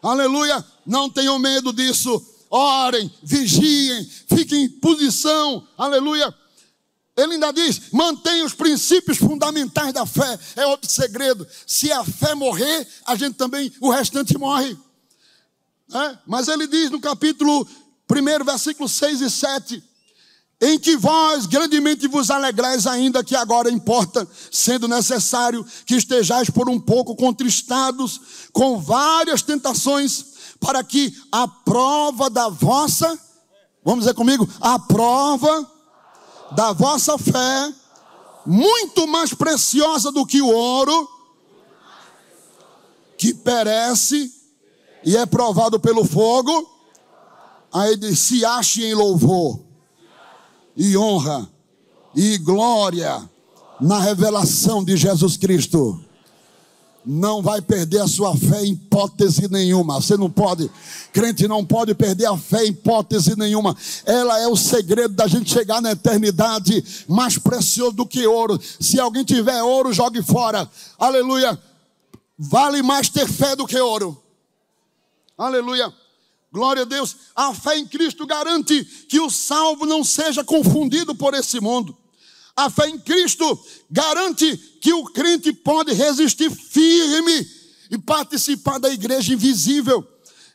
Aleluia. 0.00 0.64
Não 0.86 1.10
tenham 1.10 1.36
medo 1.40 1.72
disso. 1.72 2.24
Orem, 2.48 3.10
vigiem, 3.24 4.08
fiquem 4.28 4.66
em 4.66 4.68
posição. 4.68 5.66
Aleluia. 5.76 6.32
Ele 7.16 7.34
ainda 7.34 7.52
diz: 7.52 7.92
mantenha 7.92 8.44
os 8.44 8.54
princípios 8.54 9.18
fundamentais 9.18 9.92
da 9.92 10.04
fé. 10.04 10.38
É 10.56 10.66
outro 10.66 10.90
segredo. 10.90 11.46
Se 11.66 11.92
a 11.92 12.04
fé 12.04 12.34
morrer, 12.34 12.86
a 13.06 13.14
gente 13.14 13.36
também, 13.36 13.72
o 13.80 13.90
restante 13.90 14.36
morre. 14.36 14.76
É? 15.92 16.18
Mas 16.26 16.48
ele 16.48 16.66
diz 16.66 16.90
no 16.90 17.00
capítulo 17.00 17.66
1, 18.10 18.44
versículos 18.44 18.92
6 18.92 19.20
e 19.20 19.30
7 19.30 19.94
em 20.60 20.78
que 20.78 20.96
vós 20.96 21.46
grandemente 21.46 22.08
vos 22.08 22.30
alegrais, 22.30 22.86
ainda 22.86 23.24
que 23.24 23.36
agora 23.36 23.70
importa, 23.70 24.26
sendo 24.50 24.88
necessário 24.88 25.66
que 25.84 25.94
estejais 25.96 26.48
por 26.48 26.70
um 26.70 26.80
pouco 26.80 27.14
contristados 27.14 28.48
com 28.52 28.78
várias 28.78 29.42
tentações, 29.42 30.24
para 30.58 30.82
que 30.82 31.14
a 31.30 31.46
prova 31.46 32.30
da 32.30 32.48
vossa, 32.48 33.18
vamos 33.84 34.04
dizer 34.04 34.14
comigo, 34.14 34.48
a 34.60 34.78
prova 34.78 35.70
da 36.52 36.72
vossa 36.72 37.16
fé, 37.18 37.72
muito 38.44 39.06
mais 39.06 39.32
preciosa 39.32 40.12
do 40.12 40.26
que 40.26 40.42
o 40.42 40.48
ouro, 40.48 41.08
que 43.16 43.32
perece 43.32 44.32
e 45.04 45.16
é 45.16 45.24
provado 45.26 45.78
pelo 45.80 46.04
fogo, 46.04 46.70
aí 47.72 47.96
diz: 47.96 48.18
se 48.18 48.44
ache 48.44 48.84
em 48.84 48.94
louvor 48.94 49.60
e 50.76 50.96
honra 50.96 51.48
e 52.14 52.38
glória 52.38 53.28
na 53.80 53.98
revelação 53.98 54.84
de 54.84 54.96
Jesus 54.96 55.36
Cristo. 55.36 56.03
Não 57.06 57.42
vai 57.42 57.60
perder 57.60 58.00
a 58.00 58.08
sua 58.08 58.34
fé 58.34 58.64
em 58.64 58.72
hipótese 58.72 59.50
nenhuma. 59.50 60.00
Você 60.00 60.16
não 60.16 60.30
pode, 60.30 60.70
crente 61.12 61.46
não 61.46 61.64
pode 61.64 61.94
perder 61.94 62.26
a 62.26 62.36
fé 62.36 62.64
em 62.64 62.70
hipótese 62.70 63.36
nenhuma. 63.38 63.76
Ela 64.06 64.40
é 64.40 64.48
o 64.48 64.56
segredo 64.56 65.14
da 65.14 65.26
gente 65.26 65.50
chegar 65.50 65.82
na 65.82 65.92
eternidade 65.92 66.82
mais 67.06 67.36
precioso 67.36 67.92
do 67.92 68.06
que 68.06 68.26
ouro. 68.26 68.58
Se 68.80 68.98
alguém 68.98 69.24
tiver 69.24 69.62
ouro, 69.62 69.92
jogue 69.92 70.22
fora. 70.22 70.68
Aleluia. 70.98 71.60
Vale 72.38 72.82
mais 72.82 73.08
ter 73.08 73.28
fé 73.28 73.54
do 73.54 73.66
que 73.66 73.78
ouro. 73.78 74.20
Aleluia. 75.36 75.92
Glória 76.52 76.82
a 76.82 76.86
Deus. 76.86 77.16
A 77.34 77.52
fé 77.52 77.76
em 77.76 77.86
Cristo 77.86 78.26
garante 78.26 78.84
que 79.08 79.20
o 79.20 79.28
salvo 79.28 79.84
não 79.84 80.04
seja 80.04 80.44
confundido 80.44 81.14
por 81.14 81.34
esse 81.34 81.60
mundo. 81.60 81.96
A 82.56 82.70
fé 82.70 82.88
em 82.88 82.98
Cristo 82.98 83.58
garante 83.90 84.56
que 84.80 84.92
o 84.92 85.04
crente 85.04 85.52
pode 85.52 85.92
resistir 85.92 86.50
firme 86.50 87.48
e 87.90 87.98
participar 87.98 88.78
da 88.78 88.90
igreja 88.90 89.32
invisível. 89.32 90.06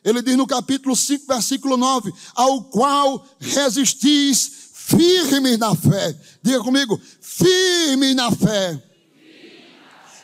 Ele 0.02 0.22
diz 0.22 0.36
no 0.36 0.46
capítulo 0.46 0.96
5, 0.96 1.26
versículo 1.26 1.76
9: 1.76 2.12
Ao 2.34 2.64
qual 2.64 3.26
resistis 3.38 4.50
firmes 4.72 5.58
na 5.58 5.74
fé. 5.74 6.18
Diga 6.42 6.60
comigo, 6.60 7.00
firme 7.20 8.14
na 8.14 8.30
fé. 8.30 8.82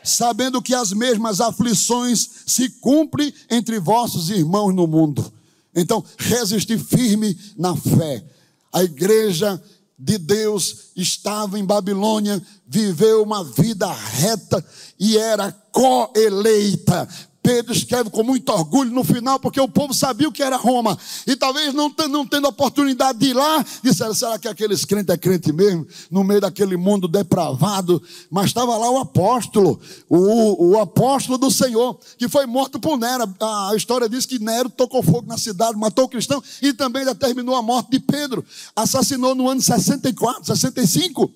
Sabendo 0.02 0.62
que 0.62 0.74
as 0.74 0.92
mesmas 0.92 1.40
aflições 1.40 2.28
se 2.46 2.70
cumprem 2.80 3.34
entre 3.50 3.78
vossos 3.78 4.30
irmãos 4.30 4.72
no 4.72 4.86
mundo. 4.86 5.32
Então, 5.74 6.02
resistir 6.16 6.78
firme 6.78 7.38
na 7.56 7.76
fé. 7.76 8.24
A 8.72 8.84
igreja 8.84 9.62
de 9.98 10.18
Deus 10.18 10.90
estava 10.94 11.58
em 11.58 11.64
Babilônia, 11.64 12.42
viveu 12.66 13.22
uma 13.22 13.42
vida 13.42 13.90
reta 13.90 14.64
e 14.98 15.16
era 15.16 15.52
coeleita 15.72 17.08
Pedro 17.46 17.72
escreve 17.72 18.10
com 18.10 18.24
muito 18.24 18.50
orgulho 18.50 18.90
no 18.90 19.04
final, 19.04 19.38
porque 19.38 19.60
o 19.60 19.68
povo 19.68 19.94
sabia 19.94 20.28
o 20.28 20.32
que 20.32 20.42
era 20.42 20.56
Roma. 20.56 20.98
E 21.28 21.36
talvez 21.36 21.72
não, 21.72 21.94
não 22.10 22.26
tendo 22.26 22.48
oportunidade 22.48 23.20
de 23.20 23.26
ir 23.26 23.34
lá, 23.34 23.64
disseram: 23.84 24.12
será 24.14 24.36
que 24.36 24.48
aqueles 24.48 24.84
crentes 24.84 25.14
é 25.14 25.16
crente 25.16 25.52
mesmo? 25.52 25.86
No 26.10 26.24
meio 26.24 26.40
daquele 26.40 26.76
mundo 26.76 27.06
depravado. 27.06 28.02
Mas 28.28 28.46
estava 28.46 28.76
lá 28.76 28.90
o 28.90 28.98
apóstolo, 28.98 29.80
o, 30.08 30.72
o 30.72 30.80
apóstolo 30.80 31.38
do 31.38 31.48
Senhor, 31.48 31.96
que 32.18 32.28
foi 32.28 32.46
morto 32.46 32.80
por 32.80 32.98
Nero. 32.98 33.32
A 33.40 33.76
história 33.76 34.08
diz 34.08 34.26
que 34.26 34.40
Nero 34.40 34.68
tocou 34.68 35.00
fogo 35.00 35.28
na 35.28 35.38
cidade, 35.38 35.78
matou 35.78 36.06
o 36.06 36.08
cristão 36.08 36.42
e 36.60 36.72
também 36.72 37.04
determinou 37.04 37.54
a 37.54 37.62
morte 37.62 37.92
de 37.92 38.00
Pedro. 38.00 38.44
Assassinou 38.74 39.36
no 39.36 39.48
ano 39.48 39.62
64, 39.62 40.44
65. 40.44 41.30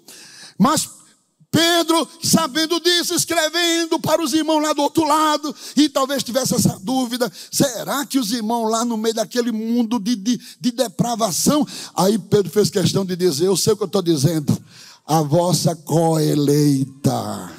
Mas 0.58 0.88
Pedro, 1.50 2.08
sabendo 2.22 2.78
disso, 2.78 3.12
escrevendo 3.12 3.98
para 3.98 4.22
os 4.22 4.32
irmãos 4.32 4.62
lá 4.62 4.72
do 4.72 4.82
outro 4.82 5.04
lado, 5.04 5.54
e 5.76 5.88
talvez 5.88 6.22
tivesse 6.22 6.54
essa 6.54 6.78
dúvida: 6.80 7.30
será 7.50 8.06
que 8.06 8.18
os 8.18 8.30
irmãos 8.30 8.70
lá 8.70 8.84
no 8.84 8.96
meio 8.96 9.14
daquele 9.14 9.50
mundo 9.50 9.98
de, 9.98 10.14
de, 10.14 10.40
de 10.60 10.70
depravação? 10.70 11.66
Aí 11.96 12.18
Pedro 12.18 12.50
fez 12.50 12.70
questão 12.70 13.04
de 13.04 13.16
dizer: 13.16 13.46
Eu 13.46 13.56
sei 13.56 13.72
o 13.72 13.76
que 13.76 13.82
eu 13.82 13.86
estou 13.86 14.02
dizendo, 14.02 14.56
a 15.04 15.22
vossa 15.22 15.74
coeleita 15.74 17.50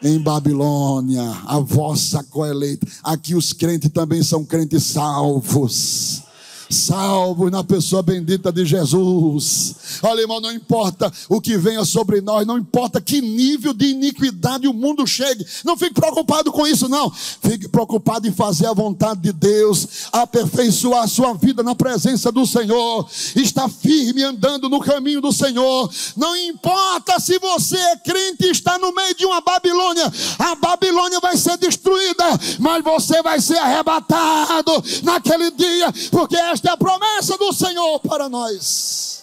em 0.00 0.20
Babilônia, 0.20 1.22
a 1.46 1.58
vossa 1.58 2.22
coeleita. 2.22 2.86
Aqui 3.02 3.34
os 3.34 3.52
crentes 3.52 3.90
também 3.90 4.22
são 4.22 4.44
crentes 4.44 4.84
salvos 4.84 6.22
salvos 6.72 7.50
na 7.50 7.62
pessoa 7.62 8.02
bendita 8.02 8.52
de 8.52 8.64
Jesus. 8.64 9.74
Olha, 10.02 10.20
irmão, 10.20 10.40
não 10.40 10.52
importa 10.52 11.12
o 11.28 11.40
que 11.40 11.56
venha 11.56 11.84
sobre 11.84 12.20
nós, 12.20 12.46
não 12.46 12.58
importa 12.58 13.00
que 13.00 13.20
nível 13.20 13.72
de 13.72 13.86
iniquidade 13.86 14.66
o 14.66 14.72
mundo 14.72 15.06
chegue, 15.06 15.46
não 15.64 15.76
fique 15.76 15.94
preocupado 15.94 16.50
com 16.50 16.66
isso, 16.66 16.88
não. 16.88 17.10
Fique 17.10 17.68
preocupado 17.68 18.26
em 18.26 18.32
fazer 18.32 18.66
a 18.66 18.72
vontade 18.72 19.20
de 19.20 19.32
Deus, 19.32 20.08
aperfeiçoar 20.12 21.04
a 21.04 21.08
sua 21.08 21.34
vida 21.34 21.62
na 21.62 21.74
presença 21.74 22.32
do 22.32 22.46
Senhor, 22.46 23.08
está 23.36 23.68
firme 23.68 24.22
andando 24.22 24.68
no 24.68 24.80
caminho 24.80 25.20
do 25.20 25.32
Senhor. 25.32 25.90
Não 26.16 26.36
importa 26.36 27.18
se 27.20 27.38
você 27.38 27.76
é 27.76 27.96
crente 27.96 28.46
e 28.46 28.50
está 28.50 28.78
no 28.78 28.92
meio 28.92 29.14
de 29.14 29.24
uma 29.24 29.40
Babilônia, 29.40 30.12
a 30.38 30.54
Babilônia 30.54 31.20
vai 31.20 31.36
ser 31.36 31.56
destruída, 31.56 32.24
mas 32.58 32.82
você 32.82 33.22
vai 33.22 33.40
ser 33.40 33.58
arrebatado 33.58 34.72
naquele 35.02 35.50
dia, 35.50 35.92
porque 36.10 36.36
esta 36.36 36.61
é 36.68 36.70
a 36.70 36.76
promessa 36.76 37.36
do 37.38 37.52
Senhor 37.52 38.00
para 38.00 38.28
nós. 38.28 39.21